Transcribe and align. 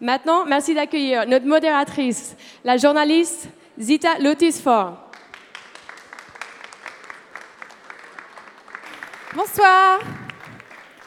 Maintenant, 0.00 0.46
merci 0.46 0.74
d'accueillir 0.74 1.26
notre 1.26 1.44
modératrice, 1.44 2.34
la 2.64 2.78
journaliste 2.78 3.48
Zita 3.78 4.18
Lotus-Fort. 4.18 4.96
Bonsoir. 9.34 9.98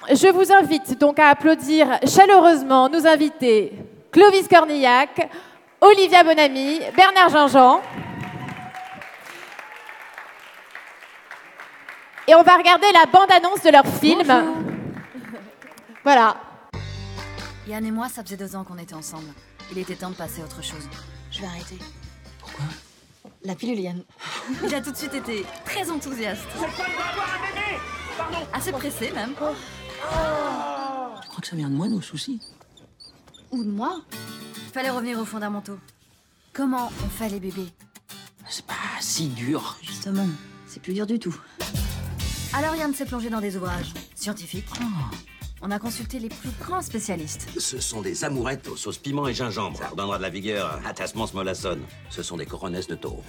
Je 0.10 0.28
vous 0.32 0.52
invite 0.52 1.00
donc 1.00 1.18
à 1.18 1.30
applaudir 1.30 1.88
chaleureusement 2.06 2.88
nos 2.88 3.08
invités 3.08 3.74
Clovis 4.12 4.48
Cornillac, 4.48 5.28
Olivia 5.82 6.24
Bonamy, 6.24 6.80
Bernard 6.96 7.30
Jean-Jean. 7.30 7.82
Et 12.28 12.36
on 12.36 12.44
va 12.44 12.58
regarder 12.58 12.92
la 12.94 13.06
bande-annonce 13.08 13.64
de 13.64 13.72
leur 13.72 13.88
film. 13.88 14.32
Voilà. 16.04 16.53
Yann 17.68 17.86
et 17.86 17.92
moi, 17.92 18.10
ça 18.10 18.24
faisait 18.24 18.38
deux 18.38 18.56
ans 18.56 18.64
qu'on 18.64 18.78
était 18.78 18.94
ensemble. 18.94 19.28
Il 19.72 19.78
était 19.78 19.96
temps 19.96 20.10
de 20.10 20.16
passer 20.16 20.42
à 20.42 20.46
autre 20.46 20.62
chose. 20.62 20.88
Je 21.32 21.40
vais 21.42 21.48
arrêter. 21.48 21.78
Pourquoi? 22.40 22.66
La 23.44 23.56
pilule, 23.56 23.80
Yann. 23.80 24.04
Il 24.64 24.76
a 24.76 24.82
tout 24.82 24.92
de 24.92 24.98
suite 24.98 25.14
été 25.14 25.46
très 25.66 25.90
enthousiaste. 25.90 26.48
Assez 28.52 28.72
pressé, 28.72 29.12
même. 29.12 29.34
Tu 31.22 31.28
crois 31.30 31.42
que 31.42 31.48
ça 31.48 31.56
vient 31.56 31.70
de 31.70 31.76
moi, 31.76 31.88
nos 31.88 32.02
soucis 32.02 32.42
Ou 33.52 33.64
de 33.64 33.70
moi? 33.70 34.02
Fallait 34.74 34.90
revenir 34.90 35.18
aux 35.20 35.26
fondamentaux. 35.26 35.80
Comment 36.52 36.92
on 37.04 37.10
fait 37.10 37.30
les 37.30 37.40
bébés? 37.40 37.70
C'est 38.50 38.66
pas 38.66 38.74
si 39.00 39.30
dur. 39.30 39.78
Justement, 39.82 40.28
c'est 40.68 40.82
plus 40.82 40.94
dur 40.94 41.08
du 41.08 41.18
tout. 41.18 41.36
Alors 42.54 42.76
Yann 42.76 42.94
s'est 42.94 43.06
plongé 43.06 43.30
dans 43.30 43.42
des 43.42 43.56
ouvrages 43.56 43.94
scientifiques. 44.16 44.70
On 45.66 45.72
a 45.72 45.80
consulté 45.80 46.20
les 46.20 46.28
plus 46.28 46.50
grands 46.60 46.82
spécialistes. 46.82 47.48
Ce 47.58 47.80
sont 47.80 48.02
des 48.02 48.26
amourettes 48.26 48.68
aux 48.68 48.76
sauces 48.76 48.98
piment 48.98 49.30
et 49.30 49.34
gingembre. 49.34 49.78
Ça 49.78 49.88
redonnera 49.88 50.18
de 50.18 50.24
la 50.24 50.30
vigueur 50.30 50.82
à 50.86 50.94
Tasmans 50.94 51.30
mollassonne. 51.34 51.82
Ce 52.10 52.22
sont 52.22 52.36
des 52.36 52.46
coronesses 52.46 52.88
de 52.88 52.96
taureau. 52.96 53.24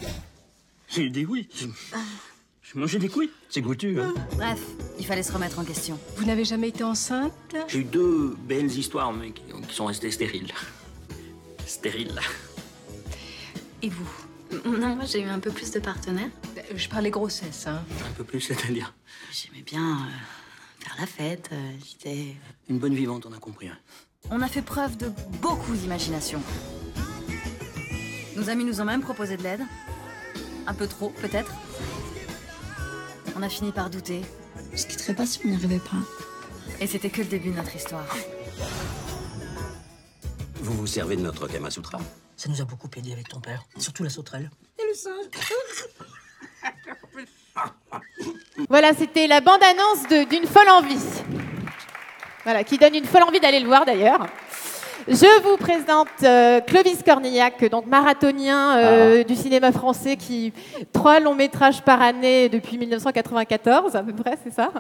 J'ai 0.89 1.03
eu 1.03 1.11
des 1.11 1.25
couilles. 1.25 1.49
J'ai 1.55 2.75
mangé 2.75 2.99
des 2.99 3.09
couilles. 3.09 3.31
C'est 3.49 3.61
goûtu, 3.61 4.01
hein 4.01 4.13
Bref, 4.33 4.61
il 4.99 5.07
fallait 5.07 5.23
se 5.23 5.31
remettre 5.31 5.61
en 5.61 5.65
question. 5.65 5.97
Vous 6.17 6.25
n'avez 6.25 6.45
jamais 6.45 6.71
été 6.71 6.83
enceinte? 6.83 7.33
J'ai 7.69 7.79
eu 7.79 7.85
deux 7.85 8.37
belles 8.49 8.67
histoires, 8.77 9.13
mais 9.13 9.31
qui, 9.31 9.43
qui 9.69 9.75
sont 9.75 9.87
restées 9.87 10.11
stériles. 10.11 10.53
Stériles. 11.67 12.21
Et 13.81 13.91
vous? 13.91 14.11
Non, 14.65 14.97
moi 14.97 15.05
j'ai 15.05 15.21
eu 15.21 15.29
un 15.29 15.39
peu 15.39 15.53
plus 15.53 15.71
de 15.71 15.79
partenaires. 15.79 16.31
Je 16.75 16.89
parlais 16.89 17.11
grossesse, 17.11 17.69
hein. 17.69 17.85
Un 18.09 18.13
peu 18.13 18.25
plus, 18.25 18.41
c'est-à-dire? 18.41 18.93
J'aimais 19.33 19.63
bien 19.63 19.99
euh, 19.99 20.11
faire 20.95 21.01
la 21.01 21.07
fête. 21.07 21.51
euh, 21.53 21.73
J'étais. 21.87 22.37
Une 22.69 22.79
bonne 22.79 22.95
vivante, 22.95 23.27
on 23.27 23.33
a 23.33 23.39
compris. 23.39 23.69
hein. 23.69 23.79
On 24.31 24.41
a 24.41 24.49
fait 24.49 24.63
preuve 24.63 24.97
de 24.97 25.11
beaucoup 25.43 25.75
d'imagination. 25.75 26.41
Nos 28.37 28.49
amis 28.49 28.65
nous 28.65 28.81
ont 28.81 28.85
même 28.85 29.03
proposé 29.03 29.37
de 29.37 29.43
l'aide. 29.43 29.61
Un 30.67 30.75
peu 30.75 30.87
trop, 30.87 31.11
peut-être. 31.11 31.53
On 33.37 33.43
a 33.43 33.49
fini 33.49 33.71
par 33.73 33.91
douter. 33.91 34.23
Je 34.73 34.87
quitterais 34.87 35.15
pas 35.15 35.27
si 35.27 35.41
on 35.45 35.49
n'y 35.49 35.57
arrivait 35.57 35.79
pas. 35.79 35.99
Et 36.81 36.87
c'était 36.87 37.11
que 37.11 37.21
le 37.21 37.29
début 37.29 37.51
de 37.51 37.57
notre 37.57 37.77
histoire. 37.77 38.07
Vous 40.57 40.73
vous 40.75 40.87
servez 40.87 41.17
de 41.17 41.23
notre 41.23 41.47
Kama 41.47 41.71
Sutra? 41.71 42.01
Ça 42.37 42.49
nous 42.49 42.61
a 42.61 42.65
beaucoup 42.65 42.89
aidé 42.97 43.13
avec 43.13 43.29
ton 43.29 43.41
père. 43.41 43.63
Surtout 43.79 44.03
la 44.03 44.11
sauterelle. 44.11 44.51
Voilà, 48.69 48.93
c'était 48.95 49.27
la 49.27 49.41
bande-annonce 49.41 50.09
de- 50.09 50.25
d'une 50.25 50.47
folle 50.47 50.69
envie. 50.69 50.99
Voilà, 52.45 52.63
qui 52.65 52.77
donne 52.79 52.95
une 52.95 53.07
folle 53.07 53.23
envie 53.23 53.41
d'aller 53.41 53.61
le 53.61 53.67
voir 53.67 53.85
d'ailleurs. 53.85 54.27
Je 55.07 55.43
vous 55.43 55.59
présente 55.59 56.09
euh, 56.23 56.61
Clovis 56.63 57.03
Cornillac, 57.05 57.63
donc 57.71 57.85
marathonien 57.87 58.79
euh, 58.79 59.23
du 59.23 59.35
cinéma 59.35 59.71
français 59.71 60.17
qui 60.17 60.51
trois 60.95 61.21
longs 61.21 61.35
métrages 61.35 61.83
par 61.83 62.01
année 62.01 62.49
depuis 62.49 62.79
1994 62.79 63.97
à 63.97 64.03
peu 64.03 64.15
près, 64.15 64.39
c'est 64.43 64.53
ça? 64.55 64.71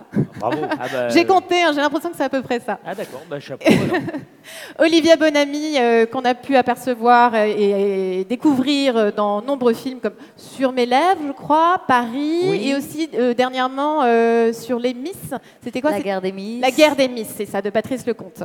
Bravo. 0.41 0.56
Ah 0.81 0.87
bah, 0.91 1.09
J'ai 1.10 1.26
compté, 1.26 1.62
hein, 1.62 1.72
j'ai 1.75 1.81
l'impression 1.82 2.09
que 2.09 2.16
c'est 2.16 2.25
à 2.25 2.31
peu 2.31 2.41
près 2.41 2.59
ça. 2.60 2.78
Ah 2.87 2.94
d'accord, 2.94 3.21
bah, 3.28 3.38
chapeau. 3.38 3.71
Olivia 4.78 5.16
Bonamy, 5.16 5.76
euh, 5.78 6.06
qu'on 6.06 6.25
a 6.25 6.34
pu 6.34 6.56
apercevoir 6.56 7.32
euh, 7.34 7.44
et, 7.44 8.21
et 8.21 8.25
découvrir 8.25 8.97
euh, 8.97 9.10
dans 9.15 9.43
nombreux 9.43 9.75
films 9.75 10.00
comme 10.00 10.15
Sur 10.38 10.72
mes 10.72 10.87
lèvres, 10.87 11.21
je 11.27 11.32
crois, 11.32 11.82
Paris, 11.87 12.41
Oui. 12.48 12.69
et 12.71 12.75
aussi 12.75 13.10
euh, 13.15 13.34
dernièrement 13.34 14.00
euh, 14.04 14.54
sur 14.54 14.78
les 14.78 14.94
Miss. 14.94 15.34
C'était 15.62 15.82
quoi 15.82 15.91
La 15.91 16.00
guerre 16.00 16.22
des 16.22 16.32
Miss. 16.32 16.62
La 16.62 16.71
guerre 16.71 16.97
des 16.97 17.09
Miss, 17.09 17.28
c'est 17.37 17.47
ça, 17.47 17.60
de 17.60 17.69
Patrice 17.69 18.06
Lecomte. 18.06 18.43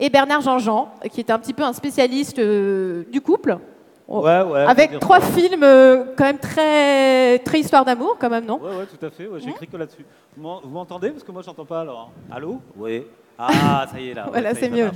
Et 0.00 0.10
Bernard 0.10 0.40
Jean-Jean, 0.42 0.90
qui 1.10 1.20
est 1.20 1.30
un 1.30 1.38
petit 1.38 1.52
peu 1.54 1.62
un 1.64 1.72
spécialiste 1.72 2.38
euh, 2.38 3.04
du 3.10 3.20
couple. 3.20 3.58
Ouais, 4.06 4.40
ouais. 4.42 4.64
faut 4.64 4.70
Avec 4.70 4.98
trois 5.00 5.20
ça. 5.20 5.26
films 5.32 5.62
euh, 5.62 6.04
quand 6.16 6.24
même 6.24 6.38
très, 6.38 7.38
très 7.40 7.60
histoire 7.60 7.84
d'amour, 7.84 8.16
quand 8.18 8.30
même, 8.30 8.46
non? 8.46 8.58
Ouais, 8.62 8.70
ouais, 8.76 8.86
tout 8.86 9.04
à 9.04 9.10
fait. 9.10 9.26
ouais, 9.26 9.38
J'écris 9.40 9.66
que 9.66 9.76
là-dessus. 9.76 10.06
Vous 10.36 10.42
m'en- 10.42 10.60
vous 10.62 10.70
m'entendez? 10.70 11.10
Parce 11.10 11.24
que 11.24 11.32
moi, 11.32 11.42
j'entends 11.44 11.64
pas 11.66 11.80
alors. 11.82 12.10
Allô? 12.30 12.60
Oui. 12.76 13.04
Ah, 13.38 13.86
ça 13.92 14.00
y 14.00 14.10
est 14.10 14.14
là. 14.14 14.26
Voilà, 14.32 14.54
c'est 14.54 14.70
mieux. 14.70 14.90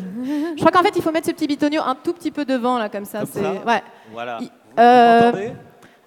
Je 0.57 0.61
crois 0.61 0.71
qu'en 0.71 0.83
fait, 0.83 0.97
il 0.97 1.03
faut 1.03 1.13
mettre 1.13 1.27
ce 1.27 1.33
petit 1.33 1.47
bitonio 1.47 1.83
un 1.85 1.95
tout 1.95 2.13
petit 2.15 2.31
peu 2.31 2.45
devant, 2.45 2.79
là, 2.79 2.89
comme 2.89 3.05
ça. 3.05 3.19
Comme 3.19 3.29
ça? 3.29 3.41
Ouais. 3.67 3.83
Voilà. 4.13 4.39
Il- 4.41 4.47
Vous 4.47 4.51
euh, 4.83 5.21
m'entendez 5.27 5.53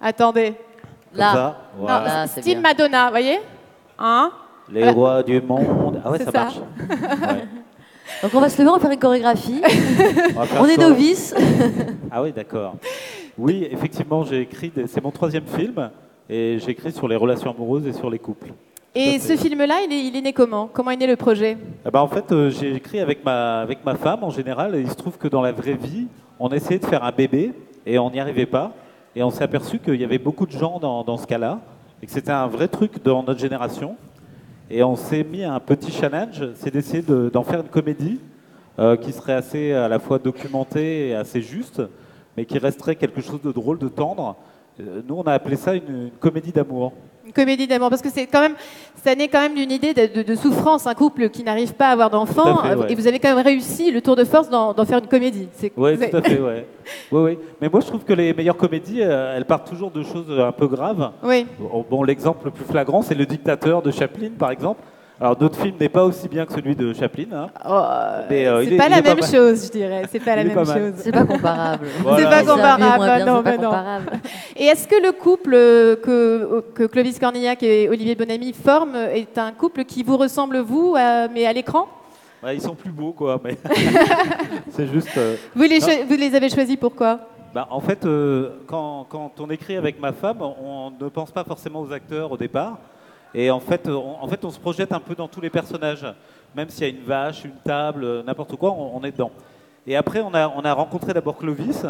Attendez. 0.00 0.54
Comme 1.12 1.20
ça 1.20 1.56
Voilà. 1.78 1.98
Non, 2.00 2.04
Là, 2.06 2.26
c'est 2.26 2.40
style 2.40 2.60
bien. 2.60 2.62
Madonna, 2.62 3.04
vous 3.04 3.10
voyez? 3.10 3.38
Hein? 3.98 4.32
Les 4.68 4.80
voilà. 4.80 4.92
rois 4.92 5.22
du 5.22 5.40
monde. 5.40 6.02
Ah 6.04 6.10
ouais, 6.10 6.18
ça. 6.18 6.30
marche. 6.32 6.60
Donc 8.22 8.32
on 8.34 8.40
va 8.40 8.48
se 8.48 8.58
lever, 8.58 8.70
on 8.70 8.74
va 8.74 8.80
faire 8.80 8.90
une 8.90 8.98
chorégraphie. 8.98 9.60
On, 10.36 10.40
va 10.40 10.46
faire 10.46 10.62
on 10.62 10.66
est 10.66 10.76
ça. 10.76 10.88
novices. 10.88 11.34
Ah 12.10 12.22
oui, 12.22 12.32
d'accord. 12.32 12.76
Oui, 13.36 13.66
effectivement, 13.70 14.24
j'ai 14.24 14.40
écrit. 14.42 14.70
des- 14.70 14.86
C'est 14.86 15.02
mon 15.02 15.10
troisième 15.10 15.46
film. 15.46 15.90
Et 16.28 16.58
j'ai 16.58 16.70
écrit 16.72 16.90
sur 16.92 17.06
les 17.06 17.14
relations 17.16 17.50
amoureuses 17.52 17.86
et 17.86 17.92
sur 17.92 18.10
les 18.10 18.18
couples. 18.18 18.48
Et 18.94 19.18
ce 19.20 19.36
film-là, 19.36 19.76
il 19.86 19.92
est, 19.92 20.06
il 20.06 20.16
est 20.16 20.22
né 20.22 20.32
comment? 20.32 20.68
Comment 20.72 20.90
est 20.90 20.96
né 20.96 21.06
le 21.06 21.14
projet? 21.16 21.56
Eh 21.86 21.90
ben, 21.90 22.00
en 22.00 22.08
fait, 22.08 22.32
euh, 22.32 22.50
j'ai 22.50 22.74
écrit 22.74 22.98
avec 22.98 23.24
ma, 23.24 23.60
avec 23.60 23.84
ma 23.84 23.94
femme 23.94 24.24
en 24.24 24.30
général, 24.30 24.74
et 24.74 24.80
il 24.80 24.90
se 24.90 24.96
trouve 24.96 25.18
que 25.18 25.28
dans 25.28 25.42
la 25.42 25.52
vraie 25.52 25.74
vie, 25.80 26.06
on 26.40 26.48
essayait 26.48 26.80
de 26.80 26.86
faire 26.86 27.04
un 27.04 27.12
bébé 27.12 27.52
et 27.84 27.98
on 27.98 28.10
n'y 28.10 28.18
arrivait 28.18 28.46
pas. 28.46 28.72
Et 29.14 29.22
on 29.22 29.30
s'est 29.30 29.44
aperçu 29.44 29.78
qu'il 29.78 30.00
y 30.00 30.04
avait 30.04 30.18
beaucoup 30.18 30.46
de 30.46 30.52
gens 30.52 30.78
dans, 30.80 31.04
dans 31.04 31.16
ce 31.16 31.26
cas-là, 31.26 31.60
et 32.02 32.06
que 32.06 32.12
c'était 32.12 32.32
un 32.32 32.46
vrai 32.48 32.66
truc 32.68 33.02
dans 33.04 33.22
notre 33.22 33.38
génération. 33.38 33.96
Et 34.70 34.82
on 34.82 34.96
s'est 34.96 35.22
mis 35.24 35.44
un 35.44 35.60
petit 35.60 35.92
challenge, 35.92 36.42
c'est 36.54 36.72
d'essayer 36.72 37.02
de- 37.02 37.30
d'en 37.32 37.44
faire 37.44 37.60
une 37.60 37.68
comédie 37.68 38.20
euh, 38.78 38.96
qui 38.96 39.12
serait 39.12 39.32
assez 39.34 39.72
à 39.72 39.88
la 39.88 39.98
fois 39.98 40.18
documentée 40.18 41.08
et 41.08 41.14
assez 41.14 41.40
juste, 41.40 41.80
mais 42.36 42.44
qui 42.44 42.58
resterait 42.58 42.96
quelque 42.96 43.20
chose 43.20 43.40
de 43.42 43.52
drôle, 43.52 43.78
de 43.78 43.88
tendre. 43.88 44.36
Euh, 44.80 45.00
Nous, 45.06 45.14
on 45.14 45.22
a 45.22 45.32
appelé 45.32 45.56
ça 45.56 45.74
une 45.74 46.10
comédie 46.20 46.52
d'amour. 46.52 46.92
Comédie 47.36 47.66
d'amour 47.66 47.90
Parce 47.90 48.02
que 48.02 48.08
c'est 48.10 48.26
quand 48.26 48.40
même, 48.40 48.54
ça 49.04 49.14
naît 49.14 49.28
quand 49.28 49.40
même 49.40 49.54
d'une 49.54 49.70
idée 49.70 49.92
de, 49.94 50.06
de- 50.06 50.22
de 50.22 50.34
souffrance, 50.34 50.86
un 50.86 50.94
couple 50.94 51.28
qui 51.28 51.44
n'arrive 51.44 51.74
pas 51.74 51.88
à 51.88 51.92
avoir 51.92 52.10
fait, 52.26 52.40
ouais. 52.80 52.92
et 52.92 52.94
vous 52.94 53.06
avez 53.06 53.18
quand 53.20 53.34
même 53.36 53.44
réussi 53.44 53.90
le 53.92 54.00
tour 54.00 54.16
de 54.16 54.24
force 54.24 54.48
d'en 54.48 54.84
faire 54.84 54.98
une 54.98 55.06
comédie. 55.06 55.48
C'est- 55.52 55.72
Oui, 55.76 55.96
tout 55.98 56.16
à 56.16 56.22
fait, 56.22 56.40
ouais. 56.40 56.66
Ouais, 57.12 57.20
ouais. 57.20 57.38
Mais 57.60 57.68
moi, 57.68 57.80
je 57.80 57.86
trouve 57.86 58.04
que 58.04 58.12
les 58.12 58.32
meilleures 58.32 58.56
comédies, 58.56 59.02
euh, 59.02 59.36
elles 59.36 59.44
partent 59.44 59.68
toujours 59.68 59.90
de 59.90 60.02
choses 60.02 60.26
un 60.38 60.52
peu 60.52 60.66
graves. 60.66 61.10
Oui. 61.22 61.46
Bon, 61.58 61.84
bon, 61.88 62.02
l'exemple 62.02 62.46
le 62.46 62.50
plus 62.52 62.64
flagrant, 62.64 63.02
c'est 63.02 63.14
Le 63.14 63.26
Dictateur 63.26 63.82
de 63.82 63.90
Chaplin, 63.90 64.30
par 64.38 64.50
exemple. 64.50 64.80
Alors, 65.18 65.34
notre 65.40 65.58
film 65.58 65.74
n'est 65.80 65.88
pas 65.88 66.04
aussi 66.04 66.28
bien 66.28 66.44
que 66.44 66.52
celui 66.52 66.76
de 66.76 66.92
Chaplin. 66.92 67.24
hein. 67.32 67.48
Oh, 67.66 67.80
Mais, 68.28 68.46
euh, 68.46 68.62
c'est 68.64 68.70
il 68.72 68.76
pas 68.76 68.88
la 68.90 69.00
pas 69.00 69.14
même 69.14 69.24
chose, 69.24 69.64
je 69.66 69.70
dirais. 69.72 70.02
C'est 70.10 70.20
pas 70.20 70.36
la 70.36 70.44
même 70.44 70.52
pas 70.54 70.64
chose. 70.66 70.92
C'est 70.96 71.10
pas 71.12 71.24
comparable. 71.24 71.86
Voilà. 72.02 72.18
C'est 72.18 72.44
pas 72.44 72.52
comparable. 72.52 73.04
bien, 73.04 73.24
non, 73.24 73.36
c'est 73.38 73.42
pas 73.44 73.50
mais 73.52 73.56
non. 73.56 73.62
comparable. 73.64 74.10
Et 74.56 74.64
est-ce 74.66 74.86
que 74.86 75.02
le 75.02 75.12
couple 75.12 75.54
euh, 75.54 75.96
que, 75.96 76.62
que 76.74 76.82
Clovis 76.84 77.18
Cornillac 77.18 77.62
et 77.62 77.88
Olivier 77.88 78.14
Bonamy 78.14 78.52
forment 78.52 78.96
est 79.14 79.38
un 79.38 79.52
couple 79.52 79.84
qui 79.84 80.02
vous 80.02 80.18
ressemble, 80.18 80.58
vous, 80.58 80.94
à- 80.98 81.28
mais 81.28 81.46
à 81.46 81.52
l'écran? 81.54 81.88
Ouais, 82.44 82.56
ils 82.56 82.60
sont 82.60 82.74
plus 82.74 82.90
beaux, 82.92 83.12
quoi. 83.12 83.40
Mais 83.42 83.56
c'est 84.70 84.86
juste. 84.92 85.16
euh, 85.16 85.36
vous 85.54 85.62
les, 85.62 85.78
Non. 85.78 85.86
cho- 85.86 86.04
vous 86.08 86.16
les 86.16 86.34
avez 86.34 86.50
choisis 86.50 86.76
pourquoi 86.76 87.20
bah, 87.54 87.66
en 87.70 87.80
fait, 87.80 88.04
euh, 88.04 88.50
quand, 88.66 89.06
quand 89.08 89.32
on 89.40 89.48
écrit 89.48 89.76
avec 89.78 89.98
ma 89.98 90.12
femme, 90.12 90.42
on 90.42 90.90
ne 91.00 91.08
pense 91.08 91.30
pas 91.30 91.42
forcément 91.42 91.80
aux 91.80 91.90
acteurs 91.90 92.30
au 92.30 92.36
départ. 92.36 92.76
Et 93.38 93.50
en 93.50 93.60
fait, 93.60 93.86
on, 93.88 94.16
en 94.22 94.26
fait, 94.28 94.42
on 94.44 94.50
se 94.50 94.58
projette 94.58 94.92
un 94.92 94.98
peu 94.98 95.14
dans 95.14 95.28
tous 95.28 95.40
les 95.42 95.50
personnages. 95.50 96.06
Même 96.56 96.70
s'il 96.70 96.84
y 96.84 96.90
a 96.90 96.92
une 96.92 97.04
vache, 97.04 97.44
une 97.44 97.54
table, 97.62 98.02
euh, 98.02 98.22
n'importe 98.22 98.56
quoi, 98.56 98.72
on, 98.72 98.96
on 98.96 99.04
est 99.04 99.12
dedans. 99.12 99.30
Et 99.86 99.94
après, 99.94 100.20
on 100.22 100.32
a, 100.34 100.48
on 100.48 100.62
a 100.62 100.72
rencontré 100.72 101.12
d'abord 101.12 101.36
Clovis. 101.36 101.84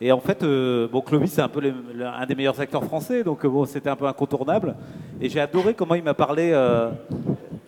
Et 0.00 0.10
en 0.10 0.18
fait, 0.18 0.42
euh, 0.42 0.88
bon, 0.90 1.00
Clovis, 1.00 1.30
c'est 1.32 1.42
un 1.42 1.48
peu 1.48 1.60
le- 1.60 2.04
un 2.04 2.26
des 2.26 2.34
meilleurs 2.34 2.58
acteurs 2.60 2.82
français, 2.84 3.22
donc 3.22 3.44
euh, 3.44 3.48
bon, 3.48 3.64
c'était 3.66 3.88
un 3.90 3.94
peu 3.96 4.06
incontournable. 4.06 4.74
Et 5.20 5.28
j'ai 5.28 5.40
adoré 5.40 5.74
comment 5.74 5.94
il 5.94 6.02
m'a 6.02 6.14
parlé. 6.14 6.50
euh, 6.52 6.90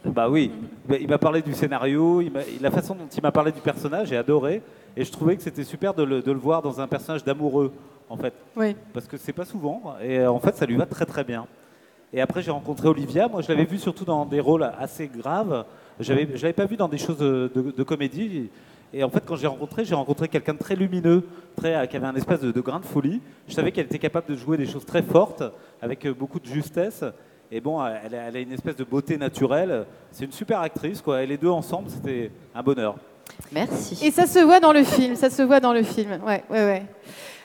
bah 0.04 0.28
oui, 0.28 0.50
Bah, 0.88 0.96
il 1.00 1.08
m'a 1.08 1.18
parlé 1.18 1.42
du 1.42 1.52
scénario, 1.54 2.20
il 2.22 2.32
la 2.60 2.70
façon 2.72 2.94
dont 2.96 3.06
il 3.16 3.22
m'a 3.22 3.30
parlé 3.30 3.52
du 3.52 3.60
personnage, 3.60 4.08
j'ai 4.08 4.16
adoré. 4.16 4.62
Et 4.96 5.04
je 5.04 5.12
trouvais 5.12 5.36
que 5.36 5.42
c'était 5.42 5.62
super 5.64 5.94
de 5.94 6.02
le, 6.02 6.22
de 6.22 6.32
le 6.32 6.38
voir 6.38 6.60
dans 6.60 6.80
un 6.80 6.88
personnage 6.88 7.22
d'amoureux, 7.22 7.72
en 8.10 8.16
fait. 8.16 8.34
Oui. 8.56 8.74
Parce 8.92 9.06
que 9.06 9.16
c'est 9.16 9.32
pas 9.32 9.44
souvent. 9.44 9.94
Et 10.02 10.18
euh, 10.18 10.30
en 10.30 10.40
fait, 10.40 10.56
ça 10.56 10.66
lui 10.66 10.76
va 10.76 10.86
très 10.86 11.06
très 11.06 11.22
bien. 11.24 11.46
Et 12.12 12.20
après, 12.20 12.42
j'ai 12.42 12.50
rencontré 12.50 12.88
Olivia. 12.88 13.28
Moi, 13.28 13.40
je 13.42 13.48
l'avais 13.48 13.64
vu 13.64 13.78
surtout 13.78 14.04
dans 14.04 14.26
des 14.26 14.40
rôles 14.40 14.70
assez 14.78 15.08
graves. 15.08 15.64
J'avais, 16.00 16.28
je 16.34 16.42
l'avais 16.42 16.52
pas 16.52 16.66
vu 16.66 16.76
dans 16.76 16.88
des 16.88 16.98
choses 16.98 17.18
de, 17.18 17.50
de- 17.54 17.70
de 17.70 17.82
comédie. 17.82 18.50
Et 18.94 19.02
en 19.02 19.08
fait, 19.08 19.22
quand 19.26 19.36
j'ai 19.36 19.46
rencontré, 19.46 19.84
j'ai 19.86 19.94
rencontré 19.94 20.28
quelqu'un 20.28 20.52
de 20.52 20.58
très 20.58 20.76
lumineux, 20.76 21.24
très, 21.56 21.88
qui 21.88 21.96
avait 21.96 22.06
un 22.06 22.14
espèce 22.14 22.40
de, 22.40 22.52
de 22.52 22.60
grain 22.60 22.80
de 22.80 22.84
folie. 22.84 23.22
Je 23.48 23.54
savais 23.54 23.72
qu'elle 23.72 23.86
était 23.86 23.98
capable 23.98 24.28
de 24.28 24.36
jouer 24.36 24.58
des 24.58 24.66
choses 24.66 24.84
très 24.84 25.02
fortes, 25.02 25.42
avec 25.80 26.04
euh, 26.06 26.12
beaucoup 26.12 26.38
de 26.38 26.46
justesse. 26.46 27.02
Et 27.50 27.60
bon, 27.60 27.82
elle, 27.84 28.14
a- 28.14 28.28
elle 28.28 28.36
a 28.36 28.40
une 28.40 28.52
espèce 28.52 28.76
de 28.76 28.84
beauté 28.84 29.16
naturelle. 29.16 29.86
C'est 30.10 30.26
une 30.26 30.32
super 30.32 30.60
actrice, 30.60 31.00
quoi. 31.00 31.22
Et 31.22 31.26
les 31.26 31.38
deux 31.38 31.48
ensemble, 31.48 31.88
c'était 31.88 32.30
un 32.54 32.62
bonheur. 32.62 32.96
Merci. 33.52 33.98
Et 34.04 34.10
ça 34.10 34.26
se 34.26 34.38
voit 34.40 34.60
dans 34.60 34.72
le 34.74 34.82
film, 34.84 35.16
ça 35.16 35.30
se 35.30 35.40
voit 35.42 35.60
dans 35.60 35.72
le 35.72 35.82
film. 35.82 36.20
Ouais, 36.26 36.44
ouais, 36.50 36.64
ouais. 36.64 36.82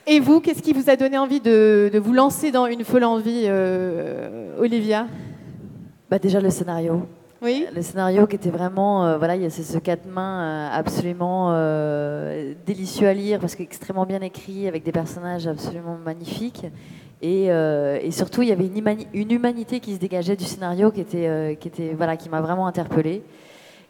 Et 0.10 0.22
vous, 0.22 0.40
qu'est-ce 0.40 0.62
qui 0.62 0.72
vous 0.72 0.90
a 0.90 0.96
donné 0.96 1.18
envie 1.18 1.42
de, 1.42 1.90
de 1.92 2.00
vous 2.00 2.14
lancer 2.14 2.50
dans 2.50 2.66
une 2.66 2.86
folle 2.86 3.04
envie, 3.04 3.44
euh, 3.44 4.58
Olivia? 4.58 5.06
Bah 6.10 6.18
déjà 6.18 6.40
le 6.40 6.50
scénario. 6.50 7.06
Oui. 7.42 7.66
Le 7.76 7.82
scénario 7.82 8.26
qui 8.26 8.38
était 8.38 8.50
vraiment, 8.50 9.06
euh, 9.06 9.18
voilà, 9.18 9.36
il 9.36 9.42
y 9.42 9.46
a 9.46 9.50
ce, 9.50 9.78
quatre 9.80 10.08
mains 10.08 10.40
euh, 10.40 10.70
absolument 10.72 11.50
euh, 11.52 12.54
délicieux 12.66 13.10
à 13.10 13.14
lire 13.14 13.40
parce 13.42 13.56
qu'extrêmement 13.56 14.06
bien 14.06 14.22
écrit 14.22 14.70
avec 14.70 14.86
des 14.86 14.94
personnages 14.94 15.46
absolument 15.46 15.98
magnifiques. 16.06 16.66
Et, 17.22 17.52
euh, 17.52 18.00
et 18.02 18.12
surtout, 18.12 18.44
il 18.44 18.48
y 18.48 18.54
avait 18.54 18.66
une, 18.66 18.98
une 19.14 19.32
humanité 19.34 19.82
qui 19.82 19.94
se 19.94 20.00
dégageait 20.00 20.38
du 20.38 20.46
scénario 20.46 20.90
qui 20.90 21.02
était, 21.02 21.58
qui 21.60 21.68
était, 21.68 21.94
voilà, 21.98 22.16
qui 22.16 22.30
m'a 22.30 22.40
vraiment 22.40 22.66
interpellée. 22.66 23.24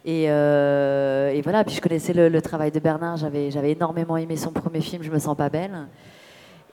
Et, 0.10 0.28
euh, 0.32 1.32
et 1.34 1.42
voilà, 1.42 1.66
puis 1.66 1.76
je 1.76 1.82
connaissais 1.82 2.14
le, 2.14 2.30
le 2.30 2.42
travail 2.42 2.72
de 2.72 2.80
Bernard, 2.80 3.18
j'avais, 3.18 3.52
j'avais 3.52 3.72
énormément 3.74 4.16
aimé 4.16 4.38
son 4.38 4.52
premier 4.52 4.80
film, 4.80 5.04
Je 5.04 5.12
me 5.12 5.20
sens 5.20 5.36
pas 5.36 5.50
belle. 5.50 5.78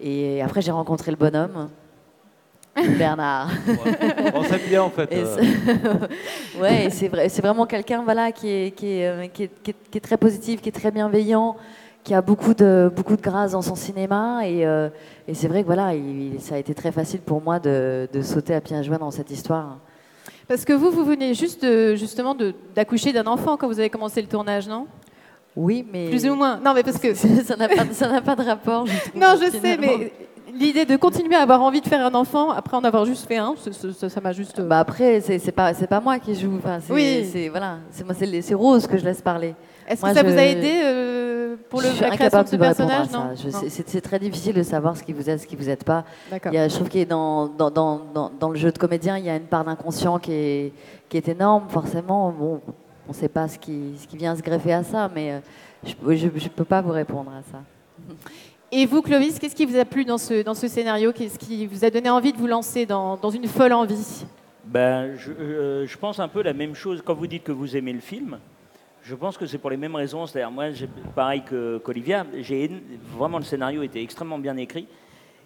Et 0.01 0.41
après, 0.41 0.63
j'ai 0.63 0.71
rencontré 0.71 1.11
le 1.11 1.17
bonhomme, 1.17 1.69
Bernard. 2.97 3.51
On 4.35 4.45
s'aime 4.45 4.61
bien, 4.69 4.83
en 4.85 4.91
fait. 4.91 5.13
Et 5.13 5.19
euh. 5.19 5.37
c'est- 5.37 6.59
ouais, 6.61 6.89
c'est 6.91 7.09
vrai, 7.09 7.29
c'est 7.29 7.43
vraiment 7.43 7.67
quelqu'un 7.67 8.03
voilà 8.05 8.31
qui 8.31 8.49
est, 8.49 8.71
qui, 8.71 8.99
est, 9.01 9.09
euh, 9.09 9.27
qui, 9.27 9.45
est, 9.45 9.51
qui 9.65 9.71
est- 9.73 9.91
qui 9.91 9.99
est 9.99 10.01
très 10.01 10.17
positif, 10.17 10.61
qui 10.61 10.69
est 10.69 10.73
très 10.73 10.93
bienveillant, 10.93 11.57
qui 12.05 12.15
a 12.15 12.23
beaucoup 12.23 12.55
de 12.55 12.93
beaucoup 12.95 13.17
de 13.17 13.23
grâce 13.23 13.53
dans 13.53 13.63
son 13.63 13.75
cinéma 13.77 14.47
et, 14.47 14.65
euh, 14.67 14.89
et 15.27 15.35
c'est 15.35 15.49
vrai 15.49 15.63
que 15.63 15.67
voilà, 15.67 15.95
il- 15.95 16.37
ça 16.41 16.55
a 16.55 16.59
été 16.59 16.73
très 16.75 16.93
facile 16.93 17.21
pour 17.21 17.41
moi 17.43 17.59
de, 17.59 18.09
de 18.13 18.23
sauter 18.23 18.55
à 18.55 18.61
pieds 18.61 18.81
joints 18.85 18.99
dans 18.99 19.11
cette 19.11 19.31
histoire. 19.31 19.79
Parce 20.49 20.65
que 20.65 20.73
vous, 20.73 20.91
vous 20.91 21.05
venez 21.05 21.35
juste 21.35 21.65
de- 21.65 21.95
justement 21.95 22.37
d'accoucher 22.75 23.13
d'un 23.13 23.27
enfant 23.27 23.57
quand 23.57 23.67
vous 23.67 23.79
avez 23.79 23.91
commencé 23.91 24.21
le 24.21 24.29
tournage, 24.29 24.69
non? 24.69 24.87
Oui, 25.57 25.87
mais 25.93 26.09
Plus 26.11 26.27
ou 26.29 26.35
moins. 26.35 26.59
Non, 26.65 26.75
mais 26.75 26.83
parce 26.83 26.99
que 26.99 27.15
ça 27.15 27.57
n'a 27.57 27.69
pas, 28.21 28.35
de 28.37 28.43
rapport. 28.43 28.85
non, 29.15 29.37
je 29.41 29.51
sais, 29.59 29.77
mais 29.79 30.13
l'idée 30.53 30.85
de 30.85 30.97
continuer 30.97 31.35
à 31.37 31.43
avoir 31.43 31.63
envie 31.63 31.81
de 31.81 31.87
faire 31.87 32.05
un 32.05 32.15
enfant 32.15 32.51
après 32.51 32.77
en 32.77 32.85
avoir 32.85 33.05
juste 33.07 33.27
fait 33.27 33.37
un, 33.39 33.55
ça- 33.57 34.21
m'a 34.21 34.33
juste. 34.33 34.61
Bah 34.61 34.81
après, 34.81 35.21
c'est 35.21 35.53
pas 35.53 35.73
pas 35.87 36.01
moi 36.01 36.19
qui 36.19 36.35
joue. 36.35 36.57
Enfin, 36.59 36.79
Oui. 36.91 37.29
c'est 37.33 37.49
voilà, 37.49 37.79
c'est 37.91 38.55
Rose 38.55 38.87
que 38.87 38.99
je 38.99 39.05
laisse 39.05 39.23
parler. 39.23 39.55
Est-ce 39.87 40.03
que 40.03 40.15
ça 40.15 40.23
je- 40.23 40.27
vous 40.27 40.39
a 40.39 40.43
aidé 40.43 40.81
euh, 40.83 41.14
pour 41.71 41.81
le, 41.81 41.89
je 41.89 41.93
suis 41.95 42.03
la 42.03 42.11
création 42.11 42.39
de 42.39 42.45
incapable 42.45 42.49
ce 42.49 42.53
de 42.57 42.57
vous 42.57 42.69
répondre 42.69 42.89
personnage 42.89 43.47
à 43.47 43.51
ça. 43.51 43.85
c'est- 43.87 44.01
très 44.01 44.19
difficile 44.19 44.55
de 44.55 44.63
savoir 44.63 44.97
ce 44.97 45.03
qui 45.03 45.13
vous 45.13 45.29
êtes, 45.29 45.41
ce 45.41 45.47
qui 45.47 45.57
vous 45.57 45.69
êtes 45.69 45.85
pas. 45.85 46.05
D'accord. 46.31 46.53
Il 46.53 46.57
y 46.57 46.59
a- 46.59 46.69
je 46.69 46.75
trouve 46.75 46.89
qu'il 46.89 47.01
y 47.01 47.03
a 47.03 47.07
dans, 47.07 47.47
dans, 47.49 47.71
dans, 47.71 48.01
dans, 48.15 48.31
dans 48.39 48.49
le 48.51 48.57
jeu 48.57 48.71
de 48.71 48.79
comédien, 48.79 49.19
il 49.19 49.25
y 49.25 49.31
a 49.31 49.37
une 49.37 49.47
part 49.47 49.65
d'inconscient 49.65 50.19
qui 50.19 50.33
est, 50.33 50.73
qui 51.09 51.17
est 51.17 51.29
énorme. 51.29 51.65
Forcément, 51.69 52.31
bon, 52.31 52.61
on 53.07 53.11
ne 53.13 53.15
sait 53.15 53.29
pas 53.29 53.49
ce 53.49 53.59
qui, 53.59 53.95
ce 53.99 54.07
qui 54.07 54.17
vient 54.17 54.35
se 54.37 54.43
greffer 54.43 54.73
à 54.73 54.85
ça, 54.85 55.11
mais 55.15 55.33
euh, 55.33 55.39
je 55.85 56.25
ne 56.27 56.49
peux 56.49 56.65
pas 56.65 56.81
vous 56.81 56.93
répondre 56.93 57.31
à 57.31 57.43
ça. 57.51 57.59
Et 58.73 58.87
vous, 58.87 59.03
Clovis, 59.03 59.39
qu'est-ce 59.39 59.55
qui 59.55 59.67
vous 59.67 59.77
a 59.79 59.85
plu 59.85 60.05
dans 60.05 60.19
ce, 60.19 60.43
dans 60.43 60.55
ce 60.55 60.67
scénario? 60.69 61.13
Qu'est-ce 61.13 61.39
qui 61.39 61.67
vous 61.67 61.85
a 61.85 61.91
donné 61.91 62.11
envie 62.11 62.33
de 62.33 62.39
vous 62.39 62.47
lancer 62.49 62.87
dans, 62.87 63.17
dans 63.17 63.31
une 63.31 63.47
folle 63.47 63.73
envie? 63.73 64.25
Ben, 64.65 65.15
je, 65.17 65.31
euh, 65.31 65.87
je 65.87 65.97
pense 65.99 66.19
un 66.19 66.27
peu 66.29 66.43
la 66.43 66.55
même 66.55 66.75
chose 66.75 67.03
quand 67.05 67.15
vous 67.15 67.27
dites 67.27 67.45
que 67.45 67.53
vous 67.53 67.77
aimez 67.77 67.93
le 67.93 68.01
film. 68.01 68.39
Je 69.05 69.15
pense 69.15 69.37
que 69.37 69.45
c'est 69.47 69.59
pour 69.59 69.69
les 69.71 69.77
mêmes 69.77 69.95
raisons. 69.95 70.27
C'est-à-dire, 70.27 70.51
moi, 70.51 70.65
pareil 71.15 71.43
qu'Olivia, 71.43 72.25
én- 72.35 72.81
vraiment 73.17 73.39
le 73.39 73.45
scénario 73.45 73.83
était 73.83 74.03
extrêmement 74.03 74.39
bien 74.39 74.57
écrit. 74.57 74.87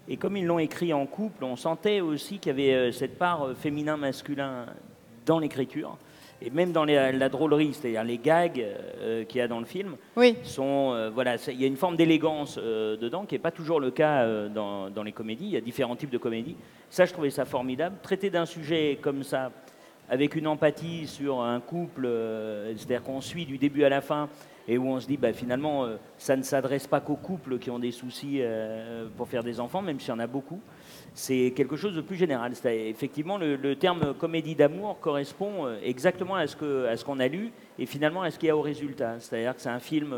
Et 0.09 0.17
comme 0.17 0.37
ils 0.37 0.47
l'ont 0.47 0.61
écrit 0.61 0.93
en 0.93 1.05
couple, 1.07 1.45
on 1.45 1.57
sentait 1.57 2.01
aussi 2.01 2.39
qu'il 2.39 2.51
y 2.51 2.55
avait 2.55 2.75
euh, 2.75 2.93
cette 2.93 3.19
part 3.19 3.43
euh, 3.49 3.55
féminin-masculin 3.55 4.67
dans 5.27 5.39
l'écriture. 5.41 5.99
Et 6.41 6.51
même 6.51 6.71
dans 6.71 6.85
les- 6.85 7.11
la 7.13 7.29
drôlerie, 7.29 7.75
c'est-à-dire 7.75 8.05
les 8.05 8.17
gags 8.19 8.65
euh, 9.01 9.25
qu'il 9.25 9.39
y 9.39 9.43
a 9.43 9.49
dans 9.49 9.59
le 9.59 9.67
film, 9.67 9.97
Oui. 10.17 10.37
sont, 10.45 10.93
euh, 10.95 11.11
voilà, 11.11 11.35
il 11.49 11.61
y 11.61 11.65
a 11.65 11.67
une 11.67 11.77
forme 11.77 11.97
d'élégance 11.97 12.59
euh, 12.63 12.97
dedans 12.97 13.27
qui 13.27 13.35
n'est 13.35 13.39
pas 13.41 13.51
toujours 13.51 13.81
le 13.81 13.91
cas 13.91 14.25
dans, 14.49 14.89
dans 14.89 15.03
les 15.03 15.13
comédies. 15.13 15.47
Il 15.47 15.51
y 15.53 15.57
a 15.57 15.61
différents 15.61 15.97
types 15.97 16.11
de 16.11 16.19
comédies. 16.19 16.57
Ça, 16.91 17.05
je 17.07 17.13
trouvais 17.13 17.31
ça 17.31 17.45
formidable. 17.45 17.97
Traiter 18.03 18.31
d'un 18.31 18.47
sujet 18.47 18.99
comme 19.03 19.25
ça, 19.25 19.51
avec 20.11 20.37
une 20.37 20.47
empathie 20.47 21.07
sur 21.07 21.43
un 21.43 21.61
couple, 21.61 22.07
euh, 22.07 22.73
c'est-à-dire 22.77 23.03
qu'on 23.03 23.21
suit 23.21 23.45
du 23.45 23.59
début 23.59 23.85
à 23.85 23.89
la 23.89 24.01
fin, 24.01 24.29
et 24.67 24.77
où 24.79 24.87
on 24.89 25.01
se 25.01 25.07
dit, 25.07 25.17
bah, 25.17 25.33
finalement, 25.33 25.85
euh, 25.85 25.97
ça 26.19 26.37
ne 26.37 26.43
s'adresse 26.43 26.87
pas 26.87 27.01
qu'aux 27.01 27.17
couples 27.17 27.59
qui 27.59 27.71
ont 27.71 27.79
des 27.79 27.91
soucis 27.91 28.39
euh, 28.41 29.07
pour 29.17 29.29
faire 29.29 29.43
des 29.43 29.61
enfants, 29.61 29.83
même 29.83 29.99
s'il 30.01 30.11
y 30.11 30.13
en 30.13 30.19
a 30.19 30.27
beaucoup. 30.27 30.61
C'est 31.15 31.53
quelque 31.57 31.77
chose 31.77 31.95
de 31.97 32.01
plus 32.01 32.17
général. 32.17 32.53
Effectivement, 32.65 33.39
le, 33.39 33.57
le 33.57 33.77
terme 33.77 34.15
comédie 34.15 34.55
d'amour 34.55 34.99
correspond 35.01 35.67
exactement 35.83 36.37
à 36.37 36.47
ce 36.47 37.05
qu'on 37.05 37.19
a 37.19 37.29
lu 37.29 37.51
et 37.79 37.87
finalement 37.87 38.23
à 38.23 38.31
ce 38.31 38.39
qu'il 38.39 38.49
y 38.49 38.51
a 38.51 38.57
au 38.57 38.61
résultat. 38.61 39.17
C'est-à-dire 39.19 39.57
que 39.57 39.61
c'est 39.61 39.71
un 39.71 39.81
film 39.81 40.15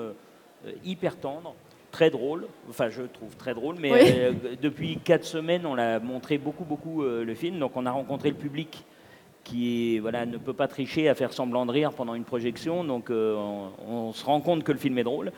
hyper 0.84 1.16
tendre, 1.16 1.54
très 1.90 2.10
drôle, 2.10 2.46
enfin 2.68 2.90
je 2.90 3.02
trouve 3.02 3.34
très 3.36 3.54
drôle, 3.54 3.76
mais 3.80 3.92
Oui. 3.92 4.56
depuis 4.60 4.98
quatre 4.98 5.24
semaines, 5.24 5.64
on 5.64 5.74
l'a 5.74 6.00
montré 6.00 6.36
beaucoup, 6.36 6.64
beaucoup 6.64 7.02
le 7.02 7.34
film. 7.34 7.58
Donc 7.58 7.72
on 7.76 7.86
a 7.86 7.90
rencontré 7.92 8.28
le 8.28 8.36
public 8.36 8.84
qui 9.44 9.98
voilà, 9.98 10.26
ne 10.26 10.36
peut 10.36 10.52
pas 10.52 10.68
tricher 10.68 11.08
à 11.08 11.14
faire 11.14 11.32
semblant 11.32 11.66
de 11.66 11.72
rire 11.72 11.92
pendant 11.92 12.14
une 12.14 12.24
projection. 12.24 12.84
Donc 12.84 13.10
euh, 13.10 13.34
on, 13.36 13.92
on 14.08 14.12
se 14.12 14.24
rend 14.24 14.40
compte 14.40 14.62
que 14.64 14.72
le 14.72 14.78
film 14.78 14.98
est 14.98 15.04
drôle. 15.04 15.32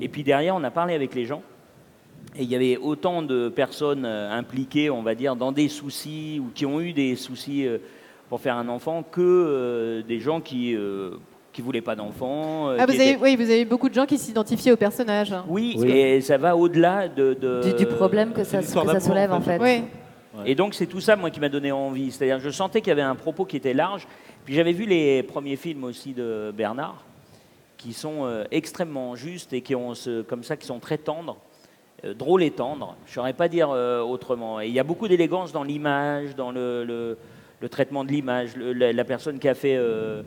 Et 0.00 0.08
puis 0.08 0.22
derrière, 0.22 0.56
on 0.56 0.64
a 0.64 0.70
parlé 0.70 0.94
avec 0.94 1.14
les 1.14 1.24
gens. 1.26 1.42
Et 2.36 2.44
il 2.44 2.48
y 2.50 2.54
avait 2.54 2.78
autant 2.78 3.20
de 3.22 3.48
personnes 3.50 4.04
euh, 4.06 4.30
impliquées, 4.32 4.88
on 4.90 5.02
va 5.02 5.14
dire, 5.14 5.36
dans 5.36 5.52
des 5.52 5.68
soucis 5.68 6.40
ou 6.40 6.50
qui 6.54 6.64
ont 6.64 6.80
eu 6.80 6.92
des 6.94 7.14
soucis 7.14 7.66
euh, 7.66 7.78
pour 8.30 8.40
faire 8.40 8.56
un 8.56 8.68
enfant 8.68 9.02
que 9.02 9.20
euh, 9.20 10.02
des 10.02 10.18
gens 10.18 10.40
qui 10.40 10.74
euh, 10.74 11.10
qui 11.52 11.60
voulaient 11.60 11.82
pas 11.82 11.94
d'enfants. 11.94 12.68
Ah, 12.70 12.86
vous 12.86 12.94
avez, 12.94 13.10
étaient- 13.10 13.18
oui, 13.22 13.36
vous 13.36 13.42
avez 13.42 13.60
eu 13.60 13.64
beaucoup 13.66 13.90
de 13.90 13.94
gens 13.94 14.06
qui 14.06 14.16
s'identifiaient 14.16 14.72
au 14.72 14.76
personnage. 14.78 15.34
Oui, 15.48 15.74
Oui. 15.78 15.90
et 15.90 16.20
ça 16.22 16.38
va 16.38 16.56
au-delà 16.56 17.08
de, 17.08 17.34
de- 17.34 17.60
Du, 17.62 17.84
du 17.84 17.86
problème 17.86 18.32
que 18.32 18.42
ça, 18.42 18.60
que 18.60 18.64
ça 18.64 19.00
soulève 19.00 19.30
en 19.30 19.42
fait. 19.42 19.58
fait. 19.58 19.82
Et 20.46 20.54
donc 20.54 20.74
c'est 20.74 20.86
tout 20.86 21.00
ça 21.00 21.14
moi 21.16 21.30
qui 21.30 21.40
m'a 21.40 21.48
donné 21.48 21.72
envie. 21.72 22.10
C'est-à-dire 22.10 22.40
je 22.40 22.50
sentais 22.50 22.80
qu'il 22.80 22.88
y 22.88 22.92
avait 22.92 23.02
un 23.02 23.14
propos 23.14 23.44
qui 23.44 23.56
était 23.56 23.74
large. 23.74 24.06
Puis 24.44 24.54
j'avais 24.54 24.72
vu 24.72 24.86
les 24.86 25.22
premiers 25.22 25.56
films 25.56 25.84
aussi 25.84 26.14
de 26.14 26.52
Bernard, 26.56 27.04
qui 27.76 27.92
sont 27.92 28.24
euh, 28.24 28.44
extrêmement 28.50 29.14
justes 29.14 29.52
et 29.52 29.60
qui 29.60 29.74
ont 29.74 29.94
ce, 29.94 30.22
comme 30.22 30.42
ça 30.42 30.56
qui 30.56 30.66
sont 30.66 30.78
très 30.80 30.98
tendres, 30.98 31.36
euh, 32.04 32.14
drôles 32.14 32.42
et 32.42 32.50
tendres. 32.50 32.96
Je 33.06 33.12
saurais 33.14 33.34
pas 33.34 33.48
dire 33.48 33.70
euh, 33.70 34.00
autrement. 34.00 34.60
Et 34.60 34.66
il 34.68 34.72
y 34.72 34.80
a 34.80 34.84
beaucoup 34.84 35.06
d'élégance 35.06 35.52
dans 35.52 35.62
l'image, 35.64 36.34
dans 36.34 36.50
le, 36.50 36.84
le- 36.84 37.18
le 37.60 37.68
traitement 37.68 38.02
de 38.02 38.10
l'image. 38.10 38.56
La, 38.56 38.92
la 38.92 39.04
personne 39.04 39.38
qui 39.38 39.48
a 39.48 39.54
fait 39.54 39.76
euh, 39.76 40.22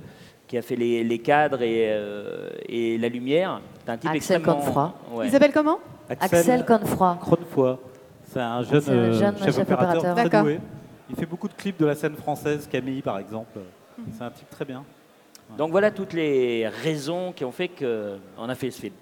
qui 0.48 0.58
a 0.58 0.62
fait 0.62 0.76
les, 0.76 1.04
les 1.04 1.20
cadres 1.20 1.62
et, 1.64 1.88
euh, 1.90 2.50
et 2.70 2.98
la 3.00 3.10
lumière, 3.10 3.60
c'est 3.84 3.92
un 3.92 3.98
type 3.98 4.12
Axel 4.12 4.38
extrêmement. 4.38 4.62
Confroy. 4.62 4.94
Ouais. 5.14 5.26
Il 5.28 5.32
s'appelle 5.32 5.52
comment? 5.52 5.80
Axel 6.08 6.64
Confroy. 6.66 7.18
Cronefoy. 7.20 7.76
C'est 8.36 8.42
un 8.42 8.64
jeune, 8.64 8.84
un 8.90 8.92
euh, 8.92 9.14
jeune 9.14 9.38
chef, 9.38 9.46
chef 9.46 9.60
opérateur, 9.60 9.98
opérateur. 10.12 10.26
très 10.30 10.42
doué. 10.42 10.60
Il 11.10 11.16
fait 11.16 11.26
beaucoup 11.26 11.48
de 11.48 11.54
clips 11.54 11.80
de 11.80 11.86
la 11.86 11.96
scène 11.96 12.16
française, 12.16 12.68
Camille 12.70 13.02
par 13.02 13.18
exemple. 13.18 13.60
C'est 14.12 14.24
un 14.26 14.30
type 14.30 14.50
très 14.50 14.66
bien. 14.66 14.84
Donc 15.58 15.72
voilà 15.72 15.90
toutes 15.90 16.12
les 16.12 16.68
raisons 16.68 17.32
qui 17.34 17.46
ont 17.46 17.52
fait 17.54 17.70
qu'on 17.70 18.50
a 18.50 18.56
fait 18.56 18.72
ce 18.72 18.82
film. 18.82 18.94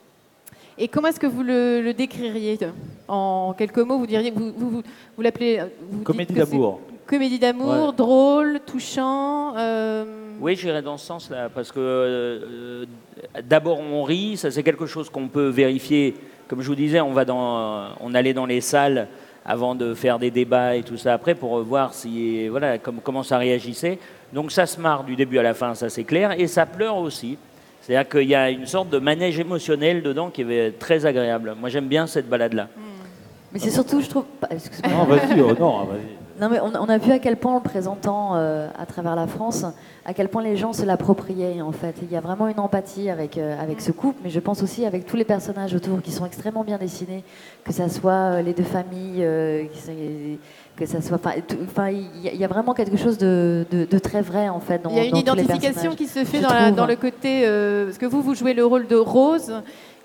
Et 0.78 0.88
comment 0.88 1.08
est-ce 1.08 1.20
que 1.20 1.26
vous 1.26 1.42
le, 1.42 1.82
le 1.82 1.94
décririez 1.96 2.60
En 3.08 3.56
quelques 3.58 3.80
mots, 3.80 3.98
vous 3.98 4.06
diriez, 4.06 4.30
vous, 4.30 4.54
vous, 4.56 4.70
vous, 4.70 4.84
vous 5.18 5.22
l'appelez 5.24 5.60
euh, 5.62 5.66
Comédie 6.04 6.34
d'amour. 6.34 6.80
Comédie 7.08 7.40
d'amour, 7.40 7.88
Ouais. 7.90 7.94
drôle, 7.96 8.60
touchant. 8.68 9.56
euh, 9.58 10.06
Oui, 10.42 10.56
j'irais 10.56 10.82
dans 10.84 10.98
ce 10.98 11.08
sens-là, 11.08 11.50
parce 11.50 11.72
que 11.72 11.80
euh, 11.80 12.86
d'abord 13.44 13.80
on 13.80 14.04
rit, 14.04 14.38
ça 14.38 14.52
c'est 14.52 14.64
quelque 14.64 14.86
chose 14.86 15.10
qu'on 15.10 15.28
peut 15.28 15.48
vérifier. 15.48 16.14
Comme 16.48 16.62
je 16.62 16.68
vous 16.68 16.76
disais, 16.76 17.02
on 17.02 17.14
va 17.14 17.26
dans, 17.26 17.90
on 18.00 18.14
allait 18.14 18.34
dans 18.34 18.46
les 18.46 18.62
salles 18.62 19.08
avant 19.46 19.76
de 19.76 19.94
faire 19.94 20.20
des 20.20 20.32
débats 20.32 20.76
et 20.76 20.84
tout 20.84 20.98
ça 20.98 21.14
après 21.14 21.36
pour 21.36 21.62
voir 21.64 21.94
si 21.94 22.48
voilà 22.48 22.78
comme- 22.78 23.02
comment 23.04 23.24
ça 23.24 23.38
réagissait. 23.38 24.00
Donc 24.32 24.52
ça 24.52 24.66
se 24.66 24.80
marre 24.80 25.04
du 25.04 25.16
début 25.16 25.38
à 25.38 25.44
la 25.44 25.54
fin, 25.54 25.76
ça 25.76 25.90
c'est 25.90 26.04
clair, 26.06 26.40
et 26.40 26.48
ça 26.48 26.66
pleure 26.66 26.98
aussi. 26.98 27.38
C'est-à-dire 27.82 28.08
qu'il 28.10 28.30
y 28.30 28.36
a 28.36 28.50
une 28.50 28.66
sorte 28.66 28.90
de 28.90 28.98
manège 28.98 29.38
émotionnel 29.40 30.02
dedans 30.02 30.30
qui 30.30 30.42
est 30.44 30.80
très 30.80 31.06
agréable. 31.06 31.54
Moi 31.60 31.70
j'aime 31.70 31.88
bien 31.88 32.08
cette 32.08 32.30
balade-là. 32.30 32.70
Mais 33.52 33.60
c'est 33.60 33.70
surtout, 33.70 34.02
je 34.02 34.08
trouve. 34.10 34.26
pas-. 34.40 34.50
Non, 34.90 35.04
vas-y, 35.04 35.40
oh, 35.42 35.54
non, 35.60 35.84
vas-y. 35.84 36.23
Non, 36.44 36.50
mais 36.50 36.60
on, 36.60 36.74
on 36.78 36.90
a 36.90 36.98
vu 36.98 37.10
à 37.14 37.20
quel 37.20 37.38
point, 37.38 37.54
en 37.54 37.58
le 37.58 37.62
présentant 37.62 38.32
euh, 38.36 38.68
à 38.78 38.86
travers 38.86 39.16
la 39.16 39.28
France, 39.28 39.64
à 40.06 40.14
quel 40.14 40.28
point 40.28 40.44
les 40.44 40.58
gens 40.58 40.74
se 40.74 40.84
l'appropriaient, 40.84 41.62
en 41.62 41.72
fait. 41.72 41.96
Il 42.02 42.12
y 42.12 42.18
a 42.18 42.20
vraiment 42.20 42.50
une 42.50 42.60
empathie 42.60 43.10
avec, 43.10 43.38
euh, 43.38 43.56
avec 43.62 43.80
ce 43.80 43.94
couple, 43.94 44.20
mais 44.26 44.30
je 44.30 44.42
pense 44.42 44.62
aussi 44.62 44.86
avec 44.86 45.06
tous 45.06 45.16
les 45.16 45.24
personnages 45.24 45.74
autour 45.74 46.02
qui 46.02 46.12
sont 46.12 46.26
extrêmement 46.26 46.66
bien 46.66 46.78
dessinés, 46.78 47.24
que 47.64 47.72
ça 47.72 47.88
soit 47.88 48.12
euh, 48.12 48.42
les 48.42 48.52
deux 48.52 48.64
familles, 48.64 49.26
que 50.76 50.86
ça 50.86 51.02
soit... 51.02 51.18
Enfin, 51.66 51.90
il 51.90 52.22
y, 52.22 52.28
a- 52.28 52.34
il 52.34 52.40
y 52.40 52.44
a 52.44 52.48
vraiment 52.50 52.74
quelque 52.74 52.98
chose 52.98 53.18
de, 53.18 53.66
de- 53.72 53.86
de 53.86 54.00
très 54.00 54.22
vrai, 54.22 54.50
en 54.50 54.60
fait, 54.60 54.82
dans 54.82 54.90
Il 54.90 54.98
y 54.98 55.00
a 55.00 55.06
une 55.06 55.16
identification 55.16 55.96
qui 55.96 56.08
se 56.08 56.26
fait 56.26 56.40
dans, 56.42 56.50
la- 56.50 56.72
dans 56.72 56.86
le 56.86 56.98
côté. 56.98 57.44
parce 57.86 57.98
que 57.98 58.06
vous, 58.06 58.22
vous 58.22 58.36
jouez 58.36 58.54
le 58.54 58.66
rôle 58.66 58.88
de 58.88 58.98
Rose, 58.98 59.54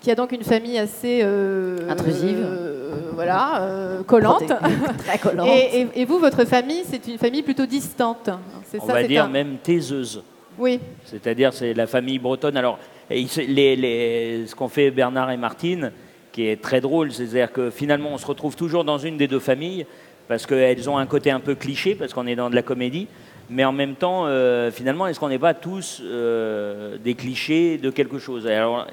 qui 0.01 0.11
a 0.11 0.15
donc 0.15 0.31
une 0.31 0.43
famille 0.43 0.77
assez. 0.77 1.19
euh, 1.23 1.77
Intrusive. 1.89 2.37
euh, 2.41 3.11
voilà, 3.13 3.61
euh, 3.63 4.03
collante. 4.03 4.51
Très 5.05 5.17
collante. 5.17 5.47
Et, 5.49 5.81
et- 5.81 5.87
et 6.01 6.05
vous, 6.05 6.19
votre 6.19 6.45
famille, 6.45 6.83
c'est 6.89 7.05
une 7.07 7.17
famille 7.17 7.43
plutôt 7.43 7.65
distante. 7.65 8.29
C'est 8.65 8.81
On 8.81 8.87
ça, 8.87 8.93
va 8.93 9.01
c'est 9.01 9.07
dire 9.07 9.25
un- 9.25 9.29
même 9.29 9.57
taiseuse. 9.61 10.23
Oui. 10.57 10.79
C'est-à-dire, 11.05 11.53
c'est 11.53 11.73
la 11.73 11.87
famille 11.87 12.19
bretonne. 12.19 12.57
Alors, 12.57 12.79
les- 13.09 13.75
les- 13.75 14.43
ce 14.47 14.55
qu'ont 14.55 14.69
fait 14.69 14.91
Bernard 14.91 15.31
et 15.31 15.37
Martine, 15.37 15.91
qui 16.31 16.47
est 16.47 16.61
très 16.61 16.79
drôle, 16.79 17.11
c'est-à-dire 17.11 17.51
que 17.51 17.69
finalement, 17.69 18.09
on 18.13 18.17
se 18.17 18.25
retrouve 18.25 18.55
toujours 18.55 18.83
dans 18.83 18.97
une 18.99 19.17
des 19.17 19.27
deux 19.27 19.39
familles, 19.39 19.85
parce 20.27 20.45
qu'elles 20.45 20.89
ont 20.89 20.97
un 20.97 21.05
côté 21.07 21.31
un 21.31 21.39
peu 21.39 21.55
cliché, 21.55 21.95
parce 21.95 22.13
qu'on 22.13 22.27
est 22.27 22.35
dans 22.35 22.49
de 22.49 22.55
la 22.55 22.61
comédie, 22.61 23.07
mais 23.49 23.65
en 23.65 23.71
même 23.71 23.95
temps, 23.95 24.25
euh, 24.27 24.69
finalement, 24.69 25.07
est-ce 25.07 25.19
qu'on 25.19 25.29
n'est 25.29 25.39
pas 25.39 25.55
tous 25.55 26.01
euh, 26.05 26.97
des 27.03 27.15
clichés 27.15 27.77
de 27.77 27.89
quelque 27.89 28.19
chose? 28.19 28.45
Alors, 28.45 28.85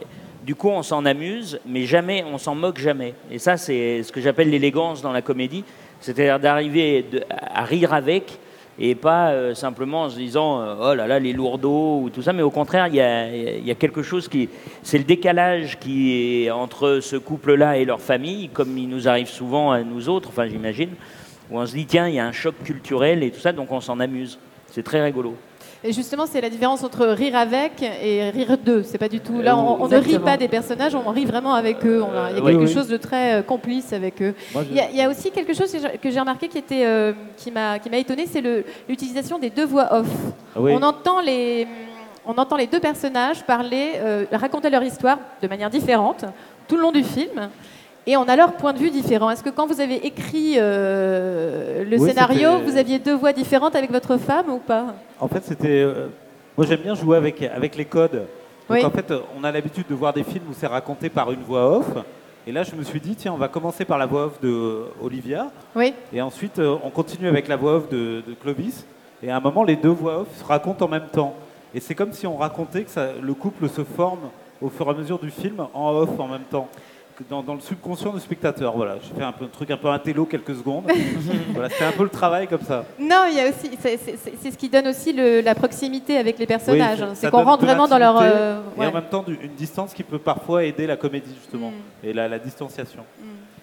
du 0.46 0.54
coup, 0.54 0.68
on 0.68 0.84
s'en 0.84 1.04
amuse, 1.04 1.58
mais 1.66 1.86
jamais, 1.86 2.24
on 2.24 2.38
s'en 2.38 2.54
moque 2.54 2.78
jamais. 2.78 3.14
Et 3.32 3.40
ça, 3.40 3.56
c'est 3.56 4.04
ce 4.04 4.12
que 4.12 4.20
j'appelle 4.20 4.48
l'élégance 4.48 5.02
dans 5.02 5.10
la 5.10 5.20
comédie, 5.20 5.64
c'est-à-dire 6.00 6.38
d'arriver 6.38 7.04
à 7.32 7.64
rire 7.64 7.92
avec, 7.92 8.38
et 8.78 8.94
pas 8.94 9.30
euh, 9.30 9.54
simplement 9.54 10.02
en 10.02 10.08
se 10.08 10.16
disant 10.16 10.60
euh, 10.60 10.90
oh 10.92 10.94
là 10.94 11.08
là 11.08 11.18
les 11.18 11.32
lourdeaux 11.32 12.00
ou 12.00 12.10
tout 12.10 12.22
ça. 12.22 12.32
Mais 12.32 12.42
au 12.42 12.50
contraire 12.50 12.86
il 12.86 12.94
y 12.94 13.00
a, 13.00 13.28
y 13.28 13.70
a 13.70 13.74
quelque 13.74 14.02
chose 14.02 14.28
qui 14.28 14.50
c'est 14.82 14.98
le 14.98 15.04
décalage 15.04 15.78
qui 15.80 16.44
est 16.44 16.50
entre 16.50 17.00
ce 17.00 17.16
couple 17.16 17.54
là 17.54 17.78
et 17.78 17.86
leur 17.86 18.02
famille 18.02 18.50
comme 18.50 18.76
il 18.76 18.90
nous 18.90 19.08
arrive 19.08 19.28
souvent 19.28 19.72
à 19.72 19.80
nous 19.80 20.10
autres 20.10 20.28
enfin 20.28 20.46
j'imagine 20.46 20.90
où 21.50 21.58
on 21.58 21.64
se 21.64 21.72
dit 21.72 21.86
tiens 21.86 22.06
il 22.06 22.16
y 22.16 22.18
a 22.18 22.26
un 22.26 22.32
choc 22.32 22.54
culturel 22.64 23.22
et 23.22 23.30
tout 23.30 23.40
ça 23.40 23.52
donc 23.52 23.72
on 23.72 23.80
s'en 23.80 23.98
amuse. 23.98 24.38
C'est 24.70 24.82
très 24.82 25.02
rigolo 25.02 25.36
Et 25.84 25.92
justement, 25.92 26.24
c'est 26.26 26.40
la 26.40 26.48
différence 26.50 26.82
entre 26.82 27.06
rire 27.06 27.36
avec 27.36 27.82
et 27.82 28.30
rire 28.30 28.56
d'eux. 28.58 28.82
C'est 28.82 28.98
pas 28.98 29.08
du 29.08 29.20
tout. 29.20 29.40
Là, 29.40 29.56
on, 29.56 29.82
on 29.82 29.88
ne 29.88 29.96
rit 29.98 30.18
pas 30.18 30.36
des 30.36 30.48
personnages, 30.48 30.94
on 30.94 31.10
rit 31.10 31.26
vraiment 31.26 31.54
avec 31.54 31.84
eux. 31.84 32.02
On 32.02 32.16
a- 32.16 32.30
il 32.30 32.36
y 32.36 32.40
a 32.40 32.42
Oui, 32.42 32.52
quelque 32.52 32.66
oui. 32.68 32.72
chose 32.74 32.88
de 32.88 32.96
très 32.96 33.34
euh, 33.34 33.42
complice 33.42 33.92
avec 33.92 34.20
eux. 34.22 34.34
Moi, 34.54 34.64
je- 34.64 34.70
Il 34.70 34.76
y, 34.76 34.80
a, 34.80 34.90
il 34.90 34.96
y 34.96 35.02
a 35.02 35.08
aussi 35.08 35.30
quelque 35.30 35.54
chose 35.54 35.70
que 36.02 36.10
j'ai- 36.10 36.20
remarqué 36.20 36.48
qui 36.48 36.58
était 36.58 36.84
euh, 36.86 37.12
qui 37.36 37.50
m'a 37.50 37.78
qui 37.78 37.90
m'a 37.90 37.98
étonné, 37.98 38.26
c'est 38.26 38.42
l'utilisation 38.88 39.38
des 39.38 39.50
deux 39.50 39.66
voix 39.66 39.88
off. 39.92 40.08
Oui. 40.56 40.72
On 40.74 40.82
entend 40.82 41.20
les 41.20 41.66
on 42.26 42.32
entend 42.38 42.56
les 42.56 42.66
deux 42.66 42.80
personnages 42.80 43.44
parler, 43.44 43.92
euh, 43.96 44.24
raconter 44.32 44.68
leur 44.70 44.82
histoire 44.82 45.18
de 45.40 45.46
manière 45.46 45.70
différente 45.70 46.24
tout 46.66 46.74
le 46.76 46.82
long 46.82 46.90
du 46.90 47.04
film. 47.04 47.48
Et 48.06 48.16
on 48.16 48.22
a 48.28 48.36
leur 48.36 48.52
point 48.52 48.72
de 48.72 48.78
vue 48.78 48.90
différent. 48.90 49.30
Est-ce 49.30 49.42
que 49.42 49.50
quand 49.50 49.66
vous 49.66 49.80
avez 49.80 50.06
écrit 50.06 50.54
euh, 50.58 51.84
le 51.84 51.98
Oui, 51.98 52.08
scénario, 52.08 52.60
vous 52.64 52.76
aviez 52.76 52.98
deux 52.98 53.16
voix 53.16 53.32
différentes 53.32 53.74
avec 53.74 53.90
votre 53.90 54.16
femme 54.16 54.48
ou 54.50 54.58
pas? 54.58 54.94
En 55.18 55.26
fait, 55.28 55.42
c'était. 55.44 55.80
euh, 55.82 56.06
moi, 56.56 56.66
j'aime 56.66 56.80
bien 56.80 56.94
jouer 56.94 57.16
avec, 57.16 57.42
avec 57.42 57.76
les 57.76 57.84
codes. 57.84 58.12
Donc, 58.68 58.78
Oui. 58.78 58.84
en 58.84 58.90
fait, 58.90 59.12
on 59.38 59.42
a 59.44 59.50
l'habitude 59.52 59.86
de 59.88 59.94
voir 59.94 60.12
des 60.12 60.22
films 60.24 60.44
où 60.50 60.54
c'est 60.56 60.66
raconté 60.66 61.08
par 61.08 61.30
une 61.32 61.42
voix 61.42 61.78
off. 61.78 61.86
Et 62.46 62.52
là, 62.52 62.62
je 62.62 62.76
me 62.76 62.84
suis 62.84 63.00
dit, 63.00 63.16
tiens, 63.16 63.32
on 63.32 63.36
va 63.38 63.48
commencer 63.48 63.84
par 63.84 63.98
la 63.98 64.06
voix 64.06 64.26
off 64.26 64.40
de 64.40 64.48
euh, 64.48 64.84
Olivia. 65.02 65.50
Oui. 65.74 65.92
Et 66.12 66.22
ensuite, 66.22 66.60
euh, 66.60 66.76
on 66.84 66.90
continue 66.90 67.26
avec 67.28 67.48
la 67.48 67.56
voix 67.56 67.74
off 67.78 67.88
de, 67.88 68.22
de 68.26 68.34
Clovis. 68.40 68.86
Et 69.22 69.30
à 69.32 69.36
un 69.36 69.40
moment, 69.40 69.64
les 69.64 69.74
deux 69.76 69.88
voix 69.90 70.20
off 70.20 70.28
se 70.38 70.44
racontent 70.44 70.84
en 70.84 70.88
même 70.88 71.08
temps. 71.12 71.34
Et 71.74 71.80
c'est 71.80 71.96
comme 71.96 72.12
si 72.12 72.24
on 72.26 72.36
racontait 72.36 72.84
que 72.84 72.90
ça- 72.90 73.08
le 73.20 73.34
couple 73.34 73.68
se 73.68 73.82
forme 73.82 74.30
au 74.62 74.68
fur 74.68 74.86
et 74.86 74.90
à 74.90 74.94
mesure 74.94 75.18
du 75.18 75.30
film 75.30 75.66
en 75.74 75.90
off 75.90 76.10
en 76.20 76.28
même 76.28 76.44
temps. 76.50 76.68
Dans, 77.30 77.42
dans 77.42 77.54
le 77.54 77.60
subconscient 77.60 78.12
du 78.12 78.20
spectateur. 78.20 78.76
Voilà, 78.76 78.96
j'ai 79.02 79.14
fait 79.18 79.22
un, 79.24 79.32
peu, 79.32 79.46
un 79.46 79.48
truc 79.48 79.70
un 79.70 79.76
peu 79.78 79.88
intello 79.88 80.26
quelques 80.26 80.54
secondes. 80.54 80.84
voilà, 81.54 81.70
c'était 81.70 81.84
un 81.86 81.92
peu 81.92 82.02
le 82.02 82.10
travail 82.10 82.46
comme 82.46 82.60
ça. 82.60 82.84
Non, 83.00 83.24
il 83.30 83.36
y 83.36 83.40
a 83.40 83.48
aussi, 83.48 83.70
c'est- 83.80 83.96
c'est 83.96 84.16
c'est- 84.18 84.34
c'est 84.38 84.50
ce 84.50 84.58
qui 84.58 84.68
donne 84.68 84.86
aussi 84.88 85.14
le- 85.14 85.40
la 85.40 85.54
proximité 85.54 86.18
avec 86.18 86.38
les 86.38 86.46
personnages. 86.46 86.98
Oui, 87.00 87.04
hein. 87.06 87.12
c'est 87.14 87.30
qu'on 87.30 87.42
rentre 87.42 87.64
vraiment 87.64 87.88
dans 87.88 87.96
leur. 87.98 88.18
euh, 88.20 88.60
Et 88.76 88.80
ouais. 88.80 88.86
en 88.88 88.92
même 88.92 89.04
temps, 89.10 89.24
une 89.26 89.54
distance 89.54 89.94
qui 89.94 90.02
peut 90.02 90.18
parfois 90.18 90.64
aider 90.64 90.86
la 90.86 90.96
comédie, 90.98 91.34
justement, 91.40 91.70
Mm. 91.70 92.06
et 92.06 92.12
la, 92.12 92.28
la 92.28 92.38
distanciation. 92.38 93.02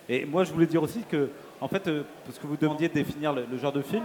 Et 0.09 0.25
moi, 0.25 0.43
je 0.45 0.51
voulais 0.51 0.65
dire 0.65 0.81
aussi 0.81 1.01
que, 1.09 1.29
en 1.61 1.67
fait, 1.67 1.87
euh, 1.87 2.01
parce 2.25 2.39
que 2.39 2.47
vous 2.47 2.57
demandiez 2.57 2.87
de 2.89 2.93
définir 2.93 3.33
le, 3.33 3.45
le 3.49 3.57
genre 3.59 3.71
de 3.71 3.81
film, 3.83 4.03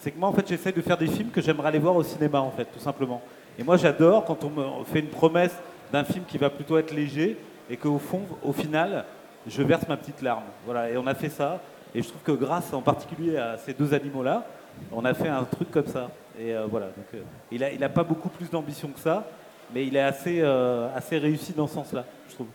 c'est 0.00 0.10
que 0.10 0.18
moi, 0.18 0.28
en 0.28 0.32
fait, 0.32 0.46
j'essaie 0.48 0.72
de 0.72 0.80
faire 0.82 0.98
des 0.98 1.06
films 1.06 1.30
que 1.30 1.40
j'aimerais 1.40 1.68
aller 1.68 1.78
voir 1.78 1.94
au 1.94 2.02
cinéma, 2.02 2.40
en 2.40 2.50
fait, 2.50 2.64
tout 2.64 2.80
simplement. 2.80 3.22
Et 3.58 3.62
moi, 3.62 3.76
j'adore 3.76 4.24
quand 4.24 4.42
on 4.44 4.50
me 4.50 4.84
fait 4.92 5.00
une 5.00 5.06
promesse 5.06 5.56
d'un 5.92 6.04
film 6.04 6.24
qui 6.26 6.36
va 6.36 6.50
plutôt 6.50 6.76
être 6.78 6.92
léger, 6.92 7.36
et 7.70 7.76
qu'au 7.76 7.98
fond, 7.98 8.22
au 8.42 8.52
final, 8.52 9.04
je 9.46 9.62
verse 9.62 9.86
ma 9.88 9.96
petite 9.96 10.22
larme. 10.22 10.44
Voilà, 10.64 10.90
et 10.90 10.96
on 10.96 11.06
a 11.06 11.14
fait 11.14 11.28
ça. 11.28 11.60
Et 11.94 12.02
je 12.02 12.08
trouve 12.08 12.22
que 12.22 12.32
grâce 12.32 12.72
en 12.72 12.82
particulier 12.82 13.36
à 13.38 13.56
ces 13.58 13.72
deux 13.72 13.94
animaux-là, 13.94 14.46
on 14.92 15.04
a 15.04 15.14
fait 15.14 15.28
un 15.28 15.44
truc 15.44 15.70
comme 15.70 15.86
ça. 15.86 16.10
Et 16.38 16.54
euh, 16.54 16.66
voilà, 16.70 16.86
donc 16.86 17.06
euh, 17.14 17.22
il 17.50 17.60
n'a 17.60 17.72
il 17.72 17.82
a 17.82 17.88
pas 17.88 18.04
beaucoup 18.04 18.28
plus 18.28 18.50
d'ambition 18.50 18.88
que 18.88 19.00
ça, 19.00 19.26
mais 19.74 19.86
il 19.86 19.96
est 19.96 20.02
assez, 20.02 20.40
euh, 20.40 20.88
assez 20.94 21.18
réussi 21.18 21.52
dans 21.52 21.66
ce 21.66 21.74
sens-là, 21.74 22.04
je 22.28 22.34
trouve. 22.34 22.46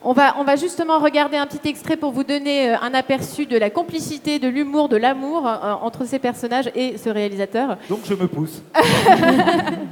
On 0.00 0.12
va, 0.12 0.36
on 0.38 0.44
va 0.44 0.54
justement 0.54 1.00
regarder 1.00 1.36
un 1.36 1.46
petit 1.46 1.68
extrait 1.68 1.96
pour 1.96 2.12
vous 2.12 2.22
donner 2.22 2.70
un 2.70 2.94
aperçu 2.94 3.46
de 3.46 3.56
la 3.58 3.68
complicité, 3.68 4.38
de 4.38 4.46
l'humour, 4.46 4.88
de 4.88 4.96
l'amour 4.96 5.46
euh, 5.46 5.72
entre 5.72 6.04
ces 6.04 6.20
personnages 6.20 6.70
et 6.74 6.96
ce 6.96 7.08
réalisateur. 7.08 7.76
Donc 7.88 8.00
je 8.04 8.14
me 8.14 8.28
pousse. 8.28 8.62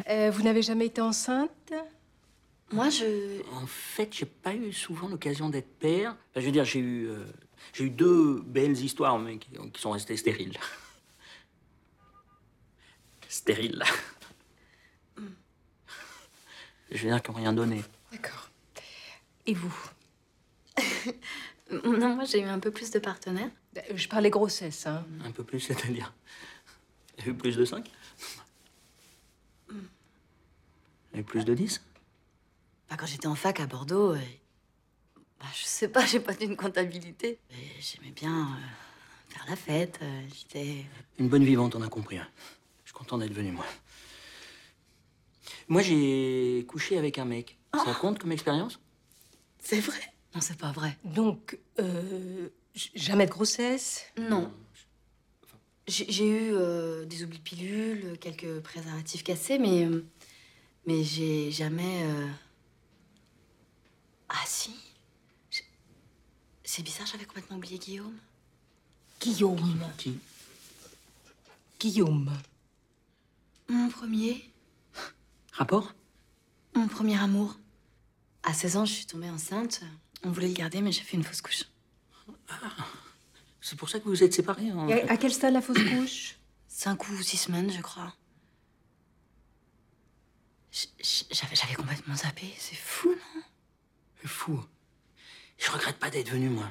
Euh, 0.08 0.30
vous 0.32 0.44
n'avez 0.44 0.62
jamais 0.62 0.86
été 0.86 1.00
enceinte? 1.00 1.50
Moi, 2.72 2.90
je. 2.90 3.42
En 3.52 3.66
fait, 3.66 4.12
j'ai 4.12 4.26
pas 4.26 4.54
eu 4.54 4.72
souvent 4.72 5.08
l'occasion 5.08 5.48
d'être 5.48 5.78
père. 5.78 6.16
Enfin, 6.30 6.40
je 6.40 6.46
veux 6.46 6.52
dire, 6.52 6.64
j'ai 6.64 6.80
eu, 6.80 7.08
euh, 7.08 7.24
j'ai 7.72 7.84
eu 7.84 7.90
deux 7.90 8.40
belles 8.42 8.76
histoires, 8.76 9.18
mais 9.18 9.38
qui, 9.38 9.50
qui 9.72 9.80
sont 9.80 9.92
restées 9.92 10.16
stériles. 10.16 10.58
stériles. 13.28 13.82
Je 16.90 17.02
veux 17.02 17.10
dire, 17.10 17.22
qui 17.22 17.30
n'ont 17.30 17.36
rien 17.36 17.52
donné. 17.52 17.82
D'accord. 18.12 18.50
Et 19.46 19.54
vous? 19.54 19.74
Non, 21.84 22.14
moi, 22.14 22.24
j'ai 22.24 22.42
eu 22.42 22.44
un 22.44 22.60
peu 22.60 22.70
plus 22.70 22.92
de 22.92 23.00
partenaires. 23.00 23.50
Euh, 23.76 23.80
Je 23.96 24.06
parlais 24.06 24.30
grossesse, 24.30 24.86
hein. 24.86 25.04
Un 25.24 25.32
peu 25.32 25.42
plus, 25.42 25.58
c'est-à-dire? 25.58 26.14
Il 27.18 27.24
y 27.24 27.28
a 27.28 27.32
eu 27.32 27.34
plus 27.34 27.56
de 27.56 27.64
5 27.64 27.90
Il 29.72 29.76
y 31.14 31.16
a 31.16 31.18
eu 31.18 31.24
plus 31.24 31.44
de 31.44 31.54
10 31.54 31.82
Bah, 32.88 32.96
quand 32.98 33.06
j'étais 33.06 33.26
en 33.26 33.34
fac 33.34 33.60
à 33.60 33.66
Bordeaux, 33.66 34.12
euh, 34.12 34.18
bah, 35.40 35.46
je 35.54 35.64
sais 35.64 35.88
pas, 35.88 36.04
j'ai 36.06 36.20
pas 36.20 36.34
d'une 36.34 36.56
comptabilité. 36.56 37.38
Mais 37.50 37.56
J'aimais 37.80 38.12
bien 38.12 38.48
euh, 38.52 39.32
faire 39.34 39.44
la 39.48 39.56
fête. 39.56 39.98
euh, 40.02 40.22
J'étais. 40.34 40.84
Une 41.18 41.28
bonne 41.28 41.44
vivante, 41.44 41.74
on 41.74 41.82
a 41.82 41.88
compris. 41.88 42.18
hein. 42.18 42.28
Je 42.84 42.90
suis 42.90 42.94
content 42.98 43.18
d'être 43.18 43.32
venu, 43.32 43.50
moi. 43.52 43.64
Moi, 45.68 45.82
j'ai 45.82 46.64
couché 46.68 46.96
avec 46.98 47.18
un 47.18 47.24
mec. 47.24 47.58
Ça 47.74 47.92
compte 47.94 48.18
comme 48.18 48.32
expérience? 48.32 48.78
C'est 49.58 49.80
vrai? 49.80 49.98
Non, 50.34 50.40
c'est 50.40 50.56
pas 50.58 50.70
vrai. 50.72 50.96
Donc, 51.04 51.58
euh, 51.78 52.48
jamais 52.94 53.26
de 53.26 53.30
grossesse? 53.30 54.04
Non. 54.16 54.52
J'ai 55.88 56.26
eu 56.28 56.52
euh, 56.52 57.04
des 57.04 57.22
oublis 57.22 57.38
de 57.38 57.42
pilules, 57.42 58.18
quelques 58.20 58.60
préservatifs 58.60 59.22
cassés, 59.24 59.58
mais. 59.58 59.84
euh, 59.84 60.04
mais 60.86 61.02
j'ai 61.04 61.50
jamais. 61.50 62.02
euh, 62.04 62.26
Ah 64.28 64.42
si 64.46 64.74
C'est 66.64 66.82
bizarre, 66.82 67.06
j'avais 67.06 67.24
complètement 67.24 67.56
oublié 67.56 67.78
Guillaume. 67.78 68.16
Guillaume. 69.20 69.80
Qui 69.96 70.18
Guillaume. 71.78 72.32
Mon 73.68 73.88
premier. 73.88 74.50
Rapport? 75.52 75.94
Mon 76.74 76.88
premier 76.88 77.18
amour. 77.18 77.56
À 78.42 78.52
16 78.52 78.76
ans, 78.76 78.84
je 78.84 78.92
suis 78.92 79.06
tombée 79.06 79.30
enceinte. 79.30 79.80
On 80.22 80.30
voulait 80.30 80.48
le 80.48 80.54
garder, 80.54 80.80
mais 80.80 80.92
j'ai 80.92 81.02
fait 81.02 81.16
une 81.16 81.24
fausse 81.24 81.40
couche. 81.42 81.64
C'est 83.60 83.76
pour 83.76 83.88
ça 83.88 83.98
que 83.98 84.04
vous 84.04 84.10
vous 84.10 84.22
êtes 84.22 84.34
séparés 84.34 84.70
hein, 84.70 84.76
en 84.78 84.88
Et 84.88 84.94
fait. 84.94 85.08
à, 85.08 85.12
à 85.12 85.16
quel 85.16 85.32
stade 85.32 85.52
la 85.52 85.60
fausse 85.62 85.78
couche? 85.82 86.36
Cinq 86.68 87.08
ou 87.08 87.22
six 87.22 87.36
semaines, 87.36 87.70
je 87.72 87.80
crois. 87.80 88.14
J- 90.72 90.88
j- 91.00 91.26
J'avais 91.30 91.56
j'avais 91.56 91.74
complètement 91.74 92.14
zappé. 92.14 92.52
C'est 92.58 92.76
fou, 92.76 93.08
non? 93.10 93.42
C'est 94.26 94.32
fou. 94.32 94.58
Je 95.56 95.70
regrette 95.70 95.98
pas 95.98 96.10
d'être 96.10 96.30
venu, 96.30 96.48
moi. 96.48 96.64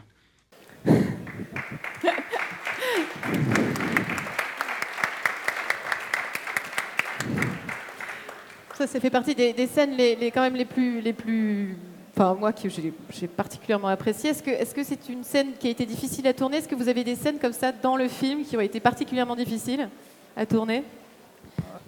Ça, 8.74 8.88
ça 8.88 9.00
fait 9.00 9.10
partie 9.10 9.36
des, 9.36 9.68
scènes 9.68 9.96
les, 9.96 10.32
quand 10.32 10.42
même 10.42 10.58
les 10.58 10.66
plus, 10.66 11.00
les 11.00 11.14
plus 11.14 11.78
enfin 12.14 12.34
moi 12.34 12.52
que 12.52 12.68
j'ai 12.68 13.28
particulièrement 13.28 13.88
apprécié. 13.88 14.32
Est-ce 14.32 14.44
que 14.44 14.52
est-ce 14.52 14.76
que 14.76 14.84
c'est 14.84 15.08
une 15.08 15.24
scène 15.24 15.54
qui 15.58 15.68
a 15.68 15.70
été 15.70 15.86
difficile 15.86 16.28
à 16.28 16.34
tourner? 16.34 16.58
Est-ce 16.58 16.68
que 16.68 16.76
vous 16.76 16.90
avez 16.90 17.06
des 17.06 17.16
scènes 17.16 17.40
comme 17.40 17.54
ça 17.54 17.72
dans 17.72 17.96
le 17.96 18.10
film 18.10 18.44
qui 18.44 18.58
ont 18.58 18.62
été 18.62 18.82
particulièrement 18.82 19.38
difficiles 19.38 19.90
à 20.36 20.46
tourner? 20.46 20.84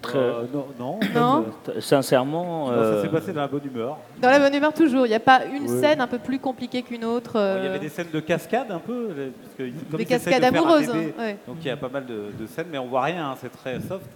Très- 0.00 0.16
Euh, 0.18 0.44
non, 0.78 1.00
euh, 1.16 1.80
Sincèrement, 1.80 2.44
non, 2.44 2.66
ça 2.68 2.72
euh, 2.74 3.02
s'est 3.02 3.08
passé 3.08 3.32
dans 3.32 3.40
la 3.40 3.48
bonne 3.48 3.64
humeur. 3.64 3.96
Dans 4.22 4.30
la 4.30 4.38
bonne 4.38 4.54
humeur 4.54 4.72
toujours. 4.72 5.06
Il 5.06 5.08
n'y 5.08 5.14
a 5.16 5.20
pas 5.20 5.40
une 5.44 5.66
scène 5.66 6.00
un 6.00 6.06
peu 6.06 6.18
plus 6.18 6.38
compliquée 6.38 6.82
qu'une 6.82 7.04
autre. 7.04 7.32
Il 7.34 7.64
y 7.64 7.66
euh, 7.66 7.70
avait 7.70 7.78
des 7.80 7.88
scènes 7.88 8.10
de 8.12 8.20
cascade 8.20 8.70
un 8.70 8.78
peu, 8.78 9.08
les- 9.16 9.26
parce 9.30 9.54
que 9.58 9.90
comme 9.90 9.98
Des 9.98 10.04
cascades 10.04 10.44
amoureuses, 10.44 10.86
bébé, 10.86 11.14
hein, 11.18 11.22
ouais. 11.22 11.36
donc 11.48 11.56
il 11.60 11.66
y 11.66 11.70
a 11.70 11.76
pas 11.76 11.88
mal 11.88 12.06
de, 12.06 12.26
de 12.38 12.46
scènes, 12.46 12.68
mais 12.70 12.78
on 12.78 12.86
voit 12.86 13.02
rien, 13.02 13.30
hein, 13.30 13.34
c'est 13.40 13.50
très 13.50 13.74
soft. 13.80 14.06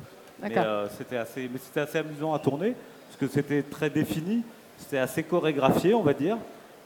Mais 0.40 0.56
euh, 0.56 0.86
c'était 0.96 1.16
assez, 1.16 1.50
mais 1.52 1.58
c'était 1.58 1.80
assez 1.80 1.98
amusant 1.98 2.32
à 2.32 2.38
tourner, 2.38 2.74
parce 3.08 3.18
que 3.20 3.26
c'était 3.34 3.62
très 3.62 3.90
défini, 3.90 4.42
c'était 4.78 4.98
assez 4.98 5.22
chorégraphié, 5.24 5.94
on 5.94 6.02
va 6.02 6.12
dire. 6.14 6.36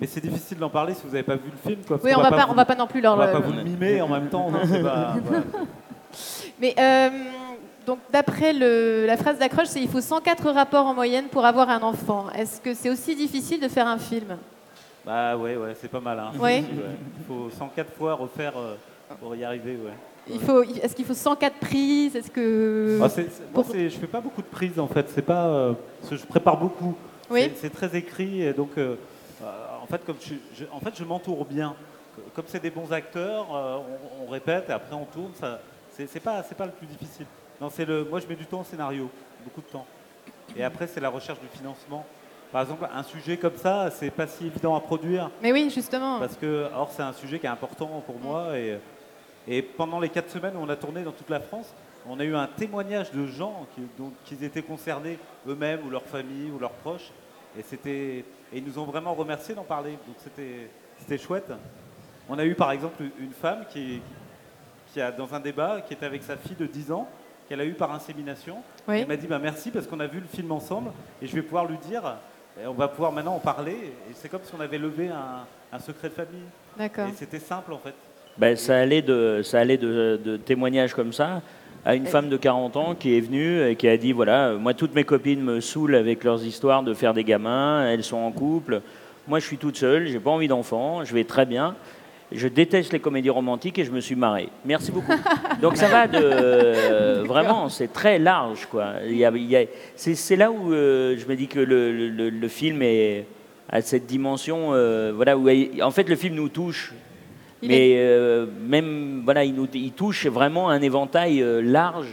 Mais 0.00 0.06
c'est 0.06 0.20
difficile 0.20 0.58
d'en 0.58 0.68
parler 0.68 0.92
si 0.94 1.02
vous 1.04 1.08
n'avez 1.12 1.22
pas 1.22 1.36
vu 1.36 1.50
le 1.50 1.70
film. 1.70 1.82
Quoi, 1.86 1.98
Oui, 2.04 2.12
on 2.14 2.20
va 2.22 2.30
pas, 2.30 2.44
vous- 2.46 2.52
on 2.52 2.54
va 2.54 2.64
pas 2.66 2.74
non 2.74 2.86
plus 2.86 3.00
leur. 3.00 3.14
on 3.14 3.16
va 3.16 3.28
pas 3.28 3.40
vous 3.40 3.52
le 3.52 3.62
mimer 3.62 4.00
en 4.02 4.08
même 4.08 4.28
temps. 4.28 4.50
non, 4.50 4.58
c'est 4.64 4.82
pas- 4.82 5.14
voilà. 5.24 5.42
Mais 6.60 6.74
euh, 6.78 7.08
donc 7.86 7.98
d'après 8.12 8.52
le- 8.52 9.06
la 9.06 9.16
phrase 9.16 9.38
d'accroche, 9.38 9.68
c'est 9.68 9.80
il 9.80 9.88
faut 9.88 10.00
104 10.00 10.50
rapports 10.50 10.86
en 10.86 10.94
moyenne 10.94 11.26
pour 11.28 11.44
avoir 11.44 11.70
un 11.70 11.82
enfant. 11.82 12.26
Est-ce 12.30 12.60
que 12.60 12.74
c'est 12.74 12.90
aussi 12.90 13.14
difficile 13.14 13.60
de 13.60 13.68
faire 13.68 13.86
un 13.86 13.98
film? 13.98 14.36
Bah 15.04 15.36
ouais, 15.36 15.56
ouais, 15.56 15.74
c'est 15.80 15.88
pas 15.88 16.00
mal. 16.00 16.18
Hein. 16.18 16.32
Ouais. 16.38 16.64
Il 17.18 17.24
faut 17.26 17.48
104 17.50 17.92
fois 17.92 18.14
refaire 18.14 18.54
euh, 18.58 18.74
pour 19.20 19.34
y 19.36 19.44
arriver, 19.44 19.76
ouais. 19.76 19.92
Il 20.28 20.40
faut, 20.40 20.62
Est-ce 20.64 20.96
qu'il 20.96 21.04
faut 21.04 21.14
104 21.14 21.54
prises? 21.58 22.16
Est-ce 22.16 22.30
que 22.30 22.96
Ah, 23.00 23.06
moi, 23.54 23.64
c'est- 23.70 23.88
je 23.90 23.96
fais 23.96 24.08
pas 24.08 24.20
beaucoup 24.20 24.42
de 24.42 24.46
prises 24.48 24.78
en 24.80 24.88
fait. 24.88 25.08
C'est 25.14 25.22
pas, 25.22 25.46
euh, 25.46 25.72
parce 26.00 26.10
que 26.10 26.16
je 26.16 26.26
prépare 26.26 26.56
beaucoup. 26.58 26.96
Oui. 27.30 27.52
C'est- 27.56 27.70
très 27.70 27.94
écrit 27.96 28.42
et 28.42 28.52
donc, 28.52 28.70
euh, 28.78 28.96
en 29.82 29.86
fait, 29.86 30.04
comme 30.04 30.16
je, 30.20 30.34
je- 30.58 30.64
en 30.72 30.80
fait, 30.80 30.92
je 30.98 31.04
m'entoure 31.04 31.44
bien. 31.44 31.74
Comme 32.34 32.46
c'est 32.48 32.60
des 32.62 32.70
bons 32.70 32.90
acteurs, 32.92 33.46
on, 33.50 34.24
on 34.26 34.30
répète 34.30 34.64
et 34.68 34.72
après 34.72 34.96
on 34.96 35.04
tourne. 35.04 35.30
Ça, 35.38 35.60
c'est 35.96 36.08
c'est 36.08 36.18
pas, 36.20 36.42
c'est 36.48 36.56
pas 36.56 36.66
le 36.66 36.72
plus 36.72 36.86
difficile. 36.88 37.26
Non, 37.60 37.70
c'est 37.70 37.84
le. 37.84 38.04
Moi, 38.04 38.20
je 38.20 38.26
mets 38.26 38.36
du 38.36 38.46
temps 38.46 38.60
au 38.60 38.64
scénario, 38.64 39.10
beaucoup 39.44 39.62
de 39.62 39.66
temps. 39.66 39.86
Et 40.56 40.64
après, 40.64 40.86
c'est 40.86 41.00
la 41.00 41.08
recherche 41.08 41.40
du 41.40 41.48
financement. 41.48 42.04
Par 42.52 42.62
exemple, 42.62 42.86
un 42.92 43.02
sujet 43.02 43.36
comme 43.36 43.56
ça, 43.56 43.90
c'est 43.90 44.10
pas 44.10 44.26
si 44.26 44.46
évident 44.46 44.76
à 44.76 44.80
produire. 44.80 45.30
Mais 45.42 45.52
oui, 45.52 45.70
justement. 45.74 46.18
Parce 46.18 46.36
que, 46.36 46.68
or, 46.74 46.90
c'est 46.94 47.02
un 47.02 47.12
sujet 47.12 47.38
qui 47.38 47.46
est 47.46 47.50
important 47.50 48.02
pour 48.06 48.18
moi. 48.18 48.56
Et, 48.56 48.78
et 49.48 49.62
pendant 49.62 50.00
les 50.00 50.08
quatre 50.08 50.30
semaines 50.30 50.56
où 50.56 50.60
on 50.60 50.68
a 50.68 50.76
tourné 50.76 51.02
dans 51.02 51.12
toute 51.12 51.30
la 51.30 51.40
France, 51.40 51.74
on 52.08 52.20
a 52.20 52.24
eu 52.24 52.34
un 52.34 52.46
témoignage 52.46 53.10
de 53.10 53.26
gens 53.26 53.66
qui, 54.24 54.44
étaient 54.44 54.62
concernés 54.62 55.18
eux-mêmes 55.46 55.80
ou 55.86 55.90
leur 55.90 56.04
famille 56.04 56.50
ou 56.50 56.58
leurs 56.58 56.70
proches. 56.70 57.10
Et, 57.58 57.62
c'était, 57.62 58.18
et 58.52 58.58
ils 58.58 58.64
nous 58.64 58.78
ont 58.78 58.84
vraiment 58.84 59.14
remerciés 59.14 59.54
d'en 59.54 59.64
parler. 59.64 59.92
Donc 60.06 60.16
c'était, 60.18 60.70
c'était 60.98 61.18
chouette. 61.18 61.52
On 62.28 62.38
a 62.38 62.44
eu 62.44 62.54
par 62.54 62.70
exemple 62.70 63.02
une 63.18 63.32
femme 63.32 63.64
qui, 63.70 64.00
qui 64.92 65.00
a, 65.00 65.10
dans 65.10 65.34
un 65.34 65.40
débat, 65.40 65.80
qui 65.80 65.94
était 65.94 66.06
avec 66.06 66.22
sa 66.22 66.36
fille 66.36 66.56
de 66.56 66.66
10 66.66 66.92
ans, 66.92 67.08
qu'elle 67.48 67.60
a 67.60 67.64
eu 67.64 67.72
par 67.72 67.92
insémination. 67.92 68.56
Oui. 68.88 69.00
Elle 69.00 69.08
m'a 69.08 69.16
dit 69.16 69.26
bah, 69.26 69.38
merci 69.40 69.70
parce 69.70 69.86
qu'on 69.86 70.00
a 70.00 70.06
vu 70.06 70.20
le 70.20 70.26
film 70.26 70.52
ensemble 70.52 70.90
et 71.20 71.26
je 71.26 71.34
vais 71.34 71.42
pouvoir 71.42 71.66
lui 71.66 71.78
dire, 71.88 72.16
et 72.60 72.66
on 72.66 72.74
va 72.74 72.88
pouvoir 72.88 73.12
maintenant 73.12 73.34
en 73.34 73.40
parler. 73.40 73.92
Et 74.10 74.14
c'est 74.14 74.28
comme 74.28 74.40
si 74.44 74.52
on 74.56 74.60
avait 74.60 74.78
levé 74.78 75.08
un, 75.08 75.46
un 75.72 75.78
secret 75.78 76.08
de 76.08 76.14
famille. 76.14 76.46
D'accord. 76.78 77.08
Et 77.08 77.12
c'était 77.16 77.38
simple 77.38 77.72
en 77.72 77.78
fait. 77.78 77.94
Ben, 78.38 78.56
ça 78.56 78.76
allait, 78.76 79.02
de, 79.02 79.40
ça 79.42 79.60
allait 79.60 79.78
de, 79.78 80.20
de 80.22 80.36
témoignages 80.36 80.92
comme 80.92 81.12
ça 81.12 81.40
à 81.86 81.94
une 81.94 82.06
femme 82.06 82.28
de 82.28 82.36
40 82.36 82.76
ans 82.76 82.94
qui 82.96 83.16
est 83.16 83.20
venue 83.20 83.62
et 83.62 83.76
qui 83.76 83.88
a 83.88 83.96
dit 83.96 84.12
voilà, 84.12 84.54
moi 84.54 84.74
toutes 84.74 84.94
mes 84.94 85.04
copines 85.04 85.40
me 85.40 85.60
saoulent 85.60 85.94
avec 85.94 86.24
leurs 86.24 86.44
histoires 86.44 86.82
de 86.82 86.92
faire 86.92 87.14
des 87.14 87.22
gamins, 87.22 87.88
elles 87.88 88.02
sont 88.02 88.16
en 88.16 88.32
couple. 88.32 88.82
Moi 89.28 89.38
je 89.38 89.46
suis 89.46 89.56
toute 89.56 89.76
seule, 89.76 90.06
j'ai 90.08 90.18
pas 90.18 90.30
envie 90.30 90.48
d'enfant, 90.48 91.04
je 91.04 91.14
vais 91.14 91.24
très 91.24 91.46
bien. 91.46 91.76
Je 92.32 92.48
déteste 92.48 92.92
les 92.92 92.98
comédies 92.98 93.30
romantiques 93.30 93.78
et 93.78 93.84
je 93.84 93.92
me 93.92 94.00
suis 94.00 94.16
marré. 94.16 94.48
Merci 94.64 94.90
beaucoup. 94.90 95.12
Donc 95.62 95.76
ça 95.76 95.86
va 95.86 96.08
de 96.08 96.18
euh, 96.20 97.22
vraiment, 97.24 97.68
c'est 97.68 97.92
très 97.92 98.18
large 98.18 98.66
quoi. 98.66 98.94
Il 99.06 99.16
y 99.16 99.24
a- 99.24 99.30
il 99.34 99.44
y 99.48 99.56
a- 99.56 99.64
c'est, 99.94 100.34
là 100.36 100.50
où 100.50 100.72
euh, 100.72 101.16
je 101.16 101.26
me 101.26 101.36
dis 101.36 101.46
que 101.46 101.60
le, 101.60 101.92
le- 102.08 102.30
le 102.30 102.48
film 102.48 102.82
est 102.82 103.26
à 103.70 103.80
cette 103.80 104.06
dimension, 104.06 104.70
euh, 104.72 105.12
voilà 105.14 105.36
où 105.38 105.48
en 105.82 105.90
fait 105.92 106.08
le 106.08 106.16
film 106.16 106.34
nous 106.34 106.48
touche 106.48 106.92
Il 107.62 107.68
mais 107.68 107.96
même, 108.68 109.22
voilà, 109.24 109.44
il, 109.44 109.54
nous, 109.54 109.68
il 109.74 109.92
touche 109.92 110.26
vraiment 110.26 110.68
un 110.68 110.82
éventail 110.82 111.44
large 111.62 112.08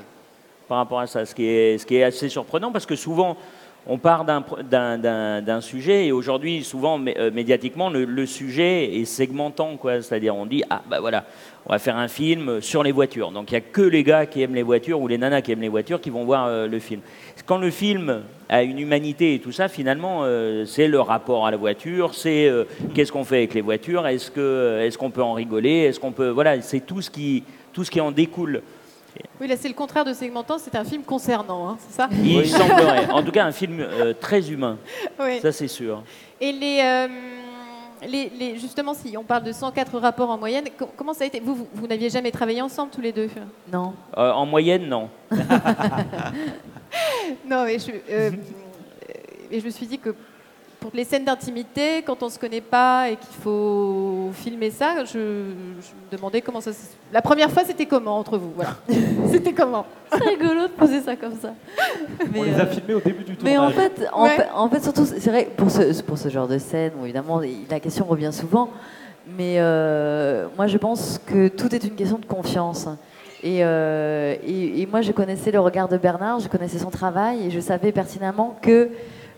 par 0.68 0.78
rapport 0.78 1.00
à 1.00 1.08
ça, 1.08 1.26
ce 1.26 1.34
qui 1.36 1.46
est, 1.46 1.78
ce 1.80 1.86
qui 1.86 1.96
est 1.96 2.04
assez 2.04 2.30
surprenant 2.30 2.72
parce 2.72 2.86
que 2.86 2.96
souvent 2.96 3.36
on 3.86 3.98
part 3.98 4.26
d'un 4.26 5.62
sujet 5.62 6.08
et 6.08 6.12
aujourd'hui, 6.12 6.64
souvent 6.64 7.00
euh, 7.18 7.32
médiatiquement, 7.32 7.90
le, 7.90 8.26
sujet 8.26 8.96
est 8.96 9.06
segmentant. 9.06 9.78
C'est-à-dire, 9.84 10.36
on 10.36 10.46
dit 10.46 10.64
ah 10.70 10.82
bah 10.90 11.00
voilà, 11.02 11.26
on 11.66 11.74
va 11.74 11.80
faire 11.80 11.98
un 11.98 12.08
film 12.08 12.62
sur 12.62 12.84
les 12.84 12.94
voitures. 12.94 13.32
Donc 13.32 13.52
il 13.52 13.56
y 13.56 13.58
a 13.58 13.62
que 13.62 13.82
les 13.82 14.04
gars 14.04 14.26
qui 14.26 14.42
aiment 14.42 14.56
les 14.56 14.64
voitures 14.64 15.02
ou 15.02 15.08
les 15.08 15.18
nanas 15.18 15.42
qui 15.42 15.52
aiment 15.52 15.62
les 15.62 15.70
voitures 15.70 16.00
qui 16.00 16.10
vont 16.10 16.24
voir 16.24 16.48
euh, 16.48 16.68
le 16.68 16.80
film. 16.80 17.02
Quand 17.46 17.58
le 17.58 17.72
film 17.72 18.22
a 18.48 18.64
une 18.64 18.80
humanité 18.80 19.36
et 19.36 19.40
tout 19.40 19.52
ça, 19.52 19.68
finalement, 19.68 20.22
euh, 20.24 20.66
c'est 20.66 20.88
le 20.88 21.02
rapport 21.02 21.46
à 21.46 21.52
la 21.52 21.58
voiture, 21.58 22.14
c'est 22.14 22.50
qu'est-ce 22.94 23.12
qu'on 23.12 23.26
fait 23.26 23.38
avec 23.38 23.54
les 23.54 23.62
voitures, 23.62 24.08
est-ce 24.08 24.98
qu'on 24.98 25.10
peut 25.10 25.24
en 25.24 25.34
rigoler, 25.34 25.80
est-ce 25.80 26.00
qu'on 26.00 26.12
peut 26.12 26.30
voilà, 26.30 26.62
c'est 26.62 26.82
tout 26.82 27.02
ce 27.02 27.10
tout 27.74 27.84
ce 27.84 27.92
qui 27.92 28.00
en 28.00 28.12
découle. 28.12 28.62
Oui, 29.40 29.48
là 29.48 29.56
c'est 29.58 29.68
le 29.68 29.74
contraire 29.74 30.06
de 30.06 30.14
segmentant, 30.14 30.58
c'est 30.58 30.76
un 30.76 30.84
film 30.84 31.04
concernant, 31.04 31.70
hein, 31.70 31.78
c'est 31.80 31.96
ça 31.96 32.10
Il 32.24 32.48
semblerait. 32.48 33.10
En 33.12 33.22
tout 33.24 33.32
cas, 33.32 33.46
un 33.46 33.52
film 33.52 33.80
euh, 33.80 34.14
très 34.20 34.50
humain. 34.52 34.78
Oui. 35.20 35.40
Ça, 35.42 35.52
c'est 35.52 35.68
sûr. 35.68 36.04
Et 36.42 36.52
les, 36.52 36.80
euh, 36.84 37.08
les, 38.08 38.30
les- 38.30 38.58
justement, 38.60 38.94
si 38.94 39.16
on 39.18 39.24
parle 39.24 39.44
de 39.44 39.52
104 39.52 39.98
rapports 40.00 40.30
en 40.30 40.38
moyenne, 40.38 40.66
co- 40.78 40.90
comment 40.96 41.14
ça 41.14 41.24
a 41.24 41.28
été? 41.28 41.40
Vous, 41.40 41.56
vous, 41.56 41.68
vous 41.74 41.88
n'aviez 41.88 42.10
jamais 42.10 42.32
travaillé 42.32 42.62
ensemble 42.62 42.92
tous 42.92 43.02
les 43.02 43.12
deux? 43.12 43.30
Non. 43.72 43.94
Euh, 44.18 44.32
en 44.32 44.46
moyenne, 44.46 44.88
non. 44.88 45.10
Non, 47.50 47.66
mais 47.66 47.80
je, 47.80 47.92
euh, 48.12 48.32
et 49.52 49.60
je 49.60 49.66
me 49.66 49.72
suis 49.72 49.86
dit 49.88 49.98
que 50.00 50.16
pour 50.84 50.92
les 50.94 51.06
scènes 51.06 51.24
d'intimité, 51.24 52.02
quand 52.06 52.22
on 52.24 52.28
se 52.30 52.38
connaît 52.38 52.60
pas 52.60 53.10
et 53.10 53.16
qu'il 53.16 53.36
faut 53.42 54.32
filmer 54.34 54.70
ça, 54.70 55.06
je, 55.06 55.14
je 55.14 55.18
me 55.18 56.12
demandais 56.18 56.42
comment 56.42 56.60
ça. 56.60 56.74
se- 56.74 56.80
La 57.14 57.22
première 57.22 57.50
fois, 57.50 57.64
c'était 57.66 57.86
comment 57.86 58.18
entre 58.18 58.38
vous 58.38 58.52
Voilà. 58.54 58.72
c'était 59.32 59.54
comment 59.54 59.86
C'est 60.12 60.26
rigolo 60.26 60.64
de 60.64 60.72
poser 60.74 61.00
ça 61.00 61.16
comme 61.16 61.36
ça. 61.42 61.54
on 62.38 62.44
les 62.44 62.54
a 62.60 62.66
filmés 62.66 62.96
au 62.96 63.00
début 63.00 63.24
du 63.24 63.38
tournage. 63.38 63.44
Mais 63.44 63.58
en 63.58 63.70
fait, 63.70 64.08
en, 64.12 64.24
Ouais. 64.24 64.36
fait, 64.36 64.48
en 64.54 64.68
fait, 64.70 64.84
surtout, 64.84 65.06
c'est 65.06 65.30
vrai, 65.30 65.48
pour 65.56 65.72
ce, 65.72 66.02
pour 66.04 66.18
ce 66.18 66.28
genre 66.28 66.50
de 66.50 66.58
scène, 66.58 66.92
où 67.00 67.06
évidemment, 67.06 67.40
la 67.70 67.80
question 67.80 68.04
revient 68.04 68.34
souvent, 68.34 68.70
mais 69.38 69.56
euh, 69.60 70.48
moi, 70.58 70.68
je 70.68 70.78
pense 70.78 71.18
que 71.26 71.48
tout 71.48 71.74
est 71.74 71.86
une 71.86 71.96
question 71.96 72.18
de 72.20 72.26
confiance. 72.26 72.90
Et, 73.42 73.60
euh, 73.64 74.36
et, 74.46 74.82
et 74.82 74.86
moi, 74.86 75.00
je 75.02 75.14
connaissais 75.14 75.52
le 75.52 75.62
regard 75.62 75.88
de 75.88 75.96
Bernard, 75.98 76.42
je 76.42 76.50
connaissais 76.50 76.80
son 76.80 76.90
travail, 76.90 77.48
et 77.48 77.52
je 77.52 77.62
savais 77.62 77.94
pertinemment 77.94 78.58
que 78.62 78.90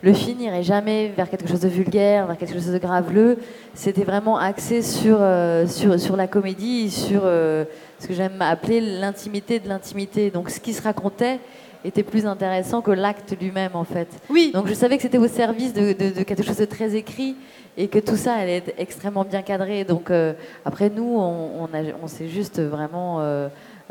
le 0.06 0.13
film 0.13 0.38
n'irait 0.38 0.62
jamais 0.63 1.12
vers 1.18 1.28
quelque 1.30 1.48
chose 1.50 1.62
de 1.62 1.68
vulgaire, 1.68 2.28
vers 2.28 2.38
quelque 2.38 2.54
chose 2.54 2.68
de 2.72 2.78
graveleux. 2.78 3.39
C'était 3.74 4.04
vraiment 4.04 4.38
axé 4.38 4.84
sur, 4.84 5.18
euh, 5.20 5.65
sur, 5.65 6.00
sur 6.00 6.15
la 6.15 6.28
comédie, 6.28 6.91
sur 6.91 7.22
euh, 7.26 7.65
ce 8.00 8.08
que 8.08 8.13
j'aime 8.13 8.39
appeler 8.39 8.80
l'intimité 8.82 9.60
de 9.60 9.68
l'intimité. 9.68 10.30
Donc, 10.30 10.52
ce 10.52 10.60
qui 10.60 10.74
se 10.74 10.82
racontait 10.84 11.39
était 11.84 12.04
plus 12.04 12.28
intéressant 12.28 12.82
que 12.82 12.91
l'acte 12.91 13.36
lui-même, 13.41 13.72
en 13.74 13.84
fait. 13.84 14.08
Oui. 14.30 14.52
Donc, 14.54 14.68
je 14.68 14.74
savais 14.76 14.96
que 14.98 15.02
c'était 15.02 15.18
au 15.18 15.28
service 15.28 15.74
de, 15.74 15.94
de- 15.94 16.13
de 16.20 16.24
quelque 16.24 16.44
chose 16.44 16.58
de 16.58 16.65
très 16.65 16.94
écrit 16.96 17.36
et 17.76 17.88
que 17.88 18.00
tout 18.00 18.15
ça 18.15 18.36
allait 18.36 18.58
être 18.58 18.74
extrêmement 18.78 19.24
bien 19.26 19.41
cadré. 19.41 19.86
Donc, 19.86 20.12
euh, 20.12 20.34
après, 20.65 20.91
nous, 20.91 21.15
on, 21.18 21.68
on 22.04 22.08
s'est 22.08 22.28
juste 22.28 22.62
vraiment. 22.62 23.22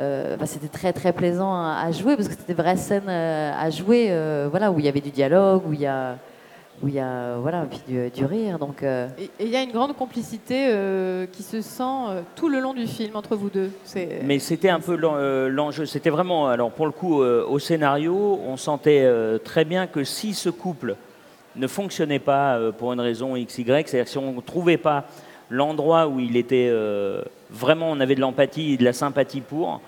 Euh, 0.00 0.36
bah, 0.36 0.46
c'était 0.46 0.68
très 0.68 0.92
très 0.92 1.12
plaisant 1.12 1.52
à, 1.54 1.82
à 1.86 1.92
jouer 1.92 2.16
parce 2.16 2.28
que 2.28 2.34
c'était 2.34 2.52
des 2.54 2.60
vraies 2.62 2.76
scènes 2.76 3.02
euh, 3.08 3.52
à 3.56 3.70
jouer, 3.70 4.08
euh, 4.10 4.48
voilà, 4.50 4.70
où 4.72 4.78
il 4.78 4.84
y 4.84 4.88
avait 4.88 5.00
du 5.00 5.10
dialogue, 5.10 5.62
où 5.68 5.72
il 5.72 5.80
y 5.80 5.86
a, 5.86 6.16
où 6.82 6.88
il 6.88 6.94
y 6.94 6.98
a, 6.98 7.36
voilà, 7.36 7.64
puis 7.70 7.80
du, 7.86 8.10
du 8.10 8.24
rire. 8.24 8.58
Donc, 8.58 8.82
euh, 8.82 9.06
Et 9.18 9.30
il 9.38 9.48
y 9.48 9.56
a 9.56 9.62
une 9.62 9.70
grande 9.70 9.94
complicité 9.96 10.66
euh, 10.70 11.26
qui 11.30 11.44
se 11.44 11.60
sent 11.60 11.82
euh, 11.82 12.22
tout 12.34 12.48
le 12.48 12.58
long 12.58 12.74
du 12.74 12.86
film 12.88 13.14
entre 13.14 13.36
vous 13.36 13.48
deux. 13.50 13.70
C'est 13.84 14.20
Mais 14.24 14.40
c'était 14.40 14.70
un 14.70 14.80
peu 14.80 14.96
l'en- 14.96 15.14
euh, 15.16 15.48
l'enjeu. 15.48 15.86
C'était 15.86 16.10
vraiment, 16.10 16.48
alors 16.48 16.72
pour 16.72 16.86
le 16.86 16.92
coup, 16.92 17.22
euh, 17.22 17.46
au 17.48 17.60
scénario, 17.60 18.40
on 18.44 18.56
sentait 18.56 19.02
euh, 19.04 19.38
très 19.38 19.64
bien 19.64 19.86
que 19.86 20.02
si 20.02 20.34
ce 20.34 20.50
couple 20.50 20.96
ne 21.54 21.68
fonctionnait 21.68 22.18
pas 22.18 22.56
euh, 22.56 22.72
pour 22.72 22.92
une 22.92 23.00
raison 23.00 23.36
X, 23.36 23.58
Y, 23.58 23.88
c'est-à-dire 23.88 24.08
si 24.08 24.18
on 24.18 24.32
ne 24.32 24.40
trouvait 24.40 24.76
pas 24.76 25.04
l'endroit 25.50 26.06
où 26.06 26.20
il 26.20 26.36
était 26.36 26.68
euh, 26.70 27.22
vraiment, 27.50 27.90
on 27.90 28.00
avait 28.00 28.14
de 28.14 28.20
l'empathie 28.20 28.72
et 28.72 28.76
de 28.76 28.84
la 28.84 28.92
sympathie 28.92 29.40
pour, 29.40 29.80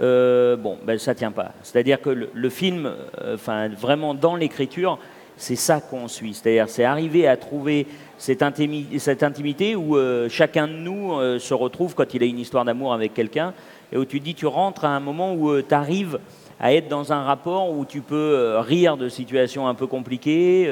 euh, 0.00 0.56
bon, 0.56 0.76
ben, 0.84 0.98
ça 0.98 1.14
tient 1.14 1.30
pas. 1.30 1.52
C'est-à-dire 1.62 2.00
que 2.00 2.10
le, 2.10 2.50
film, 2.50 2.86
euh, 3.22 3.34
enfin, 3.34 3.68
vraiment 3.68 4.14
dans 4.14 4.36
l'écriture, 4.36 4.98
c'est 5.36 5.56
ça 5.56 5.80
qu'on 5.80 6.08
suit. 6.08 6.34
C'est-à-dire, 6.34 6.68
c'est 6.68 6.84
arriver 6.84 7.26
à 7.26 7.36
trouver 7.36 7.86
cette, 8.18 8.42
intimi- 8.42 8.98
cette 8.98 9.22
intimité 9.22 9.74
où 9.74 9.96
chacun 10.28 10.68
de 10.68 10.74
nous 10.74 11.38
se 11.40 11.54
retrouve 11.54 11.96
quand 11.96 12.14
il 12.14 12.22
a 12.22 12.26
une 12.26 12.38
histoire 12.38 12.64
d'amour 12.64 12.92
avec 12.92 13.14
quelqu'un 13.14 13.52
et 13.92 13.96
où 13.96 14.04
tu 14.04 14.20
dis, 14.20 14.34
tu 14.36 14.46
rentres 14.46 14.84
à 14.84 14.90
un 14.90 15.00
moment 15.00 15.34
où 15.34 15.60
tu 15.60 15.74
arrives 15.74 16.20
à 16.60 16.72
être 16.72 16.86
dans 16.86 17.12
un 17.12 17.24
rapport 17.24 17.70
où 17.70 17.84
tu 17.84 18.00
peux 18.00 18.58
rire 18.58 18.96
de 18.96 19.08
situations 19.08 19.66
un 19.66 19.74
peu 19.74 19.88
compliquées. 19.88 20.70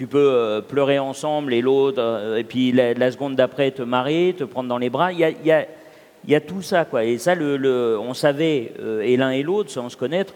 Tu 0.00 0.06
peux 0.06 0.32
euh, 0.32 0.62
pleurer 0.62 0.98
ensemble 0.98 1.52
et 1.52 1.60
l'autre, 1.60 2.00
euh, 2.00 2.38
et 2.38 2.44
puis 2.44 2.72
la, 2.72 3.12
seconde 3.12 3.36
d'après 3.36 3.70
te 3.70 3.82
marrer, 3.82 4.34
te 4.34 4.44
prendre 4.44 4.66
dans 4.66 4.78
les 4.78 4.88
bras. 4.88 5.12
Il 5.12 5.18
y 5.18 6.34
a, 6.34 6.40
tout 6.40 6.62
ça, 6.62 6.86
quoi. 6.86 7.04
Et 7.04 7.18
ça, 7.18 7.34
on 7.38 8.14
savait, 8.14 8.72
euh, 8.80 9.02
et 9.02 9.18
l'un 9.18 9.28
et 9.28 9.42
l'autre, 9.42 9.68
sans 9.68 9.90
se 9.90 9.98
connaître, 9.98 10.32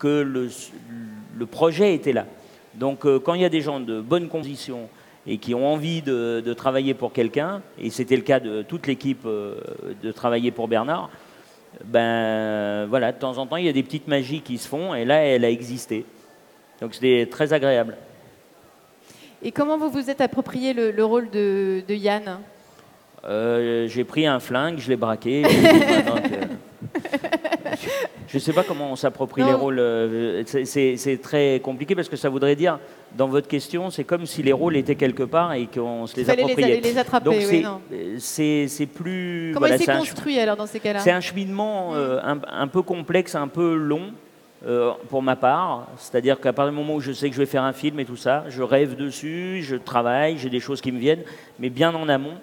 que 0.00 0.20
le, 0.20 1.46
projet 1.46 1.94
était 1.94 2.12
là. 2.12 2.26
Donc, 2.74 3.06
quand 3.22 3.34
il 3.34 3.42
y 3.42 3.44
a 3.44 3.48
des 3.48 3.60
gens 3.60 3.78
de 3.78 4.00
bonnes 4.00 4.26
conditions 4.26 4.88
et 5.28 5.38
qui 5.38 5.54
ont 5.54 5.72
envie 5.72 6.02
de, 6.02 6.42
de 6.44 6.52
travailler 6.52 6.92
pour 6.92 7.12
quelqu'un, 7.12 7.62
et 7.80 7.90
c'était 7.90 8.16
le 8.16 8.22
cas 8.22 8.40
de 8.40 8.62
toute 8.62 8.88
l'équipe 8.88 9.24
de 9.24 10.10
travailler 10.10 10.50
pour 10.50 10.66
Bernard, 10.66 11.08
ben 11.84 12.86
voilà, 12.86 13.12
de 13.12 13.18
temps 13.20 13.38
en 13.38 13.46
temps, 13.46 13.58
il 13.58 13.66
y 13.66 13.68
a 13.68 13.72
des 13.72 13.84
petites 13.84 14.08
magies 14.08 14.40
qui 14.40 14.58
se 14.58 14.66
font, 14.66 14.92
et 14.92 15.04
là, 15.04 15.18
elle 15.18 15.44
a 15.44 15.50
existé. 15.50 16.04
Donc, 16.80 16.94
c'était 16.94 17.28
très 17.30 17.52
agréable. 17.52 17.96
Et 19.44 19.52
comment 19.52 19.76
vous 19.78 19.90
vous 19.90 20.10
êtes 20.10 20.20
approprié 20.20 20.72
le, 20.72 20.90
le 20.90 21.04
rôle 21.04 21.28
de, 21.30 21.82
de 21.86 21.94
Yann 21.94 22.38
Euh, 23.24 23.86
j'ai 23.88 24.04
pris 24.04 24.26
un 24.26 24.40
flingue, 24.40 24.78
je 24.78 24.88
l'ai 24.88 24.96
braqué. 24.96 25.42
et 25.42 25.44
je 28.28 28.36
ne 28.36 28.40
sais 28.40 28.52
pas 28.52 28.62
comment 28.62 28.90
on 28.90 28.96
s'approprie 28.96 29.42
les 29.44 29.52
rôles. 29.52 29.78
euh, 29.78 30.42
c'est- 30.46 31.20
très 31.22 31.60
compliqué 31.62 31.94
parce 31.94 32.08
que 32.08 32.16
ça 32.16 32.28
voudrait 32.28 32.56
dire, 32.56 32.78
dans 33.16 33.28
votre 33.28 33.46
question, 33.48 33.90
c'est 33.90 34.04
comme 34.04 34.26
si 34.26 34.42
les 34.42 34.52
rôles 34.52 34.76
étaient 34.76 34.94
quelque 34.96 35.22
part 35.22 35.52
et 35.54 35.66
qu'on 35.66 36.06
se 36.06 36.16
les 36.16 36.24
Fallait 36.24 36.38
les- 36.44 36.52
appropriait. 36.52 36.80
les 36.80 36.98
attraper, 36.98 37.24
Donc 37.24 37.34
oui, 37.38 37.64
c'est- 38.18 38.66
euh, 38.82 38.86
plus. 38.86 39.50
Comment 39.54 39.66
voilà, 39.66 39.76
il 39.76 39.84
s'est 39.84 39.90
un- 39.90 39.98
construit 39.98 40.38
alors 40.38 40.56
dans 40.56 40.66
ces 40.66 40.80
cas-là 40.80 41.00
c'est 41.00 41.10
un 41.12 41.20
cheminement 41.20 41.94
euh, 41.94 42.18
un, 42.24 42.38
un 42.50 42.66
peu 42.68 42.82
complexe, 42.82 43.34
un 43.34 43.48
peu 43.48 43.74
long 43.74 44.12
euh, 44.66 44.92
pour 45.08 45.22
ma 45.22 45.36
part. 45.36 45.86
C'est-à-dire 45.96 46.40
qu'à 46.40 46.52
partir 46.52 46.72
du 46.72 46.78
moment 46.78 46.94
où 46.94 47.00
je 47.00 47.12
sais 47.12 47.28
que 47.28 47.34
je 47.34 47.40
vais 47.40 47.46
faire 47.46 47.62
un 47.62 47.72
film 47.72 48.00
et 48.00 48.04
tout 48.04 48.16
ça, 48.16 48.44
je 48.48 48.62
rêve 48.62 48.96
dessus, 48.96 49.62
je 49.62 49.76
travaille, 49.76 50.38
j'ai 50.38 50.50
des 50.50 50.60
choses 50.60 50.80
qui 50.80 50.92
me 50.92 50.98
viennent, 50.98 51.22
mais 51.58 51.70
bien 51.70 51.94
en 51.94 52.08
amont, 52.08 52.38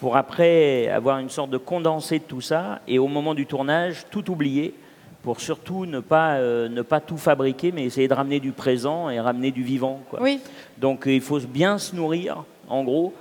pour 0.00 0.16
après 0.16 0.88
avoir 0.88 1.18
une 1.18 1.28
sorte 1.28 1.50
de 1.50 1.58
condensé 1.58 2.18
de 2.18 2.24
tout 2.24 2.40
ça 2.40 2.80
et 2.88 2.98
au 2.98 3.06
moment 3.06 3.34
du 3.34 3.46
tournage, 3.46 4.06
tout 4.10 4.30
oublier 4.30 4.74
pour 5.22 5.40
surtout 5.40 5.84
ne 5.84 6.00
pas, 6.00 6.36
euh, 6.36 6.68
ne 6.68 6.80
pas 6.80 7.00
tout 7.00 7.18
fabriquer, 7.18 7.72
mais 7.72 7.84
essayer 7.84 8.08
de 8.08 8.14
ramener 8.14 8.40
du 8.40 8.52
présent 8.52 9.10
et 9.10 9.20
ramener 9.20 9.50
du 9.50 9.62
vivant. 9.62 10.00
quoi. 10.08 10.20
Oui. 10.22 10.40
Donc 10.78 11.06
euh, 11.06 11.12
il 11.12 11.20
faut 11.20 11.40
bien 11.40 11.76
se 11.76 11.94
nourrir, 11.94 12.44
en 12.68 12.84
gros, 12.84 13.12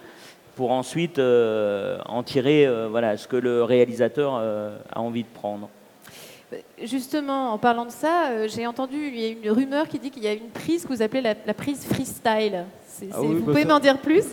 pour 0.60 0.72
ensuite 0.72 1.20
euh, 1.20 2.00
en 2.06 2.22
tirer 2.22 2.68
euh, 2.68 2.90
voilà, 2.90 3.16
ce 3.16 3.30
que 3.30 3.38
le 3.38 3.64
réalisateur 3.64 4.38
euh, 4.38 4.78
a 4.92 5.00
envie 5.00 5.24
de 5.24 5.30
prendre. 5.34 5.70
Justement, 6.82 7.54
en 7.54 7.58
parlant 7.58 7.86
de 7.86 7.92
ça, 7.92 8.30
euh, 8.30 8.48
j'ai 8.48 8.66
entendu, 8.66 8.96
il 8.98 9.20
y 9.20 9.26
a 9.26 9.30
une 9.30 9.52
rumeur 9.52 9.88
qui 9.88 10.00
dit 10.00 10.10
qu'il 10.10 10.24
y 10.24 10.28
a 10.28 10.34
une 10.34 10.50
prise 10.50 10.84
que 10.84 10.88
vous 10.94 11.02
appelez 11.02 11.22
la, 11.22 11.36
la 11.46 11.54
prise 11.54 11.86
freestyle. 11.86 12.66
Ah 13.14 13.22
oui, 13.22 13.28
vous 13.36 13.46
bah 13.46 13.52
pouvez 13.54 13.66
m'en 13.66 13.80
dire 13.80 13.98
plus? 14.00 14.26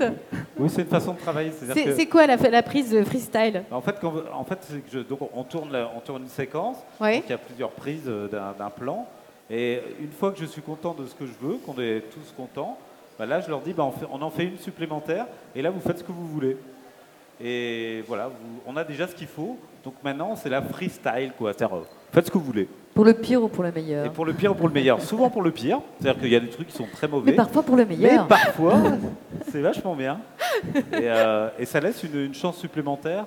Oui, 0.58 0.68
c'est 0.70 0.82
une 0.82 0.88
façon 0.88 1.12
de 1.12 1.18
travailler. 1.18 1.52
C'est 1.94 2.06
quoi 2.06 2.26
la, 2.26 2.36
la 2.36 2.62
prise 2.62 2.90
de 2.90 3.04
freestyle? 3.04 3.62
En 3.70 3.80
fait, 3.80 3.96
quand- 4.00 4.14
en 4.32 4.44
fait 4.44 4.58
je- 4.92 5.00
donc 5.00 5.20
on, 5.34 5.44
tourne 5.44 5.70
la- 5.70 5.90
on 5.96 6.00
tourne 6.00 6.22
une 6.22 6.28
séquence, 6.28 6.76
donc 7.16 7.24
il 7.26 7.30
y 7.30 7.34
a 7.34 7.38
plusieurs 7.38 7.70
prises 7.70 8.08
euh, 8.08 8.26
d'un 8.28 8.52
d'un 8.58 8.70
plan, 8.70 9.06
et 9.50 9.80
une 10.00 10.10
fois 10.10 10.32
que 10.32 10.38
je 10.40 10.46
suis 10.46 10.62
content 10.62 10.94
de 10.94 11.06
ce 11.06 11.14
que 11.14 11.26
je 11.26 11.32
veux, 11.40 11.56
qu'on 11.58 11.80
est 11.80 12.02
tous 12.10 12.32
contents, 12.36 12.76
bah 13.18 13.26
là 13.26 13.40
je 13.40 13.48
leur 13.50 13.60
dis 13.60 13.72
bah, 13.72 13.84
on, 13.84 13.92
fait- 13.92 14.06
on 14.10 14.20
en 14.22 14.30
fait 14.30 14.44
une 14.44 14.58
supplémentaire, 14.58 15.26
et 15.54 15.62
là 15.62 15.70
vous 15.70 15.80
faites 15.80 15.98
ce 15.98 16.04
que 16.04 16.12
vous 16.12 16.26
voulez. 16.26 16.56
Et 17.40 18.02
voilà, 18.08 18.28
vous- 18.28 18.60
on 18.66 18.76
a 18.76 18.84
déjà 18.84 19.06
ce 19.06 19.14
qu'il 19.14 19.26
faut, 19.26 19.58
donc 19.84 19.94
maintenant 20.02 20.36
c'est 20.36 20.48
la 20.48 20.62
freestyle, 20.62 21.32
quoi. 21.36 21.52
C'est-à-dire, 21.52 21.76
euh, 21.76 21.82
faites 22.12 22.26
ce 22.26 22.30
que 22.30 22.38
vous 22.38 22.44
voulez. 22.44 22.68
Pour 22.94 23.04
le 23.04 23.12
pire 23.12 23.42
ou 23.42 23.48
pour 23.48 23.62
le 23.62 23.70
meilleur 23.72 24.06
Et 24.06 24.10
pour 24.10 24.24
le 24.24 24.32
pire 24.32 24.52
ou 24.52 24.54
pour 24.54 24.68
le 24.68 24.72
meilleur 24.72 25.02
Souvent 25.02 25.28
pour 25.28 25.42
le 25.42 25.50
pire, 25.50 25.80
c'est-à-dire 26.00 26.20
qu'il 26.22 26.32
y 26.32 26.36
a 26.36 26.40
des 26.40 26.48
trucs 26.48 26.68
qui 26.68 26.74
sont 26.76 26.86
très 26.90 27.06
mauvais. 27.06 27.32
Mais 27.32 27.36
parfois 27.36 27.62
pour 27.62 27.76
le 27.76 27.84
meilleur. 27.84 28.22
Mais 28.22 28.28
parfois, 28.28 28.78
c'est 29.50 29.60
vachement 29.60 29.94
bien. 29.94 30.18
Et, 30.74 30.80
euh, 30.94 31.50
et 31.58 31.66
ça 31.66 31.78
laisse 31.80 32.02
une, 32.04 32.18
une 32.24 32.34
chance 32.34 32.56
supplémentaire. 32.56 33.26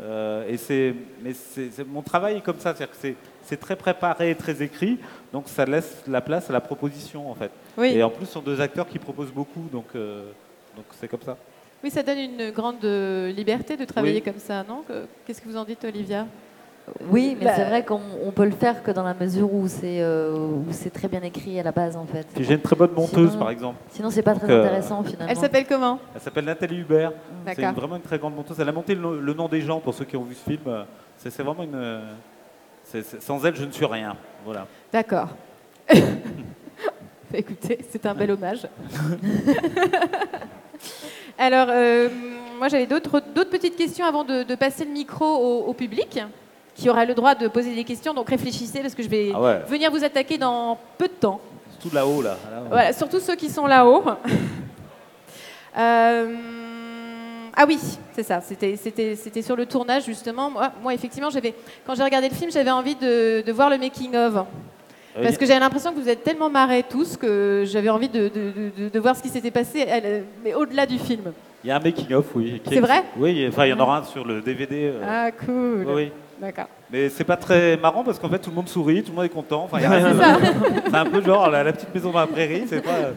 Euh, 0.00 0.48
et 0.48 0.56
c'est, 0.56 0.94
mais 1.22 1.32
c'est, 1.34 1.70
c'est- 1.70 1.86
mon 1.86 2.02
travail 2.02 2.36
est 2.36 2.40
comme 2.40 2.58
ça, 2.58 2.72
c'est-à-dire 2.74 2.90
que 2.90 2.96
c'est, 2.98 3.16
c'est 3.42 3.56
très 3.58 3.74
préparé, 3.76 4.30
et 4.30 4.34
très 4.36 4.62
écrit, 4.62 4.98
donc 5.32 5.48
ça 5.48 5.64
laisse 5.64 6.02
la 6.06 6.20
place 6.20 6.48
à 6.48 6.52
la 6.52 6.60
proposition 6.60 7.28
en 7.30 7.34
fait. 7.34 7.50
Oui. 7.76 7.88
Et 7.88 8.02
en 8.02 8.08
plus, 8.10 8.26
ce 8.26 8.32
sont 8.34 8.40
deux 8.42 8.60
acteurs 8.60 8.86
qui 8.86 8.98
proposent 9.00 9.32
beaucoup, 9.32 9.64
donc, 9.72 9.86
euh, 9.96 10.30
donc 10.76 10.84
c'est 11.00 11.08
comme 11.08 11.22
ça. 11.22 11.36
Oui, 11.84 11.90
ça 11.90 12.02
donne 12.02 12.18
une 12.18 12.50
grande 12.50 12.84
euh, 12.84 13.32
liberté 13.32 13.76
de 13.76 13.84
travailler 13.84 14.16
Oui. 14.16 14.22
comme 14.22 14.38
ça, 14.38 14.64
non? 14.68 14.82
Que- 14.86 15.06
Qu'est-ce 15.26 15.40
que 15.40 15.48
vous 15.48 15.56
en 15.56 15.64
dites, 15.64 15.84
Olivia? 15.84 16.26
Oui, 17.10 17.36
mais 17.38 17.44
Bah, 17.46 17.52
c'est 17.56 17.64
vrai 17.64 17.84
qu'on 17.84 18.00
on 18.24 18.32
peut 18.32 18.44
le 18.44 18.50
faire 18.52 18.82
que 18.82 18.90
dans 18.90 19.04
la 19.04 19.14
mesure 19.14 19.52
où 19.54 19.68
c'est 19.68 20.00
euh, 20.02 20.32
où 20.34 20.66
c'est 20.72 20.90
très 20.90 21.06
bien 21.06 21.22
écrit 21.22 21.58
à 21.60 21.62
la 21.62 21.70
base 21.70 21.96
en 21.96 22.06
fait. 22.06 22.26
Puis 22.34 22.42
j'ai 22.44 22.54
une 22.54 22.60
très 22.60 22.74
bonne 22.74 22.90
monteuse 22.92 23.28
Sinon- 23.30 23.38
par 23.40 23.50
exemple. 23.50 23.78
Sinon 23.90 24.10
c'est 24.10 24.22
pas 24.22 24.34
Donc, 24.34 24.42
très 24.42 24.52
euh, 24.52 24.60
intéressant 24.64 25.02
finalement. 25.04 25.26
Elle 25.30 25.36
s'appelle 25.36 25.64
comment? 25.66 26.00
Elle 26.14 26.20
s'appelle 26.20 26.44
Nathalie 26.44 26.78
Hubert. 26.78 27.12
C'est 27.46 27.54
D'accord. 27.56 27.70
une- 27.70 27.76
vraiment 27.76 27.96
une 27.96 28.02
très 28.02 28.18
grande 28.18 28.34
monteuse. 28.34 28.58
Elle 28.58 28.68
a 28.68 28.72
monté 28.72 28.96
le, 28.96 29.20
le 29.20 29.32
nom 29.34 29.48
des 29.48 29.60
gens 29.60 29.78
pour 29.78 29.94
ceux 29.94 30.04
qui 30.04 30.16
ont 30.16 30.24
vu 30.24 30.34
ce 30.34 30.42
film. 30.50 30.84
C'est, 31.18 31.30
c'est 31.30 31.42
vraiment 31.44 31.62
une. 31.62 32.00
c'est- 32.84 33.02
c'est- 33.02 33.22
sans 33.22 33.44
elle, 33.46 33.54
je 33.54 33.64
ne 33.64 33.70
suis 33.70 33.86
rien. 33.86 34.16
Voilà. 34.44 34.66
D'accord. 34.92 35.28
Écoutez, 37.34 37.78
c'est 37.90 38.04
un 38.06 38.14
bel 38.14 38.32
hommage. 38.32 38.66
Alors, 41.38 41.66
euh, 41.70 42.08
moi 42.58 42.68
j'avais 42.68 42.86
d'autres 42.86 43.20
petites 43.50 43.76
questions 43.76 44.04
avant 44.04 44.24
de, 44.24 44.42
de 44.42 44.54
passer 44.54 44.84
le 44.84 44.90
micro 44.90 45.24
au, 45.24 45.64
au 45.66 45.72
public, 45.74 46.20
qui 46.74 46.88
aura 46.88 47.04
le 47.04 47.14
droit 47.14 47.34
de 47.34 47.48
poser 47.48 47.74
des 47.74 47.84
questions. 47.84 48.14
Donc 48.14 48.28
réfléchissez 48.30 48.80
parce 48.80 48.94
que 48.94 49.02
je 49.02 49.08
vais 49.08 49.32
Ah 49.34 49.40
ouais. 49.40 49.58
venir 49.68 49.90
vous 49.90 50.04
attaquer 50.04 50.38
dans 50.38 50.78
peu 50.98 51.08
de 51.08 51.12
temps. 51.12 51.40
C'est 51.80 51.88
tout 51.88 51.94
là-haut 51.94 52.22
là. 52.22 52.36
Voilà, 52.68 52.92
surtout 52.92 53.18
ceux 53.20 53.34
qui 53.36 53.48
sont 53.50 53.66
là-haut. 53.66 54.04
Euh, 55.78 56.36
Ah 57.56 57.64
oui, 57.66 57.78
c'est 58.14 58.22
ça. 58.22 58.40
C'était, 58.42 59.42
sur 59.42 59.56
le 59.56 59.66
tournage 59.66 60.04
justement. 60.04 60.50
Moi, 60.50 60.70
moi, 60.82 60.92
effectivement, 60.94 61.30
j'avais, 61.30 61.54
quand 61.86 61.94
j'ai 61.94 62.02
regardé 62.02 62.28
le 62.28 62.34
film, 62.34 62.50
j'avais 62.50 62.70
envie 62.70 62.94
de, 62.94 63.42
de 63.46 63.52
voir 63.52 63.70
le 63.70 63.78
making 63.78 64.14
of. 64.16 64.36
Euh, 64.36 64.42
Parce 65.20 65.36
que 65.36 65.44
j'avais 65.46 65.60
l'impression 65.60 65.92
que 65.92 65.98
vous 66.00 66.08
êtes 66.08 66.24
tellement 66.24 66.48
marrés 66.48 66.84
tous 66.88 67.16
que 67.16 67.64
j'avais 67.66 67.90
envie 67.90 68.08
de, 68.08 68.28
de- 68.28 68.52
de- 68.84 68.88
de 68.88 68.98
voir 69.00 69.14
ce 69.16 69.22
qui 69.22 69.28
s'était 69.28 69.50
passé, 69.50 69.84
euh, 69.86 70.20
mais 70.44 70.54
au-delà 70.54 70.86
du 70.86 70.98
film. 70.98 71.32
Il 71.64 71.68
y 71.68 71.70
a 71.70 71.76
un 71.76 71.80
making-of, 71.80 72.26
oui. 72.34 72.60
C'est 72.68 72.80
vrai. 72.80 73.04
Oui, 73.16 73.44
enfin, 73.48 73.66
il 73.66 73.70
y 73.70 73.72
en 73.72 73.78
aura 73.80 73.98
un 73.98 74.04
sur 74.04 74.26
le 74.26 74.40
DVD. 74.40 74.90
euh, 74.94 75.00
Ah, 75.06 75.30
cool. 75.30 75.86
oui. 75.94 76.12
D'accord. 76.40 76.64
Mais 76.90 77.08
c'est 77.08 77.22
pas 77.22 77.36
très 77.36 77.76
marrant 77.76 78.02
parce 78.02 78.18
qu'en 78.18 78.28
fait 78.28 78.38
tout 78.40 78.50
le 78.50 78.56
monde 78.56 78.68
sourit, 78.68 79.04
tout 79.04 79.10
le 79.12 79.16
monde 79.16 79.26
est 79.26 79.28
content. 79.28 79.62
Enfin, 79.62 79.78
a 79.78 80.90
c'est 80.90 80.96
un 80.96 81.04
peu 81.06 81.22
genre 81.22 81.48
la, 81.48 81.62
la 81.62 81.72
petite 81.72 81.94
maison 81.94 82.10
dans 82.10 82.18
la 82.18 82.26
prairie. 82.26 82.64
C'est 82.66 82.82
pas. 82.82 82.90
euh, 82.90 83.12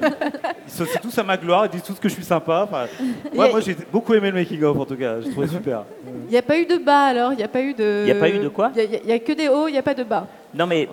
Ils 0.68 0.72
sont 0.72 0.86
tous 1.02 1.18
à 1.18 1.24
ma 1.24 1.36
gloire, 1.36 1.66
ils 1.66 1.72
disent 1.72 1.82
tous 1.82 1.96
que 2.00 2.08
je 2.08 2.14
suis 2.14 2.24
sympa. 2.24 2.68
Enfin, 2.70 2.86
ouais, 3.34 3.48
a- 3.48 3.52
moi 3.52 3.62
j'ai 3.62 3.76
beaucoup 3.92 4.14
aimé 4.14 4.30
le 4.30 4.36
making 4.38 4.62
of 4.64 4.78
en 4.78 4.86
tout 4.86 4.96
cas. 4.96 5.22
Je 5.22 5.32
trouvais 5.32 5.48
super. 5.60 5.86
Il 6.28 6.32
n'y 6.32 6.38
a 6.38 6.44
pas 6.44 6.60
eu 6.60 6.68
de 6.68 6.78
bas 6.78 7.06
alors? 7.06 7.34
Il 7.34 7.38
n'y 7.38 7.44
a 7.44 7.48
pas 7.48 7.62
eu 7.62 7.74
de. 7.74 8.02
Il 8.04 8.10
y 8.10 8.12
a 8.12 8.16
pas 8.16 8.30
eu 8.30 8.38
de 8.38 8.48
quoi? 8.50 8.72
Il 8.76 9.00
n'y 9.08 9.12
a, 9.12 9.18
que 9.18 9.34
des 9.34 9.50
hauts, 9.50 9.68
il 9.68 9.72
n'y 9.72 9.80
a 9.80 9.84
pas 9.84 9.96
de 9.96 10.04
bas. 10.04 10.28
Non, 10.54 10.68
mais 10.68 10.88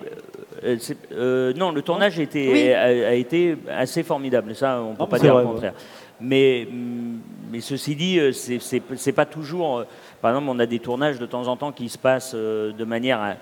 euh, 0.64 0.76
euh, 1.12 1.52
non, 1.54 1.72
le 1.72 1.82
tournage 1.82 2.18
Oui. 2.18 2.72
a, 2.72 2.82
a 2.82 3.12
été 3.14 3.56
assez 3.70 4.02
formidable. 4.02 4.54
Ça, 4.54 4.80
on 4.82 4.90
ne 4.90 4.96
peut 4.96 5.02
Non, 5.02 5.06
pas 5.08 5.18
dire 5.18 5.34
vrai, 5.34 5.42
le 5.42 5.48
contraire. 5.48 5.74
Mais, 6.20 6.68
mais 7.50 7.60
ceci 7.60 7.96
dit, 7.96 8.18
euh, 8.20 8.32
c'est- 8.32 9.12
pas 9.12 9.26
toujours. 9.26 9.84
Par 10.20 10.30
exemple, 10.30 10.48
on 10.50 10.58
a 10.58 10.66
des 10.66 10.78
tournages 10.78 11.18
de 11.18 11.26
temps 11.26 11.48
en 11.48 11.56
temps 11.56 11.72
qui 11.72 11.88
se 11.88 11.98
passent 11.98 12.34
de 12.34 12.84
manière 12.84 13.36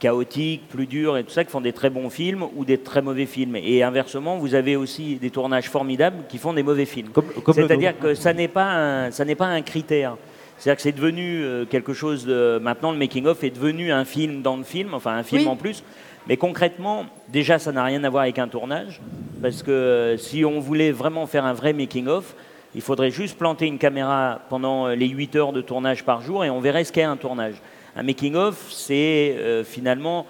chaotique, 0.00 0.62
plus 0.68 0.86
dure 0.86 1.16
et 1.16 1.22
tout 1.24 1.30
ça, 1.30 1.44
qui 1.44 1.50
font 1.50 1.60
des 1.60 1.72
très 1.72 1.90
bons 1.90 2.10
films 2.10 2.44
ou 2.56 2.64
des 2.64 2.78
très 2.78 3.00
mauvais 3.02 3.26
films. 3.26 3.54
Et 3.56 3.82
inversement, 3.84 4.36
vous 4.38 4.54
avez 4.56 4.74
aussi 4.74 5.16
des 5.16 5.30
tournages 5.30 5.68
formidables 5.70 6.16
qui 6.28 6.38
font 6.38 6.52
des 6.52 6.64
mauvais 6.64 6.84
films. 6.86 7.10
C'est-à-dire 7.54 7.96
que 7.98 8.14
ça 8.14 8.32
n'est 8.32 8.48
pas 8.48 8.72
un, 8.72 9.10
ça 9.12 9.24
n'est 9.24 9.36
pas 9.36 9.46
un 9.46 9.62
critère. 9.62 10.16
C'est-à-dire 10.58 10.76
que 10.76 10.82
c'est 10.82 10.90
devenu 10.92 11.44
quelque 11.70 11.92
chose 11.92 12.26
de. 12.26 12.58
Maintenant, 12.60 12.90
le 12.90 12.98
making-of 12.98 13.44
est 13.44 13.50
devenu 13.50 13.92
un 13.92 14.04
film 14.04 14.42
dans 14.42 14.56
le 14.56 14.64
film, 14.64 14.92
enfin 14.94 15.12
un 15.16 15.22
film 15.22 15.42
Oui. 15.42 15.48
en 15.48 15.54
plus. 15.54 15.84
Mais 16.28 16.36
concrètement, 16.36 17.06
déjà, 17.28 17.58
ça 17.58 17.72
n'a 17.72 17.84
rien 17.84 18.04
à 18.04 18.10
voir 18.10 18.22
avec 18.22 18.38
un 18.38 18.48
tournage. 18.48 19.00
Parce 19.40 19.62
que 19.62 19.70
euh, 19.70 20.16
si 20.16 20.44
on 20.44 20.60
voulait 20.60 20.92
vraiment 20.92 21.26
faire 21.26 21.44
un 21.44 21.52
vrai 21.52 21.72
making-of, 21.72 22.34
il 22.74 22.82
faudrait 22.82 23.10
juste 23.10 23.38
planter 23.38 23.66
une 23.66 23.78
caméra 23.78 24.40
pendant 24.50 24.88
euh, 24.88 24.94
les 24.94 25.08
8 25.08 25.36
heures 25.36 25.52
de 25.52 25.62
tournage 25.62 26.04
par 26.04 26.20
jour 26.20 26.44
et 26.44 26.50
on 26.50 26.60
verrait 26.60 26.84
ce 26.84 26.92
qu'est 26.92 27.02
un 27.02 27.16
tournage. 27.16 27.54
Un 27.98 28.04
making-of, 28.04 28.70
c'est 28.70 29.34
euh, 29.38 29.64
finalement 29.64 30.24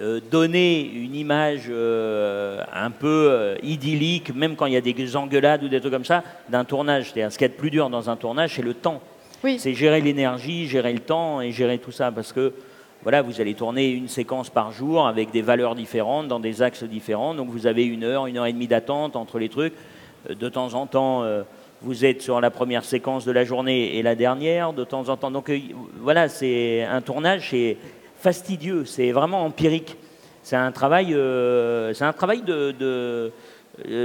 euh, 0.00 0.20
donner 0.30 0.90
une 0.92 1.14
image 1.14 1.66
euh, 1.68 2.64
un 2.72 2.90
peu 2.90 3.56
idyllique, 3.62 4.34
même 4.34 4.56
quand 4.56 4.66
il 4.66 4.72
y 4.72 4.76
a 4.76 4.80
des 4.80 5.16
engueulades 5.16 5.62
ou 5.62 5.68
des 5.68 5.80
trucs 5.80 5.92
comme 5.92 6.04
ça, 6.04 6.24
d'un 6.48 6.64
tournage. 6.64 7.12
C'est-à-dire, 7.12 7.30
ce 7.30 7.38
qu'il 7.38 7.44
y 7.44 7.50
a 7.50 7.54
de 7.54 7.58
plus 7.58 7.70
dur 7.70 7.90
dans 7.90 8.10
un 8.10 8.16
tournage, 8.16 8.56
c'est 8.56 8.62
le 8.62 8.74
temps. 8.74 9.00
Oui. 9.44 9.58
C'est 9.60 9.74
gérer 9.74 10.00
l'énergie, 10.00 10.66
gérer 10.66 10.92
le 10.92 10.98
temps 10.98 11.40
et 11.40 11.52
gérer 11.52 11.78
tout 11.78 11.92
ça. 11.92 12.10
Parce 12.10 12.32
que 12.32 12.52
voilà, 13.02 13.20
vous 13.20 13.40
allez 13.40 13.54
tourner 13.54 13.90
une 13.90 14.06
séquence 14.06 14.48
par 14.48 14.70
jour 14.70 15.08
avec 15.08 15.32
des 15.32 15.42
valeurs 15.42 15.74
différentes, 15.74 16.28
dans 16.28 16.38
des 16.38 16.62
axes 16.62 16.84
différents. 16.84 17.34
Donc 17.34 17.48
vous 17.48 17.66
avez 17.66 17.84
une 17.84 18.04
heure, 18.04 18.26
une 18.26 18.38
heure 18.38 18.46
et 18.46 18.52
demie 18.52 18.68
d'attente 18.68 19.16
entre 19.16 19.40
les 19.40 19.48
trucs. 19.48 19.74
Euh, 20.30 20.34
De 20.34 20.48
temps 20.48 20.74
en 20.74 20.86
temps, 20.86 21.24
euh, 21.24 21.42
vous 21.80 22.04
êtes 22.04 22.22
sur 22.22 22.40
la 22.40 22.50
première 22.50 22.84
séquence 22.84 23.24
de 23.24 23.32
la 23.32 23.44
journée 23.44 23.96
et 23.96 24.02
la 24.02 24.14
dernière. 24.14 24.72
De 24.72 24.84
temps 24.84 25.08
en 25.08 25.16
temps. 25.16 25.32
Donc 25.32 25.50
euh, 25.50 25.58
voilà, 25.98 26.28
c'est 26.28 26.84
un 26.84 27.00
tournage, 27.00 27.50
c'est 27.50 27.76
fastidieux, 28.18 28.84
c'est 28.84 29.10
vraiment 29.10 29.44
empirique. 29.44 29.96
C'est 30.44 30.56
un 30.56 30.70
travail, 30.72 31.08
de, 31.12 31.92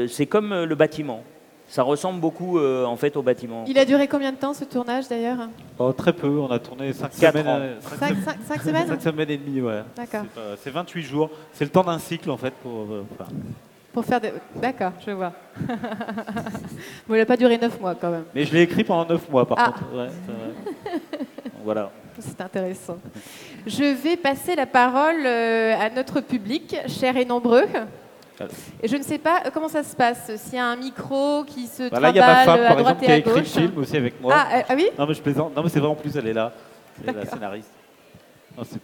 c'est 0.08 0.26
comme 0.28 0.64
le 0.64 0.76
bâtiment. 0.76 1.24
Ça 1.70 1.84
ressemble 1.84 2.22
beaucoup 2.22 2.58
euh, 2.60 2.86
en 2.86 2.96
fait 2.96 3.18
au 3.18 3.22
bâtiment. 3.22 3.66
Il 3.68 3.78
a 3.78 3.84
duré 3.86 4.08
combien 4.08 4.32
de 4.32 4.38
temps 4.38 4.54
ce 4.54 4.64
tournage 4.64 5.08
d'ailleurs 5.10 5.50
Oh, 5.78 5.92
très 5.92 6.14
peu, 6.14 6.28
on 6.40 6.50
a 6.50 6.60
tourné 6.60 6.94
5 6.94 7.12
Quatre 7.20 7.38
semaines. 7.40 7.48
ans. 7.48 7.60
euh, 7.60 7.76
cinq 7.82 7.98
Cinq- 8.00 8.08
sem- 8.08 8.24
cinq- 8.24 8.38
cinq 8.48 8.62
semaines 8.62 8.88
cinq 8.88 9.02
semaines 9.02 9.30
et 9.30 9.38
demie, 9.38 9.60
ouais. 9.62 9.82
D'accord. 9.96 10.22
C'est 10.34 10.42
pas- 10.42 10.56
C'est 10.64 10.70
28 10.70 11.02
jours. 11.04 11.30
C'est 11.52 11.66
le 11.66 11.72
temps 11.72 11.84
d'un 11.84 12.00
cycle 12.00 12.30
en 12.32 12.38
fait 12.38 12.54
pour. 12.64 12.84
euh, 12.90 13.04
enfin, 13.14 13.30
Pour 13.92 14.06
faire 14.06 14.22
des... 14.22 14.32
D'accord, 14.56 14.92
je 15.06 15.12
vois. 15.12 15.34
bon, 17.08 17.16
il 17.16 17.18
n'a 17.18 17.26
pas 17.26 17.36
duré 17.38 17.58
9 17.58 17.80
mois 17.82 17.96
quand 17.96 18.12
même. 18.12 18.24
Mais 18.34 18.46
je 18.46 18.54
l'ai 18.54 18.62
écrit 18.62 18.84
pendant 18.86 19.06
9 19.10 19.30
mois 19.30 19.46
par 19.46 19.58
Ah. 19.60 19.66
contre. 19.72 19.84
Ouais, 19.94 20.08
voilà. 21.64 21.92
C'est 22.20 22.40
intéressant. 22.42 22.98
Je 23.68 23.84
vais 24.02 24.16
passer 24.18 24.56
la 24.56 24.66
parole 24.66 25.26
euh, 25.26 25.76
à 25.80 25.90
notre 25.90 26.22
public, 26.22 26.76
cher 26.88 27.16
et 27.18 27.26
nombreux. 27.26 27.66
Et 28.84 28.88
je 28.88 28.96
ne 28.98 29.04
sais 29.04 29.18
pas 29.18 29.44
euh, 29.46 29.50
comment 29.54 29.68
ça 29.68 29.84
se 29.84 29.96
passe, 29.96 30.32
s'il 30.38 30.56
y 30.56 30.58
a 30.60 30.66
un 30.68 30.76
micro 30.76 31.44
qui 31.46 31.68
se 31.68 31.90
Bah 31.90 32.00
là, 32.00 32.10
il 32.12 32.16
y 32.16 32.20
a 32.20 32.28
ma 32.28 32.36
femme 32.44 32.60
à 32.62 32.68
par 32.68 32.78
droite 32.78 32.80
exemple 32.80 33.00
qui 33.00 33.06
et 33.06 33.12
a 33.12 33.14
à 33.14 33.18
écrit 33.18 33.32
le 33.34 33.40
gauche. 33.40 33.48
film 33.50 33.78
aussi 33.78 33.98
avec 33.98 34.22
moi. 34.22 34.34
Ah, 34.36 34.58
euh, 34.58 34.62
ah 34.70 34.74
oui? 34.76 34.90
Non 34.98 35.06
mais 35.08 35.14
je 35.14 35.22
plaisante. 35.22 35.56
Non 35.56 35.64
mais 35.64 35.70
c'est 35.70 35.80
vrai 35.80 35.90
en 35.90 35.96
plus 35.96 36.16
elle 36.16 36.28
est 36.28 36.34
là. 36.34 36.52
C'est 37.00 37.08
la 37.08 37.14
D'accord. 37.14 37.34
scénariste. 37.34 37.72
Non, 38.58 38.64
c'est- 38.64 38.80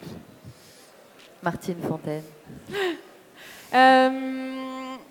Martine 1.44 1.78
Fontaine. 1.88 2.24
Euh, 3.76 4.10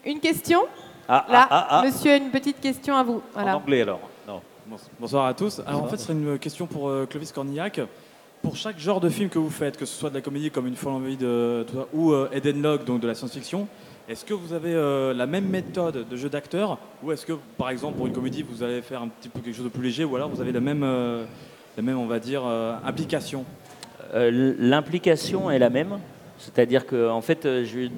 une 0.07 0.21
question? 0.21 0.61
Ah, 1.09 1.27
Là, 1.29 1.47
ah, 1.51 1.67
ah, 1.69 1.79
ah. 1.81 1.83
monsieur 1.85 2.13
a 2.13 2.17
une 2.17 2.31
petite 2.31 2.61
question 2.61 2.97
à 2.97 3.03
vous. 3.03 3.21
Voilà. 3.35 3.57
En 3.57 3.59
anglais 3.61 3.83
alors. 3.83 3.99
Non. 4.29 4.41
Bonsoir 5.01 5.27
à 5.27 5.35
tous. 5.35 5.61
Alors 5.67 5.83
en 5.83 5.89
fait, 5.89 5.97
ce 5.97 6.05
serait 6.05 6.13
une 6.13 6.39
question 6.39 6.67
pour 6.69 6.89
euh, 6.89 7.05
Clovis 7.11 7.33
Cornillac. 7.33 7.81
Pour 8.41 8.55
chaque 8.57 8.79
genre 8.79 9.01
de 9.01 9.09
film 9.09 9.29
que 9.29 9.39
vous 9.41 9.51
faites, 9.51 9.77
que 9.77 9.85
ce 9.85 9.99
soit 9.99 10.11
de 10.11 10.15
la 10.15 10.21
comédie 10.21 10.51
comme 10.53 10.69
Une 10.69 10.77
folle 10.77 10.93
envie 10.93 11.17
de 11.17 11.67
ça, 11.73 11.87
ou 11.93 12.13
euh, 12.13 12.29
Eden 12.33 12.63
Log, 12.63 12.85
donc 12.85 13.01
de 13.01 13.09
la 13.09 13.17
science-fiction, 13.17 13.67
est-ce 14.09 14.25
que 14.25 14.35
vous 14.35 14.53
avez 14.53 14.75
euh, 14.75 15.15
la 15.15 15.27
même 15.27 15.47
méthode 15.47 16.07
de 16.09 16.17
jeu 16.17 16.29
d'acteur, 16.29 16.79
ou 17.03 17.13
est-ce 17.13 17.25
que, 17.25 17.35
par 17.57 17.71
exemple, 17.71 17.97
pour 17.97 18.07
une 18.07 18.13
comédie, 18.13 18.43
vous 18.43 18.63
allez 18.63 18.83
faire 18.83 19.03
un 19.03 19.09
petit 19.09 19.29
peu 19.29 19.41
quelque 19.41 19.55
chose 19.55 19.65
de 19.65 19.71
plus 19.71 19.83
léger, 19.83 20.05
ou 20.05 20.17
alors 20.17 20.29
vous 20.29 20.41
avez 20.41 20.53
la 20.53 20.61
même, 20.61 20.83
euh, 20.83 21.25
la 21.77 21.83
même, 21.83 21.99
on 21.99 22.07
va 22.07 22.19
dire, 22.19 22.43
euh, 22.45 22.75
implication? 22.85 23.45
L'implication 24.15 25.51
est 25.51 25.59
la 25.59 25.71
même. 25.71 25.99
C'est-à-dire 26.37 26.85
que 26.85 27.09
en 27.09 27.23
fait, 27.23 27.45
je, 27.45 27.89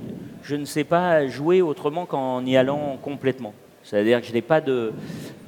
je 0.44 0.54
ne 0.54 0.64
sais 0.64 0.84
pas 0.84 1.26
jouer 1.26 1.60
autrement 1.60 2.06
qu'en 2.06 2.44
y 2.46 2.56
allant 2.56 2.98
complètement. 3.02 3.52
C'est-à-dire 3.82 4.20
que 4.20 4.26
je 4.28 4.32
n'ai 4.32 4.42
pas 4.42 4.60
de, 4.60 4.92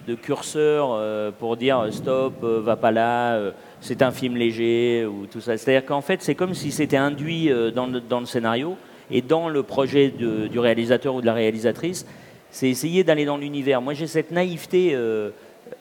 de 0.08 0.14
curseur 0.16 0.98
pour 1.38 1.56
dire 1.56 1.86
stop, 1.92 2.42
va 2.42 2.74
pas 2.74 2.90
là, 2.90 3.52
c'est 3.80 4.02
un 4.02 4.10
film 4.10 4.36
léger 4.36 5.06
ou 5.06 5.26
tout 5.26 5.40
ça. 5.40 5.56
C'est-à-dire 5.56 5.86
qu'en 5.86 6.00
fait, 6.00 6.20
c'est 6.20 6.34
comme 6.34 6.54
si 6.54 6.72
c'était 6.72 6.96
induit 6.96 7.48
dans, 7.72 7.86
dans 7.86 8.20
le 8.20 8.26
scénario 8.26 8.76
et 9.10 9.22
dans 9.22 9.48
le 9.48 9.62
projet 9.62 10.08
du 10.10 10.58
réalisateur 10.58 11.14
ou 11.14 11.20
de 11.20 11.26
la 11.26 11.34
réalisatrice. 11.34 12.06
C'est 12.50 12.68
essayer 12.70 13.04
d'aller 13.04 13.24
dans 13.24 13.36
l'univers. 13.36 13.82
Moi, 13.82 13.92
j'ai 13.94 14.06
cette 14.06 14.30
naïveté 14.30 14.92
euh, 14.94 15.30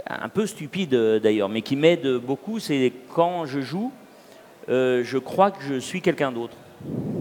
un 0.07 0.29
peu 0.29 0.45
stupide 0.45 0.93
euh, 0.93 1.19
d'ailleurs, 1.19 1.47
mais 1.47 1.61
qui 1.61 1.75
m'aide 1.75 2.17
beaucoup. 2.17 2.59
C'est 2.59 2.91
quand 3.13 3.45
je 3.45 3.61
joue, 3.61 3.91
euh, 4.69 5.01
je 5.03 5.17
crois 5.17 5.51
que 5.51 5.61
je 5.63 5.79
suis 5.79 6.01
quelqu'un 6.01 6.31
d'autre. 6.31 6.57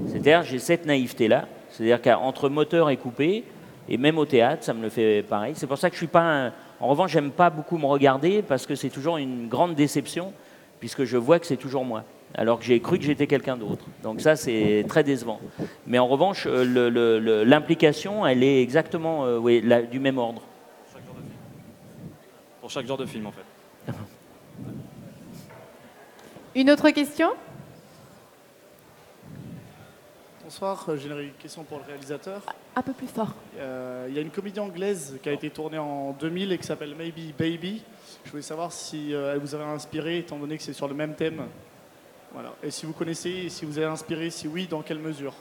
C'est-à-dire, 0.09 0.43
j'ai 0.43 0.59
cette 0.59 0.87
naïveté-là. 0.87 1.47
C'est-à-dire 1.71 2.01
qu'entre 2.03 2.49
moteur 2.49 2.91
et 2.91 2.97
coupé, 2.97 3.45
et 3.89 3.97
même 3.97 4.19
au 4.19 4.25
théâtre, 4.25 4.65
ça 4.65 4.73
me 4.75 4.83
le 4.83 4.89
fait 4.89 5.23
pareil. 5.29 5.53
C'est 5.57 5.67
pour 5.67 5.79
ça 5.79 5.89
que 5.89 5.95
je 5.95 5.99
suis 6.01 6.07
pas. 6.07 6.47
un- 6.47 6.53
En 6.81 6.89
revanche, 6.89 7.13
j'aime 7.13 7.31
pas 7.31 7.51
beaucoup 7.51 7.79
me 7.79 7.87
regarder 7.87 8.43
parce 8.43 8.67
que 8.67 8.75
c'est 8.75 8.89
toujours 8.91 9.19
une 9.19 9.47
grande 9.49 9.75
déception, 9.75 10.33
puisque 10.81 11.05
je 11.05 11.17
vois 11.17 11.39
que 11.39 11.47
c'est 11.47 11.57
toujours 11.57 11.85
moi, 11.85 12.03
alors 12.35 12.59
que 12.59 12.65
j'ai 12.65 12.81
cru 12.81 12.99
que 12.99 13.05
j'étais 13.05 13.27
quelqu'un 13.27 13.57
d'autre. 13.57 13.85
Donc 14.03 14.21
ça, 14.21 14.37
c'est 14.37 14.85
très 14.89 15.05
décevant. 15.05 15.41
Mais 15.87 15.99
en 15.99 16.07
revanche, 16.09 16.47
euh, 16.47 16.65
le- 16.65 16.89
le- 16.91 17.19
le- 17.21 17.45
l'implication, 17.45 18.27
elle 18.27 18.43
est 18.43 18.61
exactement 18.63 19.25
euh, 19.25 19.39
oui, 19.39 19.61
la- 19.63 19.83
du 19.83 20.01
même 20.01 20.19
ordre. 20.19 20.43
Pour 22.61 22.71
chaque 22.71 22.87
genre 22.87 22.97
de 22.99 23.07
film, 23.07 23.27
en 23.27 23.33
fait. 23.33 23.93
Une 26.55 26.71
autre 26.71 26.89
question? 26.91 27.29
Bonsoir, 30.43 30.85
euh, 30.89 30.97
j'ai 30.97 31.09
une 31.09 31.33
question 31.41 31.65
pour 31.65 31.79
le 31.79 31.85
réalisateur. 31.85 32.43
Un 32.77 32.83
peu 32.83 32.93
plus 32.93 33.07
fort. 33.07 33.35
Euh, 33.59 34.07
Il 34.09 34.15
y 34.15 34.19
a 34.19 34.23
une 34.23 34.31
comédie 34.31 34.61
anglaise 34.61 35.19
qui 35.23 35.29
a 35.29 35.33
été 35.33 35.51
tournée 35.51 35.79
en 35.79 36.13
2000 36.13 36.53
et 36.53 36.59
qui 36.59 36.65
s'appelle 36.67 36.95
Maybe 36.97 37.35
Baby. 37.37 37.83
Je 38.25 38.31
voulais 38.31 38.43
savoir 38.43 38.71
si 38.73 39.15
euh, 39.15 39.33
elle 39.35 39.41
vous 39.41 39.55
avait 39.55 39.65
inspiré, 39.65 40.19
étant 40.19 40.39
donné 40.39 40.57
que 40.57 40.63
c'est 40.63 40.73
sur 40.73 40.87
le 40.89 40.95
même 40.95 41.15
thème. 41.15 41.43
Voilà. 42.35 42.51
Et 42.63 42.71
si 42.71 42.85
vous 42.85 42.93
connaissez, 42.93 43.49
si 43.49 43.65
vous 43.65 43.79
avez 43.79 43.87
inspiré, 43.87 44.29
si 44.31 44.49
oui, 44.49 44.67
dans 44.69 44.83
quelle 44.83 44.99
mesure 44.99 45.33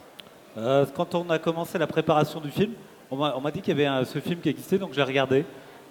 Euh, 0.58 0.86
quand 0.96 1.16
on 1.16 1.28
a 1.32 1.40
commencé 1.40 1.78
la 1.80 1.88
préparation 1.88 2.40
du 2.40 2.52
film, 2.52 2.74
on 3.12 3.18
m'a 3.42 3.52
dit 3.52 3.62
qu'il 3.62 3.70
y 3.78 3.82
avait 3.82 3.86
un- 3.88 4.06
ce 4.06 4.20
film 4.20 4.40
qui 4.40 4.50
existait, 4.50 4.78
donc 4.78 4.94
j'ai 4.94 5.02
regardé. 5.04 5.44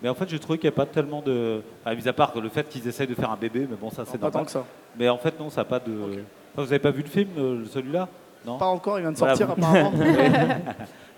Mais 0.03 0.09
en 0.09 0.15
fait, 0.15 0.29
j'ai 0.29 0.39
trouvé 0.39 0.59
qu'il 0.59 0.69
n'y 0.69 0.75
a 0.75 0.77
pas 0.77 0.87
tellement 0.87 1.21
de. 1.23 1.61
Enfin, 1.85 1.95
mis 1.95 2.09
à 2.09 2.13
part 2.13 2.33
le 2.41 2.49
fait 2.49 2.69
qu'ils 2.69 2.87
essayent 2.89 3.07
de 3.07 3.15
faire 3.15 3.31
un 3.31 3.37
bébé, 3.37 3.67
mais 3.71 3.77
bon, 3.77 3.91
ça 3.91 4.05
c'est 4.05 4.19
pas 4.19 4.27
normal. 4.27 4.33
tant 4.43 4.45
que 4.47 4.51
ça. 4.51 4.65
Mais 4.97 5.09
en 5.09 5.19
fait, 5.19 5.39
non, 5.39 5.49
ça 5.51 5.61
n'a 5.61 5.65
pas 5.65 5.79
de. 5.79 5.93
Enfin, 5.93 6.23
vous 6.57 6.63
n'avez 6.65 6.79
pas 6.81 6.91
vu 6.91 7.03
le 7.03 7.09
film, 7.09 7.29
euh, 7.39 7.65
celui-là? 7.71 8.09
Non? 8.45 8.59
Pas 8.59 8.67
encore, 8.67 8.99
il 8.99 9.03
vient 9.03 9.13
de 9.13 9.17
Voilà, 9.17 9.37
sortir 9.37 9.55
vous- 9.57 9.65
apparemment. 9.65 9.93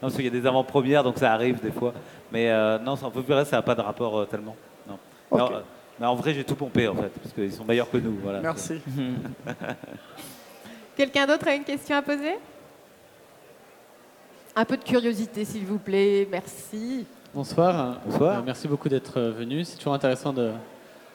Non, 0.03 0.09
parce 0.11 0.16
qu'il 0.16 0.25
y 0.27 0.29
a 0.29 0.31
des 0.31 0.47
avant-premières, 0.47 1.03
donc 1.03 1.16
ça 1.16 1.33
arrive 1.33 1.62
des 1.62 1.70
fois. 1.70 1.94
Mais 2.31 2.51
euh, 2.51 2.79
non, 2.79 2.94
ça, 2.97 3.09
vous 3.09 3.23
verrez, 3.23 3.47
ça 3.47 3.57
n'a 3.57 3.62
pas 3.62 3.75
de 3.75 3.81
rapport 3.81 4.18
euh, 4.18 4.25
tellement. 4.27 4.55
Non. 4.87 4.99
Ok. 5.31 5.38
Non, 5.38 5.47
euh, 5.57 5.61
mais 6.00 6.07
en 6.07 6.14
vrai, 6.14 6.35
j'ai 6.35 6.44
tout 6.44 6.54
pompé 6.57 6.88
en 6.88 6.94
fait, 6.94 7.11
parce 7.22 7.35
qu'ils 7.35 7.52
sont 7.52 7.64
meilleurs 7.64 7.90
que 7.90 7.98
nous. 7.98 8.16
Voilà. 8.22 8.40
Merci. 8.40 8.80
Quelqu'un 10.96 11.26
d'autre 11.26 11.48
a 11.48 11.54
une 11.54 11.64
question 11.64 11.96
à 11.96 12.02
poser? 12.02 12.35
Un 14.57 14.64
peu 14.64 14.76
de 14.76 14.85
curiosité, 14.85 15.44
s'il 15.44 15.64
vous 15.64 15.78
plaît. 15.78 16.28
Merci. 16.30 17.04
Bonsoir. 17.35 17.98
Bonsoir. 18.07 18.38
Euh, 18.38 18.42
merci 18.46 18.68
beaucoup 18.68 18.88
d'être 18.88 19.18
euh, 19.18 19.33
venu. 19.33 19.64
C'est 19.64 19.76
toujours 19.76 19.94
intéressant 19.94 20.33
de, 20.33 20.52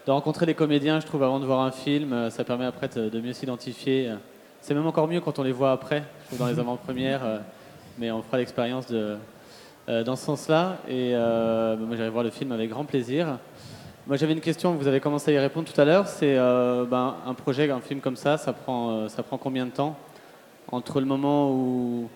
de 0.05 0.11
rencontrer 0.11 0.45
les 0.45 0.53
comédiens, 0.53 0.99
je 0.99 1.05
trouve, 1.05 1.23
avant 1.23 1.39
de 1.39 1.45
voir 1.45 1.61
un 1.61 1.71
film. 1.71 2.11
Euh, 2.11 2.29
Ça 2.29 2.43
permet 2.43 2.65
après 2.65 2.89
de, 2.89 3.07
de 3.07 3.21
mieux 3.21 3.31
s'identifier. 3.31 4.13
C'est 4.59 4.73
même 4.73 4.85
encore 4.85 5.07
mieux 5.07 5.21
quand 5.21 5.39
on 5.39 5.43
les 5.43 5.53
voit 5.53 5.71
après, 5.71 6.03
je 6.23 6.27
trouve, 6.27 6.39
dans 6.39 6.47
les 6.47 6.59
avant-premières. 6.59 7.23
euh, 7.23 7.37
Mais 7.97 8.11
on 8.11 8.21
fera 8.21 8.37
l'expérience 8.39 8.87
de, 8.87 9.15
euh, 9.87 10.03
dans 10.03 10.17
ce 10.17 10.25
sens-là. 10.25 10.75
Et 10.89 11.13
euh, 11.15 11.77
moi, 11.77 11.95
j'irai 11.95 12.09
voir 12.09 12.25
le 12.25 12.31
film 12.31 12.51
avec 12.51 12.69
grand 12.69 12.83
plaisir. 12.83 13.37
Moi, 14.09 14.17
j'avais 14.17 14.33
une 14.33 14.41
question, 14.41 14.73
vous 14.73 14.87
avez 14.87 14.99
commencé 14.99 15.29
à 15.29 15.35
y 15.35 15.37
répondre 15.37 15.71
tout 15.71 15.79
à 15.79 15.85
l'heure. 15.85 16.07
C'est 16.07 16.35
euh, 16.35 16.83
ben, 16.83 17.17
un 17.27 17.35
projet, 17.35 17.69
un 17.69 17.79
film 17.79 17.99
comme 18.01 18.15
ça, 18.15 18.39
ça 18.39 18.53
prend, 18.53 18.89
euh, 18.89 19.07
ça 19.07 19.21
prend 19.21 19.37
combien 19.37 19.67
de 19.67 19.71
temps? 19.71 19.95
Entre 20.71 20.99
le 20.99 21.05
moment 21.05 21.51
où, 21.51 22.09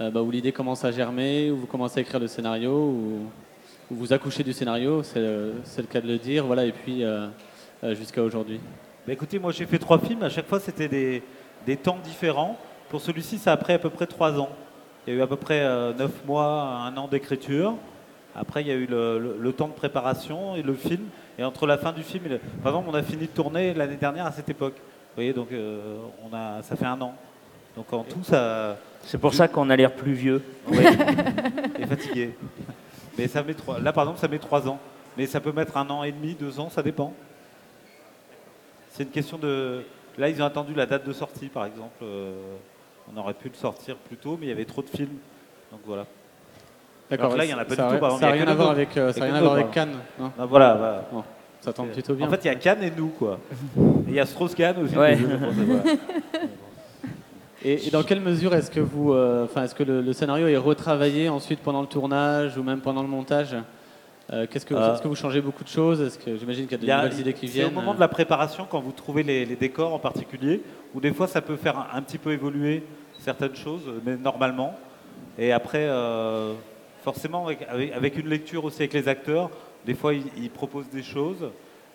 euh, 0.00 0.10
bah, 0.10 0.22
où 0.22 0.30
l'idée 0.30 0.52
commence 0.52 0.86
à 0.86 0.90
germer, 0.90 1.50
où 1.50 1.58
vous 1.58 1.66
commencez 1.66 1.98
à 1.98 2.00
écrire 2.00 2.18
le 2.18 2.28
scénario, 2.28 2.72
où, 2.72 3.18
vous 3.90 4.14
accouchez 4.14 4.42
du 4.42 4.54
scénario, 4.54 5.02
c'est 5.02 5.20
le, 5.20 5.52
cas 5.90 6.00
de 6.00 6.08
le 6.08 6.16
dire, 6.16 6.46
voilà, 6.46 6.64
et 6.64 6.72
puis 6.72 7.04
jusqu'à 7.92 8.22
aujourd'hui. 8.22 8.58
Bah, 9.06 9.12
écoutez, 9.12 9.38
moi 9.38 9.52
j'ai 9.52 9.66
fait 9.66 9.78
trois 9.78 9.98
films, 9.98 10.22
à 10.22 10.30
chaque 10.30 10.46
fois 10.46 10.60
c'était 10.60 10.88
des, 10.88 11.76
temps 11.76 11.98
différents. 12.02 12.56
Pour 12.88 13.02
celui-ci, 13.02 13.36
ça 13.36 13.52
a 13.52 13.58
pris 13.58 13.74
à 13.74 13.78
peu 13.78 13.90
près 13.90 14.06
trois 14.06 14.40
ans. 14.40 14.48
Il 15.06 15.12
y 15.12 15.16
a 15.16 15.18
eu 15.18 15.22
à 15.22 15.26
peu 15.26 15.36
près 15.36 15.60
neuf 15.92 16.24
mois, 16.24 16.86
un 16.86 16.96
an 16.96 17.06
d'écriture. 17.06 17.74
Après, 18.40 18.62
il 18.62 18.68
y 18.68 18.70
a 18.70 18.74
eu 18.74 18.86
le, 18.86 19.18
le- 19.18 19.36
le 19.38 19.52
temps 19.52 19.68
de 19.68 19.72
préparation 19.72 20.54
et 20.56 20.62
le 20.62 20.74
film. 20.74 21.02
Et 21.38 21.44
entre 21.44 21.66
la 21.66 21.78
fin 21.78 21.92
du 21.92 22.02
film, 22.02 22.26
et 22.26 22.28
le- 22.30 22.38
par 22.62 22.72
exemple, 22.72 22.88
on 22.90 22.94
a 22.94 23.02
fini 23.02 23.22
de 23.22 23.32
tourner 23.32 23.74
l'année 23.74 23.96
dernière 23.96 24.26
à 24.26 24.32
cette 24.32 24.48
époque. 24.48 24.74
Vous 24.76 25.14
voyez, 25.16 25.32
donc 25.32 25.50
euh, 25.52 25.96
on 26.28 26.34
a, 26.34 26.62
ça 26.62 26.76
fait 26.76 26.84
un 26.86 27.00
an. 27.00 27.14
Donc 27.76 27.92
en 27.92 28.02
tout, 28.04 28.22
ça. 28.24 28.76
C'est 29.02 29.18
pour 29.18 29.34
ça 29.34 29.46
qu'on 29.48 29.70
a 29.70 29.76
l'air 29.76 29.92
plus 29.94 30.12
vieux. 30.12 30.42
Oui. 30.68 30.78
et 31.78 31.86
fatigué. 31.86 32.34
Mais 33.16 33.28
ça 33.28 33.42
met 33.42 33.54
trois. 33.54 33.78
Là, 33.80 33.92
par 33.92 34.04
exemple, 34.04 34.20
ça 34.20 34.28
met 34.28 34.38
trois 34.38 34.68
ans. 34.68 34.78
Mais 35.16 35.26
ça 35.26 35.40
peut 35.40 35.52
mettre 35.52 35.76
un 35.76 35.88
an 35.90 36.04
et 36.04 36.12
demi, 36.12 36.34
deux 36.34 36.60
ans, 36.60 36.70
ça 36.70 36.82
dépend. 36.82 37.12
C'est 38.90 39.04
une 39.04 39.10
question 39.10 39.38
de. 39.38 39.82
Là, 40.16 40.28
ils 40.28 40.40
ont 40.42 40.44
attendu 40.46 40.74
la 40.74 40.86
date 40.86 41.06
de 41.06 41.12
sortie, 41.12 41.46
par 41.46 41.64
exemple. 41.66 42.02
Euh, 42.02 42.32
on 43.12 43.16
aurait 43.18 43.34
pu 43.34 43.48
le 43.48 43.54
sortir 43.54 43.96
plus 43.96 44.16
tôt, 44.16 44.36
mais 44.38 44.46
il 44.46 44.48
y 44.48 44.52
avait 44.52 44.64
trop 44.64 44.82
de 44.82 44.88
films. 44.88 45.16
Donc 45.70 45.80
voilà. 45.86 46.06
D'accord, 47.10 47.36
là, 47.36 47.44
il 47.44 47.48
n'y 47.48 47.54
en 47.54 47.58
a 47.58 47.64
pas 47.64 47.74
ça 47.74 47.88
du 47.88 47.94
tout. 47.94 48.00
par 48.00 48.10
ça 48.10 48.16
exemple, 48.16 48.24
a 48.24 48.36
il 48.36 48.40
y 48.40 48.42
rien 48.42 48.44
que 48.44 48.50
à 48.50 48.54
voir 48.54 48.70
avec, 48.70 48.96
euh, 48.96 49.12
ça 49.12 49.24
rien 49.24 49.34
à 49.34 49.40
voir 49.40 49.52
avec 49.54 49.70
Cannes, 49.70 49.96
non 50.20 50.30
Ah, 50.38 50.44
voilà, 50.46 50.74
voilà. 50.74 51.04
Bon, 51.12 51.24
ça 51.60 51.72
tombe 51.72 51.88
plutôt 51.90 52.14
bien. 52.14 52.26
En 52.26 52.30
fait, 52.30 52.40
il 52.44 52.48
y 52.48 52.50
a 52.50 52.54
Cannes 52.54 52.82
et 52.82 52.92
nous, 52.96 53.08
quoi. 53.08 53.38
Et 53.78 54.08
il 54.08 54.14
y 54.14 54.20
a 54.20 54.26
Strauss-Kahn 54.26 54.76
aussi. 54.82 54.96
Ouais. 54.96 55.14
voilà. 55.16 55.82
Et, 57.64 57.88
et 57.88 57.90
dans 57.90 58.02
quelle 58.04 58.20
mesure 58.20 58.54
est-ce 58.54 58.70
que 58.70 58.78
vous, 58.80 59.12
euh, 59.12 59.46
est-ce 59.56 59.74
que 59.74 59.82
le, 59.82 60.00
le 60.00 60.12
scénario 60.12 60.46
est 60.46 60.56
retravaillé 60.56 61.28
ensuite 61.28 61.58
pendant 61.60 61.80
le 61.80 61.88
tournage 61.88 62.56
ou 62.56 62.62
même 62.62 62.80
pendant 62.80 63.02
le 63.02 63.08
montage? 63.08 63.56
Euh, 64.32 64.46
Qu'est-ce 64.48 64.64
que, 64.66 64.74
Euh, 64.74 64.94
est-ce 64.94 65.02
que 65.02 65.08
vous 65.08 65.16
changez 65.16 65.40
beaucoup 65.40 65.64
de 65.64 65.68
choses? 65.68 66.00
Est-ce 66.00 66.18
que 66.18 66.36
j'imagine 66.36 66.66
qu'il 66.66 66.72
y 66.72 66.74
a 66.76 66.78
de 66.82 66.86
y 66.86 66.90
a- 66.92 67.02
nouvelles 67.02 67.18
idées 67.20 67.32
qui 67.32 67.48
c'est 67.48 67.54
viennent 67.54 67.68
au 67.68 67.72
moment 67.72 67.94
de 67.94 68.00
la 68.00 68.08
préparation, 68.08 68.66
quand 68.70 68.78
vous 68.80 68.92
trouvez 68.92 69.22
les, 69.24 69.44
les 69.44 69.56
décors 69.56 69.92
en 69.92 69.98
particulier, 69.98 70.62
où 70.94 71.00
des 71.00 71.12
fois 71.12 71.26
ça 71.26 71.40
peut 71.40 71.56
faire 71.56 71.76
un, 71.78 71.86
un 71.98 72.02
petit 72.02 72.18
peu 72.18 72.30
évoluer 72.32 72.84
certaines 73.18 73.56
choses, 73.56 73.82
mais 74.06 74.16
normalement. 74.16 74.74
Et 75.38 75.50
après, 75.50 75.86
euh, 75.88 76.52
forcément, 77.12 77.46
avec, 77.46 77.60
avec- 77.70 77.92
avec 77.94 78.16
une 78.18 78.28
lecture 78.28 78.64
aussi 78.66 78.82
avec 78.82 78.92
les 78.92 79.08
acteurs, 79.08 79.48
des 79.86 79.94
fois 79.94 80.12
ils, 80.12 80.26
ils 80.36 80.50
proposent 80.50 80.90
des 80.90 81.02
choses, 81.02 81.42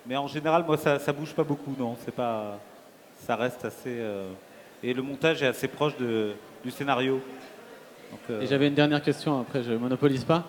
mais 0.07 0.17
en 0.17 0.27
général, 0.27 0.63
moi, 0.65 0.75
ça, 0.77 0.97
ça 0.97 1.13
bouge 1.13 1.33
pas 1.33 1.43
beaucoup, 1.43 1.73
non. 1.77 1.95
C'est 2.03 2.15
pas, 2.15 2.57
ça 3.25 3.35
reste 3.35 3.63
assez. 3.63 3.95
euh, 3.99 4.31
et 4.81 4.91
le 4.93 5.01
montage 5.03 5.43
est 5.43 5.47
assez 5.47 5.67
proche 5.67 5.95
de- 5.97 6.31
du 6.65 6.71
scénario. 6.71 7.21
Donc, 8.11 8.19
euh, 8.31 8.41
Et 8.41 8.47
j'avais 8.47 8.67
une 8.67 8.73
dernière 8.73 9.01
question, 9.03 9.39
après 9.41 9.61
je 9.63 9.73
monopolise 9.73 10.23
pas. 10.25 10.43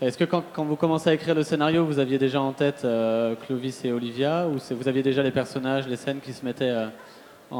Est-ce 0.00 0.18
que 0.18 0.24
quand, 0.24 0.42
quand 0.52 0.64
vous 0.64 0.76
commencez 0.76 1.08
à 1.10 1.14
écrire 1.14 1.34
le 1.36 1.42
scénario, 1.44 1.84
vous 1.84 1.98
aviez 2.00 2.18
déjà 2.18 2.40
en 2.40 2.52
tête 2.52 2.82
euh, 2.84 3.34
Clovis 3.46 3.84
et 3.84 3.92
Olivia 3.92 4.46
ou 4.48 4.58
vous 4.78 4.88
aviez 4.88 5.02
déjà 5.02 5.22
les 5.22 5.30
personnages, 5.32 5.86
les 5.88 5.96
scènes 5.96 6.20
qui 6.20 6.32
se 6.32 6.44
mettaient 6.44 6.74
en, 7.52 7.56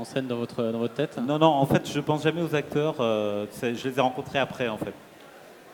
en 0.00 0.04
scène 0.04 0.26
dans 0.26 0.36
votre, 0.36 0.62
dans 0.72 0.78
votre 0.78 0.94
tête? 0.94 1.18
Non, 1.26 1.38
non, 1.38 1.46
en 1.46 1.66
fait, 1.66 1.84
je 1.90 2.00
pense 2.00 2.22
jamais 2.22 2.42
aux 2.42 2.54
acteurs. 2.54 2.96
je 2.98 3.88
les 3.88 3.98
ai 3.98 4.00
rencontrés 4.00 4.38
après, 4.38 4.68
en 4.68 4.78
fait. 4.78 4.94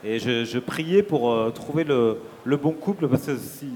Et 0.03 0.19
je, 0.19 0.45
je 0.45 0.59
priais 0.59 1.03
pour 1.03 1.31
euh, 1.31 1.51
trouver 1.51 1.85
le, 1.85 2.19
le 2.45 2.57
bon 2.57 2.73
couple, 2.73 3.07
parce 3.07 3.27
que 3.27 3.37
si, 3.37 3.69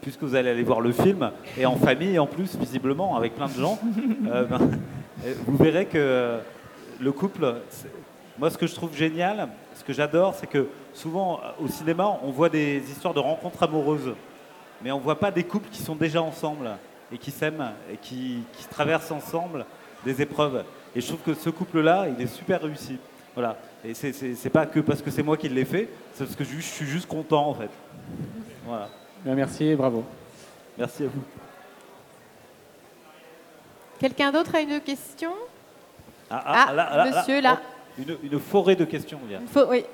puisque 0.00 0.22
vous 0.22 0.36
allez 0.36 0.50
aller 0.50 0.62
voir 0.62 0.80
le 0.80 0.92
film, 0.92 1.30
et 1.58 1.66
en 1.66 1.76
famille 1.76 2.18
en 2.18 2.26
plus, 2.26 2.56
visiblement, 2.56 3.16
avec 3.16 3.34
plein 3.34 3.48
de 3.48 3.54
gens, 3.54 3.78
euh, 4.28 4.44
ben, 4.44 4.60
euh, 5.26 5.34
vous 5.46 5.56
verrez 5.56 5.86
que 5.86 6.38
le 7.00 7.12
couple, 7.12 7.56
moi, 8.38 8.50
ce 8.50 8.58
que 8.58 8.66
je 8.66 8.74
trouve 8.74 8.96
génial, 8.96 9.48
ce 9.74 9.82
que 9.82 9.92
j'adore, 9.92 10.34
c'est 10.34 10.46
que 10.46 10.68
souvent, 10.92 11.40
au 11.60 11.66
cinéma, 11.66 12.18
on 12.22 12.30
voit 12.30 12.48
des 12.48 12.82
histoires 12.88 13.14
de 13.14 13.20
rencontres 13.20 13.62
amoureuses, 13.64 14.12
mais 14.82 14.92
on 14.92 15.00
voit 15.00 15.18
pas 15.18 15.32
des 15.32 15.44
couples 15.44 15.68
qui 15.70 15.82
sont 15.82 15.96
déjà 15.96 16.22
ensemble 16.22 16.70
et 17.12 17.18
qui 17.18 17.32
s'aiment 17.32 17.72
et 17.92 17.96
qui, 17.96 18.38
qui 18.56 18.68
traversent 18.68 19.10
ensemble 19.10 19.66
des 20.04 20.22
épreuves. 20.22 20.64
Et 20.94 21.00
je 21.00 21.08
trouve 21.08 21.20
que 21.20 21.34
ce 21.34 21.50
couple-là, 21.50 22.06
il 22.16 22.22
est 22.22 22.28
super 22.28 22.62
réussi. 22.62 22.98
Voilà. 23.34 23.56
Et 23.84 23.94
c'est- 23.94 24.12
c'est 24.12 24.34
c'est 24.34 24.50
pas 24.50 24.64
que 24.66 24.80
parce 24.80 25.02
que 25.02 25.10
c'est 25.10 25.22
moi 25.22 25.36
qui 25.36 25.48
l'ai 25.48 25.64
fait, 25.64 25.88
c'est 26.14 26.24
parce 26.24 26.36
que 26.36 26.44
je, 26.44 26.54
je 26.56 26.60
suis 26.60 26.86
juste 26.86 27.06
content 27.08 27.48
en 27.48 27.54
fait. 27.54 27.70
Voilà. 28.66 28.88
Bien, 29.24 29.34
Merci 29.34 29.64
et 29.64 29.76
bravo. 29.76 30.04
Merci 30.78 31.04
à 31.04 31.06
vous. 31.06 31.22
Quelqu'un 33.98 34.30
d'autre 34.32 34.54
a 34.54 34.60
une 34.60 34.80
question? 34.80 35.32
Ah, 36.30 36.66
Ah, 36.76 37.04
monsieur, 37.06 37.40
là. 37.40 37.60
oh, 37.60 38.02
une, 38.02 38.32
une 38.32 38.38
forêt 38.40 38.76
de 38.76 38.84
questions, 38.84 39.18
il 39.26 39.32
y 39.32 39.34
a. 39.34 39.40
Il 39.40 39.48
faut- 39.48 39.66
Oui. 39.68 39.84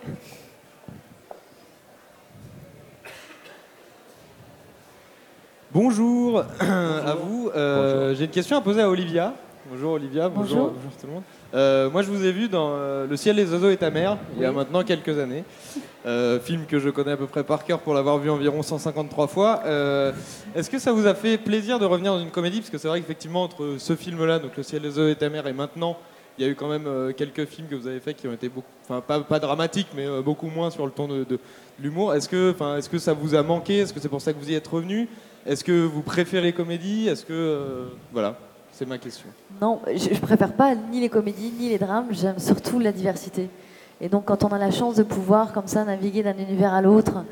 Bonjour 5.73 6.41
à 6.61 7.15
vous. 7.15 7.51
Euh, 7.55 8.15
J'ai 8.15 8.25
une 8.25 8.31
question 8.31 8.57
à 8.57 8.61
poser 8.61 8.83
à 8.83 8.89
Olivia. 8.89 9.35
Bonjour 9.71 9.93
Olivia, 9.93 10.29
bonjour, 10.29 10.57
Bonjour. 10.57 10.71
bonjour 10.73 10.91
tout 11.01 11.07
le 11.07 11.13
monde. 11.13 11.23
Euh, 11.53 11.91
moi 11.91 12.03
je 12.03 12.09
vous 12.11 12.25
ai 12.25 12.31
vu 12.31 12.49
dans 12.49 12.71
euh, 12.75 13.07
Le 13.09 13.17
ciel, 13.17 13.37
les 13.37 13.51
oiseaux 13.53 13.71
et 13.71 13.77
ta 13.77 13.91
mère, 13.91 14.19
il 14.37 14.43
y 14.43 14.45
a 14.45 14.53
maintenant 14.53 14.85
quelques 14.85 15.19
années. 15.19 15.45
Euh, 16.07 16.39
film 16.41 16.65
que 16.67 16.79
je 16.79 16.89
connais 16.89 17.13
à 17.13 17.17
peu 17.17 17.27
près 17.27 17.43
par 17.45 17.65
cœur 17.65 17.81
pour 17.81 17.93
l'avoir 17.93 18.19
vu 18.19 18.31
environ 18.31 18.63
153 18.63 19.27
fois. 19.27 19.63
Est-ce 20.55 20.71
que 20.71 20.79
ça 20.79 20.93
vous 20.93 21.07
a 21.07 21.15
fait 21.15 21.37
plaisir 21.39 21.79
de 21.79 21.85
revenir 21.85 22.13
dans 22.13 22.21
une 22.21 22.31
comédie? 22.31 22.59
Parce 22.61 22.71
que 22.71 22.79
c'est 22.79 22.89
vrai 22.89 23.01
qu'effectivement 23.01 23.43
entre 23.43 23.77
ce 23.79 23.97
film-là, 23.97 24.39
donc 24.39 24.57
Le 24.57 24.63
ciel, 24.63 24.83
les 24.83 24.89
oiseaux 24.91 25.09
et 25.09 25.17
ta 25.17 25.29
mère, 25.29 25.47
et 25.47 25.53
maintenant, 25.53 25.99
il 26.39 26.45
y 26.45 26.49
a 26.49 26.51
eu 26.51 26.55
quand 26.55 26.69
même 26.69 26.89
quelques 27.15 27.45
films 27.45 27.67
que 27.69 27.75
vous 27.75 27.87
avez 27.87 28.01
faits 28.01 28.17
qui 28.17 28.27
ont 28.29 28.33
été 28.33 28.49
beaucoup, 28.49 28.67
enfin 28.85 29.03
pas, 29.07 29.21
pas 29.21 29.39
dramatiques, 29.41 29.89
mais 29.95 30.07
beaucoup 30.25 30.47
moins 30.49 30.71
sur 30.71 30.87
le 30.87 30.93
ton 30.93 31.07
de, 31.09 31.25
de- 31.25 31.39
l'humour. 31.83 32.15
Est-ce 32.15 32.29
que, 32.29 32.53
enfin, 32.53 32.77
est-ce 32.77 32.89
que 32.89 32.99
ça 32.99 33.13
vous 33.13 33.35
a 33.35 33.43
manqué? 33.43 33.79
Est-ce 33.79 33.93
que 33.93 34.01
c'est 34.01 34.09
pour 34.09 34.21
ça 34.23 34.33
que 34.33 34.39
vous 34.39 34.51
y 34.51 34.55
êtes 34.55 34.67
revenu? 34.69 35.09
Est-ce 35.45 35.65
que 35.65 35.85
vous 35.85 36.03
préférez 36.03 36.45
les 36.45 36.53
comédies 36.53 37.09
Est-ce 37.09 37.25
que, 37.27 37.89
voilà, 38.13 38.39
c'est 38.81 38.87
ma 38.87 38.97
question. 38.97 39.27
Non, 39.61 39.83
je, 39.87 40.15
je 40.15 40.21
préfère 40.21 40.55
pas 40.55 40.75
ni 40.75 41.01
les 41.01 41.11
comédies 41.11 41.53
ni 41.59 41.69
les 41.69 41.77
drames, 41.77 42.07
j'aime 42.13 42.39
surtout 42.39 42.79
la 42.79 42.93
diversité. 42.93 43.51
Et 44.01 44.09
donc 44.09 44.25
quand 44.25 44.43
on 44.43 44.49
a 44.49 44.59
la 44.59 44.71
chance 44.71 44.95
de 44.95 45.03
pouvoir 45.03 45.53
comme 45.53 45.67
ça 45.67 45.85
naviguer 45.85 46.23
d'un 46.23 46.39
univers 46.39 46.73
à 46.73 46.81
l'autre 46.81 47.23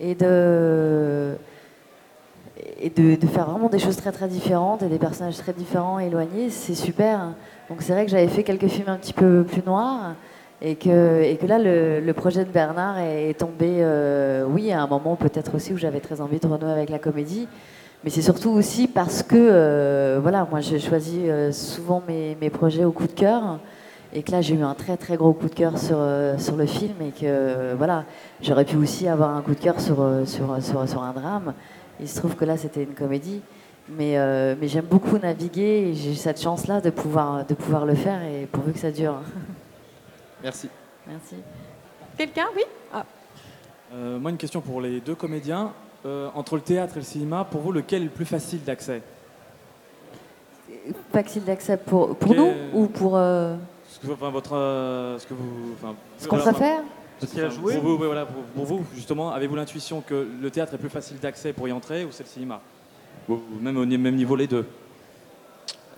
et 0.00 0.16
de 0.16 1.36
et 2.80 2.90
de, 2.90 3.26
faire 3.28 3.48
vraiment 3.48 3.68
des 3.68 3.78
choses 3.78 3.96
très 3.96 4.10
très 4.10 4.26
différentes 4.26 4.82
et 4.82 4.88
des 4.88 4.98
personnages 4.98 5.36
très 5.36 5.52
différents, 5.52 6.00
éloignés, 6.00 6.50
c'est 6.50 6.74
super. 6.74 7.34
Donc 7.68 7.82
c'est 7.82 7.92
vrai 7.92 8.04
que 8.04 8.10
j'avais 8.10 8.26
fait 8.26 8.42
quelques 8.42 8.66
films 8.66 8.88
un 8.88 8.96
petit 8.96 9.12
peu 9.12 9.44
plus 9.44 9.62
noirs 9.64 10.16
et 10.60 10.74
que, 10.74 11.22
et 11.22 11.36
que 11.36 11.46
là 11.46 11.60
le, 11.60 12.12
projet 12.14 12.44
de 12.44 12.50
Bernard 12.50 12.98
est, 12.98 13.30
est 13.30 13.34
tombé, 13.34 13.76
euh, 13.78 14.44
oui, 14.48 14.72
à 14.72 14.82
un 14.82 14.88
moment 14.88 15.14
peut-être 15.14 15.54
aussi 15.54 15.72
où 15.72 15.76
j'avais 15.76 16.00
très 16.00 16.20
envie 16.20 16.40
de 16.40 16.48
renouer 16.48 16.72
avec 16.72 16.90
la 16.90 16.98
comédie. 16.98 17.46
Mais 18.06 18.12
c'est 18.12 18.22
surtout 18.22 18.50
aussi 18.50 18.86
parce 18.86 19.24
que, 19.24 19.34
euh, 19.36 20.20
voilà, 20.22 20.46
moi 20.48 20.60
j'ai 20.60 20.78
choisi 20.78 21.28
euh, 21.28 21.50
souvent 21.50 22.00
mes, 22.06 22.36
mes 22.40 22.50
projets 22.50 22.84
au 22.84 22.92
coup 22.92 23.08
de 23.08 23.12
cœur. 23.12 23.58
Et 24.12 24.22
que 24.22 24.30
là, 24.30 24.40
j'ai 24.42 24.54
eu 24.54 24.62
un 24.62 24.74
très 24.74 24.96
très 24.96 25.16
gros 25.16 25.32
coup 25.32 25.48
de 25.48 25.54
cœur 25.54 25.76
sur, 25.76 25.96
euh, 25.98 26.38
sur 26.38 26.54
le 26.54 26.66
film. 26.66 26.94
Et 27.02 27.10
que, 27.10 27.24
euh, 27.24 27.74
voilà, 27.76 28.04
j'aurais 28.40 28.64
pu 28.64 28.76
aussi 28.76 29.08
avoir 29.08 29.36
un 29.36 29.42
coup 29.42 29.56
de 29.56 29.58
cœur 29.58 29.80
sur, 29.80 29.96
sur, 30.24 30.62
sur, 30.62 30.88
sur 30.88 31.02
un 31.02 31.12
drame. 31.12 31.52
Il 31.98 32.08
se 32.08 32.20
trouve 32.20 32.36
que 32.36 32.44
là, 32.44 32.56
c'était 32.56 32.84
une 32.84 32.94
comédie. 32.94 33.40
Mais, 33.88 34.16
euh, 34.18 34.54
mais 34.60 34.68
j'aime 34.68 34.84
beaucoup 34.84 35.18
naviguer 35.18 35.88
et 35.88 35.94
j'ai 35.94 36.14
cette 36.14 36.40
chance-là 36.40 36.80
de 36.80 36.90
pouvoir, 36.90 37.44
de 37.44 37.54
pouvoir 37.54 37.86
le 37.86 37.96
faire 37.96 38.22
et 38.22 38.46
pourvu 38.46 38.72
que 38.72 38.78
ça 38.78 38.92
dure. 38.92 39.16
Merci. 40.44 40.68
Merci. 41.08 41.34
Quelqu'un? 42.16 42.46
Oui? 42.54 42.62
Ah. 42.94 43.04
Euh, 43.94 44.20
moi, 44.20 44.30
une 44.30 44.36
question 44.36 44.60
pour 44.60 44.80
les 44.80 45.00
deux 45.00 45.16
comédiens. 45.16 45.72
Euh, 46.06 46.28
entre 46.36 46.54
le 46.54 46.62
théâtre 46.62 46.94
et 46.96 47.00
le 47.00 47.04
cinéma, 47.04 47.44
pour 47.50 47.60
vous, 47.62 47.72
lequel 47.72 48.02
est 48.02 48.04
le 48.04 48.10
plus 48.10 48.24
facile 48.26 48.62
d'accès? 48.62 49.02
Facile 51.12 51.42
d'accès 51.42 51.76
pour, 51.76 52.14
pour 52.16 52.32
nous 52.32 52.52
ou 52.72 52.86
pour. 52.86 53.16
euh, 53.16 53.56
Ce 53.88 53.98
que, 53.98 54.12
enfin, 54.12 54.30
votre, 54.30 54.54
euh, 54.54 55.18
ce 55.18 55.26
que 55.26 55.34
vous, 55.34 55.72
enfin, 55.74 55.96
Ce 56.18 56.28
qu'on 56.28 56.36
voilà, 56.36 56.52
préfère 56.52 56.78
enfin, 56.78 57.48
enfin, 57.48 57.48
pour, 57.60 57.80
vous, 57.80 57.96
oui, 57.96 58.06
voilà, 58.06 58.24
pour, 58.24 58.42
pour 58.44 58.64
vous, 58.64 58.84
justement, 58.94 59.32
avez-vous 59.32 59.56
l'intuition 59.56 60.00
que 60.00 60.28
le 60.40 60.50
théâtre 60.50 60.74
est 60.74 60.78
plus 60.78 60.90
facile 60.90 61.18
d'accès 61.18 61.52
pour 61.52 61.66
y 61.66 61.72
entrer 61.72 62.04
ou 62.04 62.12
c'est 62.12 62.22
le 62.22 62.28
cinéma? 62.28 62.60
Ou, 63.28 63.34
ou 63.34 63.60
même 63.60 63.76
au 63.76 63.84
ni- 63.84 63.98
même 63.98 64.14
niveau 64.14 64.36
les 64.36 64.46
deux? 64.46 64.64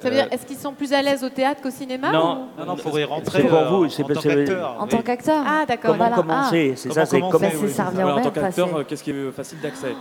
Ça 0.00 0.08
veut 0.10 0.14
dire, 0.14 0.28
est-ce 0.30 0.46
qu'ils 0.46 0.56
sont 0.56 0.72
plus 0.72 0.92
à 0.92 1.02
l'aise 1.02 1.24
au 1.24 1.28
théâtre 1.28 1.60
qu'au 1.60 1.70
cinéma 1.70 2.12
Non, 2.12 2.48
ou- 2.58 2.60
Non, 2.64 2.76
non, 2.76 2.98
y 2.98 3.04
rentrer 3.04 3.42
C'est 3.42 3.48
pour 3.48 3.58
euh, 3.58 3.68
vous, 3.68 3.84
en 3.84 3.88
c'est 3.88 4.02
tant 4.04 4.20
qu'acteur. 4.20 4.76
En 4.78 4.86
tant 4.86 5.02
qu'acteur 5.02 5.44
Ah, 5.44 5.64
d'accord. 5.66 5.90
Comment 5.96 5.96
Voilà. 6.08 6.16
commencer 6.16 6.70
Ah. 6.72 6.76
C'est 6.76 6.92
ça, 6.92 7.04
c'est 7.04 7.18
commencer, 7.18 7.38
comment- 7.50 7.64
oui, 7.64 7.70
ça 7.70 7.84
revient 7.86 8.02
en 8.04 8.20
tant 8.20 8.30
qu'acteur, 8.30 8.76
euh, 8.76 8.84
qu'est-ce 8.86 9.02
qui 9.02 9.10
est 9.10 9.30
facile 9.32 9.58
d'accès 9.60 9.94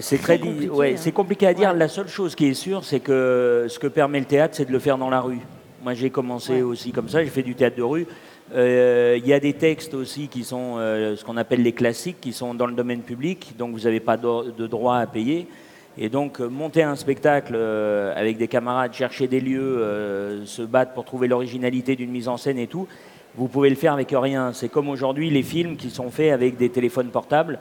C'est 0.00 0.18
très, 0.18 0.38
di- 0.38 0.44
compliqué, 0.48 0.70
ouais, 0.70 0.92
hein. 0.92 0.96
c'est 0.96 1.12
compliqué 1.12 1.46
à 1.48 1.54
dire. 1.54 1.74
La 1.74 1.88
seule 1.88 2.08
chose 2.08 2.34
qui 2.36 2.46
est 2.46 2.54
sûre, 2.54 2.84
c'est 2.84 3.00
que 3.00 3.66
ce 3.68 3.78
que 3.80 3.88
permet 3.88 4.20
le 4.20 4.26
théâtre, 4.26 4.54
c'est 4.56 4.64
de 4.64 4.72
le 4.72 4.78
faire 4.78 4.96
dans 4.96 5.10
la 5.10 5.20
rue. 5.20 5.40
Moi, 5.82 5.94
j'ai 5.94 6.10
commencé 6.10 6.62
aussi 6.62 6.92
comme 6.92 7.08
ça. 7.08 7.22
J'ai 7.22 7.30
fait 7.30 7.42
du 7.42 7.54
théâtre 7.54 7.76
de 7.76 7.82
rue. 7.82 8.06
Euh, 8.54 9.18
Il 9.18 9.26
y 9.26 9.32
a 9.32 9.40
des 9.40 9.54
textes 9.54 9.94
aussi 9.94 10.28
qui 10.28 10.44
sont 10.44 10.74
euh, 10.78 11.16
ce 11.16 11.24
qu'on 11.24 11.36
appelle 11.36 11.62
les 11.62 11.72
classiques, 11.72 12.20
qui 12.20 12.32
sont 12.32 12.54
dans 12.54 12.66
le 12.66 12.74
domaine 12.74 13.00
public, 13.00 13.54
donc 13.58 13.72
vous 13.72 13.80
n'avez 13.80 14.00
pas 14.00 14.16
de, 14.16 14.50
de 14.52 14.66
droit 14.66 14.96
à 14.98 15.06
payer. 15.06 15.48
Et 15.96 16.08
donc, 16.08 16.40
euh, 16.40 16.48
monter 16.48 16.82
un 16.82 16.96
spectacle 16.96 17.54
euh, 17.54 18.12
avec 18.16 18.36
des 18.36 18.48
camarades, 18.48 18.92
chercher 18.92 19.28
des 19.28 19.40
lieux, 19.40 19.78
euh, 19.78 20.44
se 20.44 20.62
battre 20.62 20.92
pour 20.92 21.04
trouver 21.04 21.28
l'originalité 21.28 21.94
d'une 21.94 22.10
mise 22.10 22.26
en 22.26 22.36
scène 22.36 22.58
et 22.58 22.66
tout, 22.66 22.88
vous 23.36 23.46
pouvez 23.46 23.70
le 23.70 23.76
faire 23.76 23.92
avec 23.92 24.08
rien. 24.12 24.52
C'est 24.52 24.68
comme 24.68 24.88
aujourd'hui 24.88 25.30
les 25.30 25.42
films 25.42 25.76
qui 25.76 25.90
sont 25.90 26.10
faits 26.10 26.32
avec 26.32 26.56
des 26.56 26.70
téléphones 26.70 27.08
portables. 27.08 27.58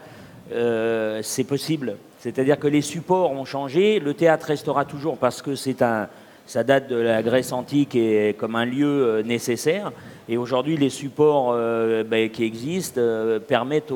C'est 1.24 1.46
possible. 1.46 1.96
C'est-à-dire 2.20 2.60
que 2.60 2.68
les 2.68 2.82
supports 2.82 3.32
ont 3.32 3.46
changé, 3.46 4.00
le 4.00 4.14
théâtre 4.14 4.48
restera 4.48 4.86
toujours 4.86 5.18
parce 5.18 5.42
que 5.42 5.56
c'est 5.56 5.82
un, 5.82 6.10
ça 6.46 6.64
date 6.64 6.88
de 6.90 6.96
la 6.96 7.24
Grèce 7.24 7.52
antique 7.52 7.96
et 7.96 8.36
comme 8.38 8.56
un 8.56 8.66
lieu 8.66 9.24
nécessaire. 9.26 9.92
Et 10.30 10.38
aujourd'hui, 10.38 10.78
les 10.78 10.92
supports 10.92 11.56
ben, 12.06 12.30
qui 12.30 12.44
existent 12.44 13.02
permettent 13.48 13.94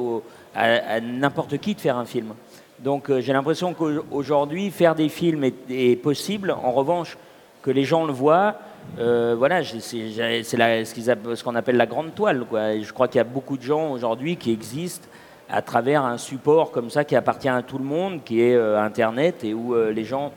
à 0.56 1.00
n'importe 1.00 1.60
qui 1.60 1.76
de 1.76 1.80
faire 1.80 1.97
un 1.97 2.06
film. 2.06 2.34
Donc 2.80 3.10
euh, 3.10 3.22
j'ai 3.22 3.34
l'impression 3.34 3.74
qu'aujourd'hui, 3.74 4.70
faire 4.70 4.96
des 4.96 5.10
films 5.10 5.44
est, 5.70 6.02
possible. 6.02 6.52
En 6.52 6.72
revanche, 6.72 7.18
que 7.63 7.72
les 7.72 7.84
gens 7.84 8.06
le 8.06 8.13
voient, 8.13 8.56
euh, 9.00 9.36
voilà, 9.38 9.63
c'est 9.63 9.80
ce 9.82 11.44
qu'on 11.44 11.56
appelle 11.56 11.78
la 11.78 11.86
grande 11.86 12.13
toile. 12.13 12.46
Je 12.52 12.94
crois 12.94 13.08
qu'il 13.08 13.18
y 13.18 13.22
a 13.22 13.26
beaucoup 13.26 13.58
de 13.58 13.63
gens 13.63 13.92
aujourd'hui 13.92 14.38
qui 14.38 14.52
existent 14.52 15.08
à 15.50 15.62
travers 15.62 16.04
un 16.04 16.18
support 16.18 16.72
comme 16.72 16.90
ça 16.90 17.04
qui 17.04 17.16
appartient 17.16 17.50
à 17.50 17.62
tout 17.63 17.78
le 17.78 17.84
monde, 17.84 18.24
qui 18.24 18.42
est 18.42 18.56
euh, 18.56 18.80
Internet, 18.80 19.44
et 19.44 19.54
où 19.54 19.76
les 19.76 20.04
gens... 20.04 20.32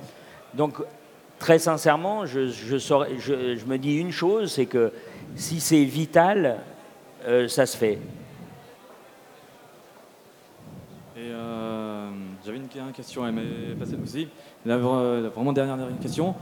Donc, 0.55 0.79
très 1.39 1.59
sincèrement, 1.59 2.27
je, 2.27 3.67
me 3.67 3.77
dis 3.77 3.97
une 3.97 4.13
chose, 4.13 4.53
c'est 4.53 4.67
que 4.67 4.93
si 5.37 5.61
c'est 5.61 5.85
vital, 5.85 6.57
ça 7.49 7.67
se 7.67 7.77
fait. 7.77 7.99
J'avais 12.51 12.65
une, 12.81 12.87
une 12.89 12.93
question, 12.93 13.27
elle 13.27 13.35
m'est 13.35 13.75
passée 13.79 13.97
aussi. 14.03 14.29
La, 14.67 14.77
vra- 14.77 15.23
la 15.23 15.29
vraiment 15.29 15.53
dernière, 15.53 15.77
dernière 15.77 15.99
question. 15.99 16.35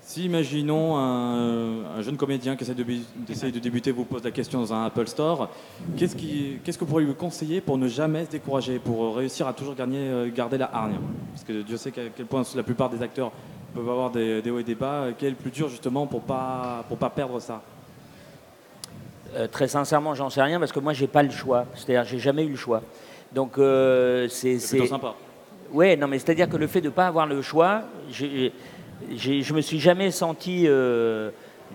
Si, 0.00 0.24
imaginons, 0.24 0.96
un, 0.96 1.84
un 1.98 2.02
jeune 2.02 2.16
comédien 2.16 2.56
qui 2.56 2.64
essaie 2.64 2.74
de, 2.74 2.82
bu- 2.82 3.02
d'essayer 3.16 3.52
de 3.52 3.58
débuter 3.58 3.90
vous 3.90 4.04
pose 4.04 4.24
la 4.24 4.30
question 4.30 4.60
dans 4.60 4.72
un 4.72 4.86
Apple 4.86 5.06
Store, 5.06 5.50
qu'est-ce, 5.98 6.16
qui, 6.16 6.58
qu'est-ce 6.64 6.78
que 6.78 6.84
vous 6.84 6.90
pourriez 6.90 7.06
lui 7.06 7.14
conseiller 7.14 7.60
pour 7.60 7.76
ne 7.76 7.88
jamais 7.88 8.24
se 8.24 8.30
décourager, 8.30 8.78
pour 8.78 9.16
réussir 9.16 9.46
à 9.46 9.52
toujours 9.52 9.74
euh, 9.78 10.30
garder 10.34 10.56
la 10.56 10.70
hargne? 10.72 10.96
Parce 11.32 11.44
que 11.44 11.62
Dieu 11.62 11.76
sait 11.76 11.90
qu'à 11.90 12.02
quel 12.16 12.26
point 12.26 12.42
la 12.54 12.62
plupart 12.62 12.88
des 12.88 13.02
acteurs 13.02 13.32
peuvent 13.74 13.88
avoir 13.88 14.10
des, 14.10 14.40
des 14.40 14.50
hauts 14.50 14.60
et 14.60 14.64
des 14.64 14.74
bas. 14.74 15.08
Quel 15.18 15.28
est 15.28 15.30
le 15.32 15.36
plus 15.36 15.50
dur 15.50 15.68
justement 15.68 16.06
pour 16.06 16.22
pas, 16.22 16.84
pour 16.88 16.96
pas 16.96 17.10
perdre 17.10 17.38
ça? 17.40 17.60
Euh, 19.36 19.46
très 19.46 19.68
sincèrement, 19.68 20.14
j'en 20.14 20.30
sais 20.30 20.40
rien 20.42 20.58
parce 20.58 20.72
que 20.72 20.80
moi, 20.80 20.94
j'ai 20.94 21.06
pas 21.06 21.22
le 21.22 21.30
choix. 21.30 21.66
C'est-à-dire, 21.74 22.04
j'ai 22.04 22.18
jamais 22.18 22.44
eu 22.44 22.50
le 22.50 22.56
choix. 22.56 22.80
Donc, 23.30 23.58
euh, 23.58 24.26
c'est. 24.30 24.58
C'est 24.58 24.86
sympa. 24.86 25.14
Ouais, 25.72 25.96
non, 25.96 26.08
mais 26.08 26.18
c'est-à-dire 26.18 26.48
que 26.48 26.56
le 26.56 26.66
fait 26.66 26.80
de 26.80 26.86
ne 26.86 26.92
pas 26.92 27.06
avoir 27.06 27.26
le 27.26 27.42
choix, 27.42 27.82
j'ai- 28.10 28.52
j'ai- 29.14 29.42
je 29.42 29.54
me 29.54 29.60
suis 29.60 29.78
jamais 29.78 30.10
senti 30.10 30.64
euh, 30.66 31.30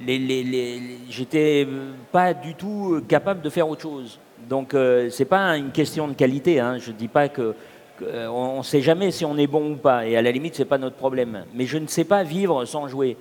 les, 0.06 0.18
les- 0.18 0.44
les- 0.44 0.82
j'étais 1.10 1.68
pas 2.12 2.34
du 2.34 2.56
tout 2.56 3.02
capable 3.08 3.42
de 3.42 3.50
faire 3.50 3.68
autre 3.70 3.82
chose. 3.84 4.20
Donc 4.50 4.74
euh, 4.74 5.10
c'est 5.10 5.26
pas 5.26 5.56
une 5.58 5.72
question 5.72 6.08
de 6.08 6.14
qualité. 6.14 6.60
Hein. 6.60 6.78
Je 6.80 6.92
dis 6.92 7.08
pas 7.08 7.30
que, 7.30 7.54
euh, 8.08 8.28
on 8.28 8.60
ne 8.60 8.64
sait 8.64 8.82
jamais 8.82 9.12
si 9.12 9.26
on 9.26 9.38
est 9.38 9.48
bon 9.48 9.72
ou 9.72 9.76
pas. 9.76 10.06
Et 10.06 10.16
à 10.16 10.22
la 10.22 10.32
limite, 10.32 10.56
c'est 10.56 10.66
pas 10.66 10.78
notre 10.78 10.96
problème. 10.96 11.46
Mais 11.54 11.66
je 11.66 11.78
ne 11.78 11.88
sais 11.88 12.04
pas 12.04 12.24
vivre 12.24 12.66
sans 12.66 12.88
jouer. 12.88 13.18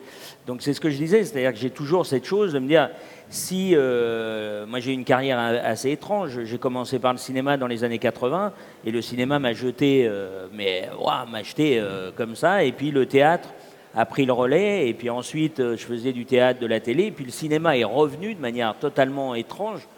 Donc 0.46 0.62
c'est 0.62 0.74
ce 0.74 0.80
que 0.80 0.90
je 0.90 0.96
disais, 0.96 1.24
c'est-à-dire 1.24 1.52
que 1.52 1.58
j'ai 1.58 1.70
toujours 1.70 2.06
cette 2.06 2.24
chose 2.24 2.52
de 2.52 2.58
me 2.58 2.66
dire 2.66 2.90
si 3.28 3.72
euh, 3.74 4.66
moi 4.66 4.80
j'ai 4.80 4.92
une 4.92 5.04
carrière 5.04 5.38
assez 5.38 5.90
étrange. 5.90 6.44
J'ai 6.44 6.58
commencé 6.58 6.98
par 6.98 7.12
le 7.12 7.18
cinéma 7.18 7.56
dans 7.56 7.66
les 7.66 7.84
années 7.84 7.98
80 7.98 8.52
et 8.84 8.90
le 8.90 9.00
cinéma 9.00 9.38
m'a 9.38 9.52
jeté, 9.52 10.06
euh, 10.06 10.46
mais 10.52 10.88
ouah, 11.00 11.26
m'a 11.30 11.42
jeté 11.42 11.82
comme 12.16 12.36
ça. 12.36 12.64
Et 12.64 12.72
puis 12.72 12.90
le 12.90 13.06
théâtre 13.06 13.48
a 13.94 14.04
pris 14.06 14.26
le 14.26 14.32
relais. 14.32 14.88
Et 14.88 14.94
puis 14.94 15.10
ensuite, 15.10 15.58
je 15.58 15.84
faisais 15.84 16.12
du 16.12 16.26
théâtre, 16.26 16.60
de 16.60 16.66
la 16.66 16.80
télé. 16.80 17.04
Et 17.04 17.10
puis 17.12 17.24
le 17.24 17.30
cinéma 17.30 17.76
est 17.76 17.84
revenu 17.84 18.34
de 18.34 18.40
manière 18.40 18.74
totalement 18.78 19.34
étrange 19.34 19.88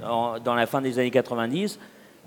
dans 0.00 0.54
la 0.54 0.66
fin 0.66 0.80
des 0.80 0.98
années 0.98 1.10
90. 1.10 1.78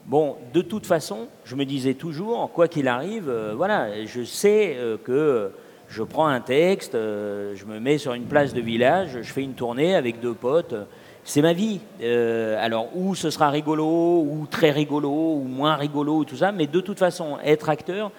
Bon, 0.06 0.36
de 0.53 0.62
toute 0.62 0.86
façon, 0.86 1.28
je 1.45 1.56
me 1.56 1.66
disais 1.66 1.95
toujours, 1.95 2.51
quoi 2.51 2.68
qu'il 2.68 2.88
arrive, 2.88 3.28
euh, 3.28 3.53
voilà, 3.56 4.06
je 4.06 4.24
sais 4.24 4.76
euh, 4.78 4.97
que 5.03 5.51
je 5.89 6.03
prends 6.03 6.28
un 6.28 6.41
texte, 6.41 6.93
euh, 6.93 7.56
je 7.56 7.66
me 7.66 7.80
mets 7.80 7.97
sur 7.97 8.14
une 8.14 8.26
place 8.26 8.53
de 8.53 8.62
village, 8.62 9.18
je 9.24 9.34
fais 9.34 9.41
une 9.41 9.56
tournée 9.56 9.95
avec 9.95 10.20
deux 10.20 10.36
potes. 10.36 10.76
C'est 11.24 11.41
ma 11.41 11.53
vie. 11.53 11.80
Alors, 12.03 12.95
ou 12.95 13.16
ce 13.16 13.32
sera 13.32 13.49
rigolo, 13.49 14.22
ou 14.30 14.45
très 14.51 14.70
rigolo, 14.70 15.10
ou 15.10 15.47
moins 15.47 15.76
rigolo, 15.76 16.18
ou 16.18 16.24
tout 16.24 16.36
ça, 16.36 16.51
mais 16.51 16.68
de 16.68 16.82
toute 16.82 16.99
façon, 16.99 17.39
être 17.43 17.68
acteur, 17.68 18.12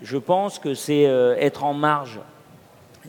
je 0.00 0.16
pense 0.16 0.60
que 0.60 0.74
c'est 0.74 1.02
être 1.02 1.64
en 1.64 1.74
marge 1.74 2.20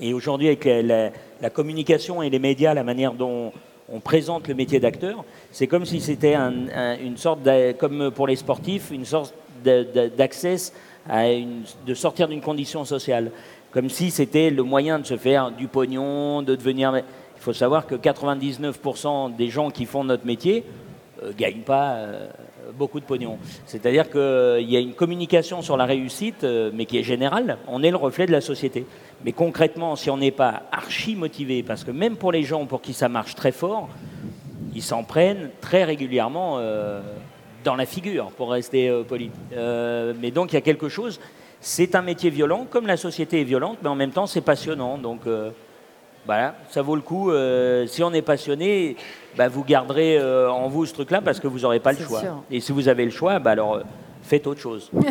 et 0.02 0.14
aujourd'hui, 0.14 0.48
avec 0.48 0.66
la 0.66 1.50
communication 1.52 2.24
et 2.24 2.32
les 2.32 2.40
médias, 2.40 2.74
la 2.74 2.84
manière 2.84 3.14
dont 3.14 3.54
on 3.94 4.00
présente 4.00 4.48
le 4.48 4.56
métier 4.56 4.80
d'acteur, 4.80 5.24
c'est 5.52 5.68
comme 5.68 5.86
si 5.86 6.02
c'était 6.02 6.34
un- 6.36 6.68
un- 6.76 6.98
une 6.98 7.18
sorte, 7.18 7.40
comme 7.78 8.12
pour 8.12 8.28
les 8.28 8.36
sportifs, 8.36 8.90
une 8.92 9.06
sorte 9.06 9.34
d'a- 9.64 9.84
d'a- 9.84 10.10
d'accès 10.10 10.56
de 11.86 11.94
sortir 11.94 12.28
d'une 12.28 12.42
condition 12.42 12.86
sociale. 12.86 13.32
Comme 13.72 13.90
si 13.90 14.12
c'était 14.12 14.50
le 14.50 14.64
moyen 14.64 15.00
de 15.00 15.06
se 15.06 15.18
faire 15.18 15.52
du 15.52 15.68
pognon, 15.68 16.42
de 16.42 16.56
devenir. 16.56 16.96
Il 16.98 17.42
faut 17.42 17.54
savoir 17.54 17.86
que 17.88 17.96
99% 17.96 19.30
des 19.30 19.50
gens 19.50 19.70
qui 19.70 19.86
font 19.86 20.04
notre 20.04 20.26
métier 20.26 20.64
ne 21.26 21.32
gagnent 21.34 21.62
pas 21.66 21.94
euh, 21.96 22.28
beaucoup 22.78 23.00
de 23.00 23.06
pognon. 23.06 23.38
C'est-à-dire 23.66 24.10
qu'il 24.10 24.70
y 24.70 24.78
a 24.78 24.80
une 24.80 24.94
communication 24.94 25.62
sur 25.62 25.78
la 25.78 25.86
réussite, 25.86 26.44
euh, 26.44 26.72
mais 26.74 26.86
qui 26.86 26.98
est 26.98 27.04
générale. 27.04 27.58
On 27.68 27.84
est 27.84 27.92
le 27.92 27.98
reflet 27.98 28.26
de 28.26 28.32
la 28.32 28.42
société. 28.42 28.86
Mais 29.26 29.32
concrètement, 29.32 29.96
si 29.96 30.10
on 30.10 30.18
n'est 30.18 30.32
pas 30.32 30.64
archi 30.72 31.16
motivé, 31.16 31.64
parce 31.64 31.84
que 31.84 31.92
même 31.92 32.16
pour 32.16 32.32
les 32.32 32.44
gens 32.44 32.66
pour 32.66 32.82
qui 32.82 32.94
ça 32.94 33.10
marche 33.10 33.36
très 33.36 33.52
fort, 33.52 33.90
ils 34.76 34.82
s'en 34.82 35.04
prennent 35.04 35.50
très 35.62 35.84
régulièrement 35.84 36.58
euh, 36.58 37.02
dans 37.64 37.76
la 37.76 37.86
figure, 37.86 38.32
pour 38.32 38.52
rester 38.52 38.90
euh, 38.90 39.04
poli. 39.04 39.32
Euh, 39.54 40.14
mais 40.20 40.32
donc 40.32 40.52
il 40.52 40.56
y 40.56 40.58
a 40.58 40.62
quelque 40.62 40.90
chose. 40.90 41.20
C'est 41.62 41.96
un 41.96 42.02
métier 42.02 42.30
violent, 42.30 42.68
comme 42.70 42.88
la 42.88 42.98
société 42.98 43.40
est 43.40 43.46
violente, 43.46 43.78
mais 43.82 43.90
en 43.90 43.96
même 43.96 44.12
temps 44.12 44.28
c'est 44.28 44.42
passionnant. 44.42 44.98
Donc 44.98 45.22
euh, 45.28 45.52
voilà, 46.26 46.56
ça 46.70 46.82
vaut 46.82 46.96
le 46.96 47.02
coup. 47.02 47.32
Euh, 47.32 47.88
si 47.88 48.04
on 48.04 48.12
est 48.14 48.22
passionné, 48.22 48.98
bah, 49.38 49.48
vous 49.48 49.64
garderez 49.64 50.18
euh, 50.18 50.52
en 50.52 50.68
vous 50.70 50.86
ce 50.86 50.94
truc-là 50.94 51.22
parce 51.22 51.40
que 51.40 51.48
vous 51.48 51.60
n'aurez 51.60 51.80
pas 51.80 51.92
le 51.94 52.00
choix. 52.00 52.20
sûr. 52.22 52.44
Et 52.52 52.60
si 52.60 52.72
vous 52.72 52.88
avez 52.88 53.06
le 53.06 53.12
choix, 53.12 53.40
bah, 53.40 53.52
alors 53.52 53.76
euh, 53.76 53.84
faites 54.22 54.48
autre 54.48 54.62
chose. 54.62 54.90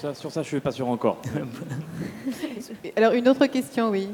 Ça, 0.00 0.14
sur 0.14 0.30
ça, 0.30 0.42
je 0.42 0.48
suis 0.48 0.60
pas 0.60 0.70
sûr 0.70 0.88
encore. 0.88 1.18
Alors, 2.96 3.12
une 3.14 3.28
autre 3.28 3.46
question, 3.46 3.90
oui. 3.90 4.08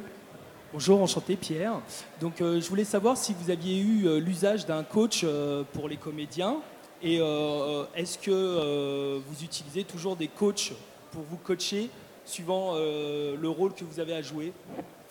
Bonjour, 0.72 1.02
enchanté 1.02 1.36
Pierre. 1.36 1.74
Donc 2.20 2.40
euh, 2.40 2.58
je 2.58 2.68
voulais 2.70 2.84
savoir 2.84 3.18
si 3.18 3.34
vous 3.38 3.50
aviez 3.50 3.78
eu 3.78 4.06
euh, 4.06 4.18
l'usage 4.18 4.64
d'un 4.64 4.82
coach 4.82 5.20
euh, 5.22 5.62
pour 5.74 5.86
les 5.90 5.98
comédiens 5.98 6.56
et 7.02 7.18
euh, 7.20 7.84
est-ce 7.94 8.16
que 8.16 8.30
euh, 8.30 9.18
vous 9.26 9.44
utilisez 9.44 9.84
toujours 9.84 10.16
des 10.16 10.28
coachs 10.28 10.72
pour 11.10 11.22
vous 11.30 11.36
coacher 11.36 11.90
suivant 12.24 12.70
euh, 12.76 13.36
le 13.38 13.48
rôle 13.50 13.74
que 13.74 13.84
vous 13.84 14.00
avez 14.00 14.14
à 14.14 14.22
jouer? 14.22 14.54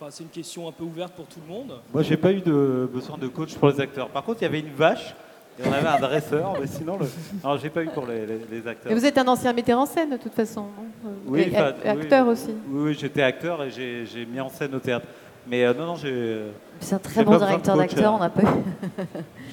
Enfin, 0.02 0.10
c'est 0.10 0.24
une 0.24 0.30
question 0.32 0.68
un 0.68 0.72
peu 0.72 0.84
ouverte 0.84 1.14
pour 1.14 1.28
tout 1.28 1.40
le 1.48 1.54
monde. 1.54 1.80
Moi, 1.94 2.02
j'ai 2.02 2.18
pas 2.18 2.32
eu 2.32 2.42
de 2.42 2.90
besoin 2.92 3.20
de 3.20 3.28
coach 3.28 3.54
pour 3.54 3.70
les 3.70 3.80
acteurs. 3.80 4.10
Par 4.10 4.24
contre, 4.24 4.40
il 4.42 4.46
y 4.46 4.48
avait 4.48 4.62
une 4.62 4.74
vache 4.74 5.14
et 5.60 5.68
on 5.68 5.72
avait 5.72 5.88
un 5.88 6.00
dresseur, 6.00 6.56
mais 6.60 6.66
sinon, 6.66 6.98
le... 6.98 7.06
non, 7.44 7.56
j'ai 7.58 7.70
pas 7.70 7.84
eu 7.84 7.88
pour 7.90 8.08
les, 8.08 8.26
les- 8.26 8.40
les 8.50 8.68
acteurs. 8.68 8.92
Mais 8.92 8.96
vous 8.98 9.06
êtes 9.06 9.20
un 9.20 9.28
ancien 9.28 9.54
metteur 9.54 9.78
en 9.78 9.86
scène, 9.86 10.10
de 10.10 10.18
toute 10.18 10.34
façon. 10.34 10.62
non? 10.62 11.10
Euh, 11.12 11.14
Oui, 11.28 11.42
et 11.42 11.50
enfin, 11.56 11.74
acteur 11.86 12.26
oui. 12.26 12.32
aussi. 12.34 12.50
Oui, 12.68 12.82
oui, 12.90 12.98
j'étais 13.00 13.22
acteur 13.22 13.62
et 13.64 13.70
j'ai 13.70 14.26
mis 14.26 14.40
en 14.40 14.50
scène 14.50 14.74
au 14.74 14.80
théâtre. 14.80 15.06
Mais 15.48 15.66
euh, 15.66 15.74
non, 15.74 15.86
non, 15.88 15.96
j'ai. 15.96 16.44
C'est 16.80 16.96
un 16.96 17.00
très 17.00 17.24
bon 17.24 17.38
directeur 17.38 17.76
d'acteur, 17.78 18.14
euh, 18.14 18.16
on 18.16 18.20
n'a 18.20 18.30
pas 18.30 18.42
eu. 18.44 18.46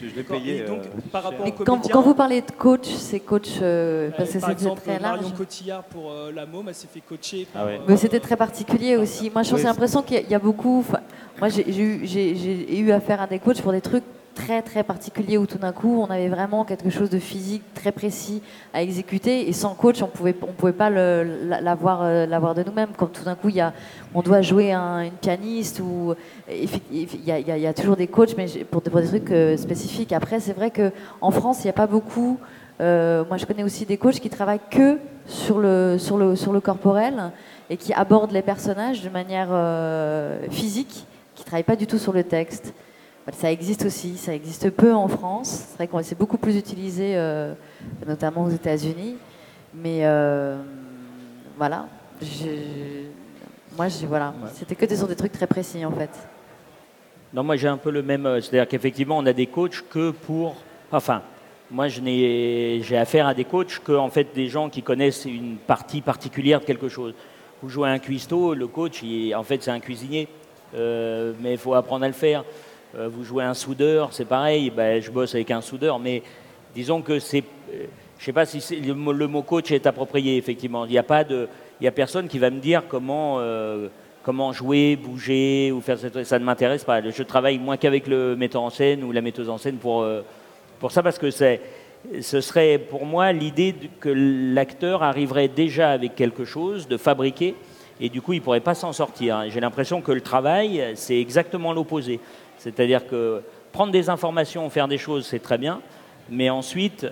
Je, 0.03 0.09
je 0.09 0.15
l'ai 0.17 0.23
payé. 0.23 0.59
Et 0.59 0.63
donc, 0.67 0.79
euh, 0.81 1.01
par 1.11 1.23
rapport 1.25 1.47
aux 1.47 1.51
quand, 1.65 1.91
quand 1.91 2.03
vous 2.03 2.15
parlez 2.15 2.41
de 2.41 2.51
coach, 2.53 2.87
c'est 2.87 3.21
coach 3.21 3.49
euh, 3.63 4.11
parce 4.17 4.31
que 4.31 4.39
par 4.39 4.51
c'était 4.51 4.53
exemple, 4.63 4.81
très 4.83 4.99
large. 4.99 5.21
Marion 5.21 5.37
Cotillard 5.37 5.83
pour 5.85 6.11
euh, 6.13 6.31
La 6.33 6.47
Môme, 6.47 6.69
elle 6.69 6.75
s'est 6.75 6.89
fait 6.93 7.01
coacher 7.01 7.47
par... 7.53 7.63
Ah 7.63 7.67
ouais. 7.67 7.77
euh, 7.79 7.85
Mais 7.89 7.97
c'était 7.97 8.21
très 8.21 8.37
particulier 8.37 8.97
aussi. 8.97 9.31
Moi, 9.31 9.43
je 9.43 9.51
Oui, 9.51 9.57
j'ai 9.57 9.63
c'est- 9.63 9.69
l'impression 9.69 10.03
qu'il 10.03 10.21
y 10.27 10.31
y, 10.31 10.35
a 10.35 10.39
beaucoup. 10.39 10.85
Moi, 11.41 11.49
j'ai 11.49 12.81
eu 12.81 12.93
affaire 12.93 13.21
à 13.23 13.27
des 13.27 13.39
coachs 13.39 13.61
pour 13.63 13.73
des 13.73 13.81
trucs 13.81 14.05
très 14.39 14.63
très 14.63 14.85
particuliers 14.85 15.37
où 15.37 15.47
tout 15.47 15.59
d'un 15.59 15.73
coup, 15.73 16.01
on 16.01 16.11
avait 16.17 16.29
vraiment 16.29 16.65
quelque 16.65 16.91
chose 16.91 17.11
de 17.11 17.19
physique 17.19 17.63
très 17.75 17.91
précis 17.93 18.41
à 18.73 18.83
exécuter 18.83 19.49
et 19.49 19.53
sans 19.53 19.75
coach, 19.75 20.01
on 20.01 20.07
pouvait 20.07 20.35
on 20.43 20.53
pouvait 20.53 20.73
pas 20.85 20.91
l'avoir 20.91 22.03
euh, 22.03 22.25
l'avoir 22.25 22.55
de 22.55 22.63
nous-mêmes. 22.63 22.91
Comme 22.97 23.11
tout 23.11 23.25
d'un 23.25 23.35
coup, 23.35 23.49
il 23.49 23.57
y 23.57 23.61
a, 23.61 23.73
on 24.15 24.23
doit 24.23 24.41
jouer 24.41 24.73
un- 24.73 25.01
une 25.01 25.19
pianiste 25.27 25.81
ou 25.81 26.15
il 26.51 27.25
y 27.27 27.33
a, 27.33 27.59
y 27.59 27.75
toujours 27.75 27.97
des 27.97 28.07
coachs, 28.07 28.35
mais 28.37 28.47
pour, 28.71 28.81
des- 28.81 28.91
trucs 28.91 29.31
euh, 29.33 29.57
spécifiques. 29.57 30.13
Après, 30.13 30.39
c'est 30.41 30.53
vrai 30.61 30.71
que 30.71 30.93
en 31.21 31.31
France, 31.33 31.65
il 31.65 31.67
n'y 31.67 31.71
a 31.71 31.81
pas 31.85 31.89
beaucoup. 31.89 32.39
euh, 32.81 33.25
moi, 33.29 33.37
je 33.39 33.45
connais 33.47 33.65
aussi 33.65 33.85
des 33.87 33.97
coachs 33.99 34.21
qui 34.21 34.31
travaillent 34.31 34.67
que 34.71 34.99
sur 35.27 35.59
le, 35.59 35.97
sur 35.99 36.17
le, 36.17 36.37
sur 36.37 36.53
le 36.53 36.61
corporel 36.61 37.33
et 37.71 37.77
qui 37.77 37.93
abordent 37.93 38.33
les 38.33 38.43
personnages 38.53 39.03
de 39.03 39.11
manière 39.11 39.51
physique, 40.51 41.05
qui 41.35 41.45
travaillent 41.45 41.65
pas 41.73 41.77
du 41.77 41.87
tout 41.87 41.99
sur 41.99 42.13
le 42.13 42.23
texte. 42.25 42.73
Ça 43.33 43.51
existe 43.53 43.85
aussi, 43.85 44.17
ça 44.17 44.35
existe 44.35 44.71
peu 44.71 44.93
en 44.95 45.09
France. 45.09 45.67
C'est 45.69 45.77
vrai 45.77 45.87
qu'on 45.89 46.03
c'est 46.03 46.19
beaucoup 46.19 46.39
plus 46.39 46.57
utilisé, 46.57 47.13
euh, 47.17 47.53
notamment 48.07 48.45
aux 48.45 48.51
États-Unis. 48.51 49.17
Mais 49.75 50.01
euh, 50.07 50.57
voilà, 51.59 51.87
je- 52.23 53.05
moi, 53.77 53.89
je- 53.89 54.07
voilà, 54.07 54.33
c'était 54.55 54.75
que 54.75 54.87
des, 54.87 54.97
sur 54.97 55.07
des 55.07 55.17
trucs 55.17 55.33
très 55.33 55.47
précis 55.47 55.85
en 55.85 55.91
fait. 55.93 56.11
Non, 57.35 57.45
moi 57.45 57.57
j'ai 57.57 57.69
un 57.69 57.77
peu 57.77 57.91
le 57.91 58.03
même. 58.03 58.25
euh, 58.25 58.41
C'est-à-dire 58.41 58.67
qu'effectivement, 58.67 59.19
on 59.19 59.27
a 59.27 59.33
des 59.35 59.47
coachs 59.47 59.85
que 59.91 60.11
pour. 60.11 60.57
Enfin, 60.91 61.21
moi 61.71 61.89
j'ai 61.89 62.83
affaire 62.97 63.27
à 63.27 63.35
des 63.35 63.45
coachs 63.45 63.81
que 63.85 63.93
en 63.93 64.09
fait 64.09 64.29
des 64.35 64.47
gens 64.49 64.71
qui 64.71 64.83
connaissent 64.83 65.27
une 65.27 65.57
partie 65.59 66.01
particulière 66.01 66.61
de 66.61 66.65
quelque 66.65 66.89
chose. 66.89 67.13
Vous 67.63 67.69
jouez 67.69 67.89
à 67.89 67.93
un 67.93 67.99
cuistot, 67.99 68.55
le 68.55 68.67
coach, 68.69 69.03
il 69.03 69.35
en 69.35 69.43
fait 69.43 69.63
c'est 69.63 69.71
un 69.71 69.81
cuisinier, 69.81 70.29
Euh, 70.75 71.33
mais 71.41 71.53
il 71.53 71.59
faut 71.59 71.73
apprendre 71.75 72.05
à 72.05 72.09
le 72.09 72.13
faire. 72.15 72.45
Euh, 72.97 73.09
vous 73.09 73.25
jouez 73.25 73.45
un 73.45 73.55
soudeur, 73.55 74.13
c'est 74.13 74.25
pareil. 74.25 74.71
Ben, 74.71 75.01
je 75.03 75.11
bosse 75.11 75.35
avec 75.35 75.51
un 75.51 75.61
soudeur, 75.61 75.99
mais 75.99 76.23
disons 76.75 77.03
que 77.03 77.19
c'est. 77.19 77.45
euh, 77.73 77.85
Je 78.19 78.25
sais 78.25 78.33
pas 78.33 78.47
si 78.47 78.77
le, 78.81 78.95
mot- 78.95 79.43
coach 79.43 79.71
est 79.71 79.87
approprié 79.87 80.37
effectivement. 80.37 80.85
Il 80.87 80.91
n'y 80.93 80.99
a 80.99 81.03
pas 81.03 81.23
de, 81.25 81.49
il 81.81 81.87
a 81.87 81.93
personne 81.93 82.29
qui 82.29 82.39
va 82.39 82.51
me 82.51 82.61
dire 82.61 82.83
comment. 82.89 83.37
euh, 83.41 83.89
comment 84.25 84.53
jouer, 84.53 84.97
bouger 84.97 85.73
ou 85.73 85.81
faire 85.81 85.97
cette... 85.99 86.23
ça 86.25 86.39
ne 86.39 86.45
m'intéresse 86.45 86.85
pas. 86.85 87.01
Je 87.01 87.23
travaille 87.23 87.57
moins 87.59 87.79
qu'avec 87.79 88.07
le 88.07 88.37
metteur 88.37 88.61
en 88.61 88.69
scène 88.69 89.03
ou 89.03 89.11
la 89.11 89.23
metteuse 89.23 89.49
en 89.49 89.57
scène 89.57 89.77
pour, 89.77 90.07
pour 90.81 90.93
ça 90.93 91.03
parce 91.03 91.19
que 91.19 91.31
ce 91.31 92.41
serait 92.43 92.77
pour 92.77 93.07
moi 93.07 93.33
l'idée 93.33 93.75
que 94.01 94.11
l'acteur 94.55 95.03
arriverait 95.03 95.49
déjà 95.49 95.93
avec 95.93 96.15
quelque 96.15 96.45
chose 96.45 96.89
de 96.89 96.99
fabriqué 96.99 97.55
et 98.03 98.11
du 98.11 98.21
coup 98.21 98.35
il 98.35 98.43
pourrait 98.43 98.61
pas 98.61 98.75
s'en 98.75 98.93
sortir. 98.93 99.45
J'ai 99.49 99.61
l'impression 99.61 100.03
que 100.03 100.13
le 100.13 100.21
travail 100.21 100.85
c'est 100.95 101.19
exactement 101.19 101.73
l'opposé. 101.73 102.21
C'est-à-dire 102.59 103.07
que 103.07 103.43
prendre 103.73 103.93
des 103.93 104.11
informations, 104.11 104.69
faire 104.71 104.89
des 104.89 104.99
choses 104.99 105.27
c'est 105.27 105.39
très 105.39 105.59
bien, 105.59 105.81
mais 106.31 106.51
ensuite 106.51 107.07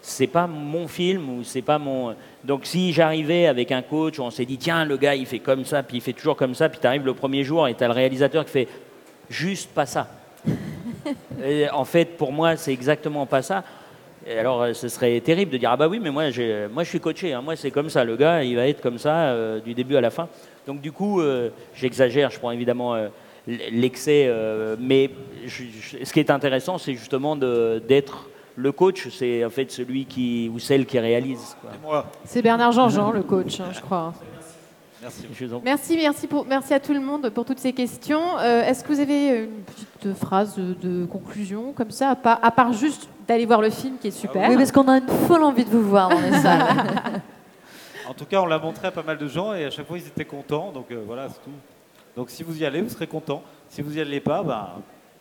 c'est 0.00 0.26
pas 0.26 0.46
mon 0.48 0.88
film 0.88 1.28
ou 1.30 1.44
c'est 1.44 1.62
pas 1.62 1.78
mon. 1.78 2.14
Donc 2.44 2.62
si 2.66 2.92
j'arrivais 2.92 3.46
avec 3.46 3.70
un 3.70 3.82
coach, 3.82 4.18
on 4.18 4.30
s'est 4.30 4.44
dit 4.44 4.58
tiens 4.58 4.84
le 4.84 4.96
gars 4.96 5.14
il 5.14 5.26
fait 5.26 5.38
comme 5.38 5.64
ça, 5.64 5.82
puis 5.82 5.98
il 5.98 6.00
fait 6.00 6.12
toujours 6.12 6.36
comme 6.36 6.54
ça, 6.54 6.68
puis 6.68 6.80
tu 6.80 6.86
arrives 6.86 7.04
le 7.06 7.14
premier 7.14 7.44
jour 7.44 7.68
et 7.68 7.74
tu 7.74 7.84
as 7.84 7.88
le 7.88 7.94
réalisateur 7.94 8.44
qui 8.44 8.50
fait 8.50 8.68
juste 9.30 9.70
pas 9.70 9.86
ça. 9.86 10.08
Et 11.44 11.68
en 11.70 11.84
fait 11.84 12.16
pour 12.16 12.32
moi 12.32 12.56
c'est 12.56 12.72
exactement 12.72 13.26
pas 13.26 13.42
ça. 13.42 13.64
Et 14.26 14.38
alors 14.38 14.62
euh, 14.62 14.72
ce 14.72 14.88
serait 14.88 15.20
terrible 15.20 15.50
de 15.50 15.56
dire 15.56 15.70
ah 15.72 15.76
bah 15.76 15.88
oui 15.88 15.98
mais 16.00 16.10
moi 16.10 16.30
j'ai- 16.30 16.68
moi 16.72 16.84
je 16.84 16.88
suis 16.90 17.00
coaché, 17.00 17.32
hein. 17.32 17.40
moi 17.42 17.56
c'est 17.56 17.70
comme 17.70 17.90
ça, 17.90 18.04
le 18.04 18.16
gars 18.16 18.42
il 18.44 18.54
va 18.56 18.68
être 18.68 18.80
comme 18.80 18.98
ça 18.98 19.16
euh, 19.30 19.60
du 19.60 19.74
début 19.74 19.96
à 19.96 20.00
la 20.00 20.10
fin. 20.10 20.28
Donc 20.66 20.80
du 20.80 20.92
coup 20.92 21.20
euh, 21.20 21.50
j'exagère, 21.74 22.30
je 22.30 22.38
prends 22.38 22.50
évidemment 22.52 22.94
euh, 22.94 23.08
l'excès, 23.46 24.26
euh, 24.26 24.76
mais 24.78 25.10
je- 25.46 25.64
je- 25.64 26.04
ce 26.04 26.12
qui 26.12 26.20
est 26.20 26.30
intéressant 26.30 26.78
c'est 26.78 26.94
justement 26.94 27.34
d'être 27.36 28.28
le 28.54 28.70
coach, 28.72 29.08
c'est 29.08 29.44
en 29.44 29.50
fait 29.50 29.70
celui 29.72 30.04
qui 30.04 30.50
ou 30.54 30.58
celle 30.58 30.84
qui 30.86 30.98
réalise. 30.98 31.56
quoi. 31.82 32.06
C'est 32.24 32.42
Bernard 32.42 32.72
Jean-Jean, 32.72 33.10
le 33.10 33.22
coach, 33.22 33.60
hein, 33.60 33.70
je 33.72 33.80
crois. 33.80 34.12
Merci. 35.02 35.26
Merci, 35.64 35.96
merci, 35.96 36.26
pour, 36.28 36.46
merci 36.46 36.72
à 36.74 36.78
tout 36.78 36.92
le 36.92 37.00
monde 37.00 37.28
pour 37.30 37.44
toutes 37.44 37.58
ces 37.58 37.72
questions. 37.72 38.38
Euh, 38.38 38.62
Est-ce 38.62 38.84
que 38.84 38.92
vous 38.92 39.00
avez 39.00 39.44
une 39.44 39.62
petite 39.64 40.14
phrase 40.16 40.54
de, 40.54 40.74
de 40.74 41.06
conclusion 41.06 41.72
comme 41.72 41.90
ça, 41.90 42.10
à 42.10 42.14
part, 42.14 42.38
à 42.40 42.52
part 42.52 42.72
juste 42.72 43.08
d'aller 43.26 43.44
voir 43.46 43.60
le 43.60 43.70
film 43.70 43.96
qui 44.00 44.08
est 44.08 44.10
super 44.12 44.48
Oui, 44.48 44.56
parce 44.56 44.70
qu'on 44.70 44.86
a 44.86 44.98
une 44.98 45.08
folle 45.26 45.42
envie 45.42 45.64
de 45.64 45.70
vous 45.70 45.82
voir 45.82 46.08
dans 46.10 46.20
les 46.20 46.38
salles. 46.40 46.66
En 48.08 48.14
tout 48.14 48.26
cas, 48.26 48.40
on 48.42 48.46
l'a 48.46 48.58
montré 48.58 48.88
à 48.88 48.90
pas 48.90 49.02
mal 49.02 49.16
de 49.16 49.26
gens 49.26 49.54
et 49.54 49.64
à 49.64 49.70
chaque 49.70 49.86
fois 49.86 49.96
ils 49.96 50.06
étaient 50.06 50.24
contents. 50.24 50.70
Donc 50.72 50.86
euh, 50.90 51.02
voilà, 51.06 51.28
c'est 51.30 51.42
tout. 51.42 51.50
Donc 52.16 52.30
si 52.30 52.42
vous 52.42 52.60
y 52.60 52.64
allez, 52.64 52.82
vous 52.82 52.88
serez 52.90 53.06
contents. 53.06 53.42
Si 53.68 53.82
vous 53.82 53.96
y 53.96 54.00
allez 54.00 54.20
pas, 54.20 54.42
bah, 54.42 54.76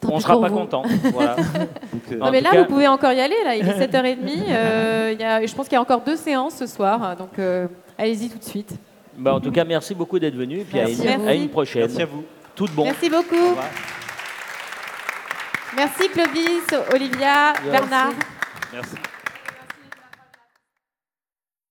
On 0.07 0.19
sera 0.19 0.39
pas 0.39 0.49
content. 0.49 0.83
Voilà. 1.13 1.35
Donc, 1.93 2.01
euh, 2.11 2.17
Non, 2.17 2.31
mais 2.31 2.41
là, 2.41 2.49
vous 2.57 2.65
pouvez 2.65 2.87
encore 2.87 3.13
y 3.13 3.21
aller. 3.21 3.35
Là, 3.43 3.55
il 3.55 3.67
est 3.67 3.87
7h30. 3.87 4.17
euh, 4.49 5.11
il 5.13 5.19
y 5.19 5.23
a, 5.23 5.45
je 5.45 5.53
pense 5.55 5.67
qu'il 5.67 5.75
y 5.75 5.77
a 5.77 5.81
encore 5.81 6.01
deux 6.01 6.17
séances 6.17 6.55
ce 6.55 6.65
soir. 6.67 7.15
Donc, 7.15 7.39
euh, 7.39 7.67
allez-y 7.97 8.29
tout 8.29 8.37
de 8.39 8.43
suite. 8.43 8.73
Bah, 9.17 9.33
en 9.33 9.39
tout 9.39 9.51
cas, 9.51 9.63
merci 9.63 9.93
beaucoup 9.95 10.19
d'être 10.19 10.35
venu. 10.35 10.59
Et 10.59 10.63
puis 10.63 10.79
à 10.79 10.89
une, 10.89 11.07
à 11.07 11.17
vous. 11.17 11.27
à 11.27 11.33
une 11.33 11.49
prochaine. 11.49 11.83
Merci 11.83 12.01
à 12.01 12.05
vous. 12.05 12.23
Tout 12.55 12.67
de 12.67 12.71
bon. 12.71 12.83
Merci 12.83 13.09
beaucoup. 13.09 13.55
Merci 15.75 16.09
Clovis, 16.09 16.67
Olivia, 16.93 17.53
Merci. 17.53 17.69
Bernard. 17.69 18.11
Merci. 18.73 18.95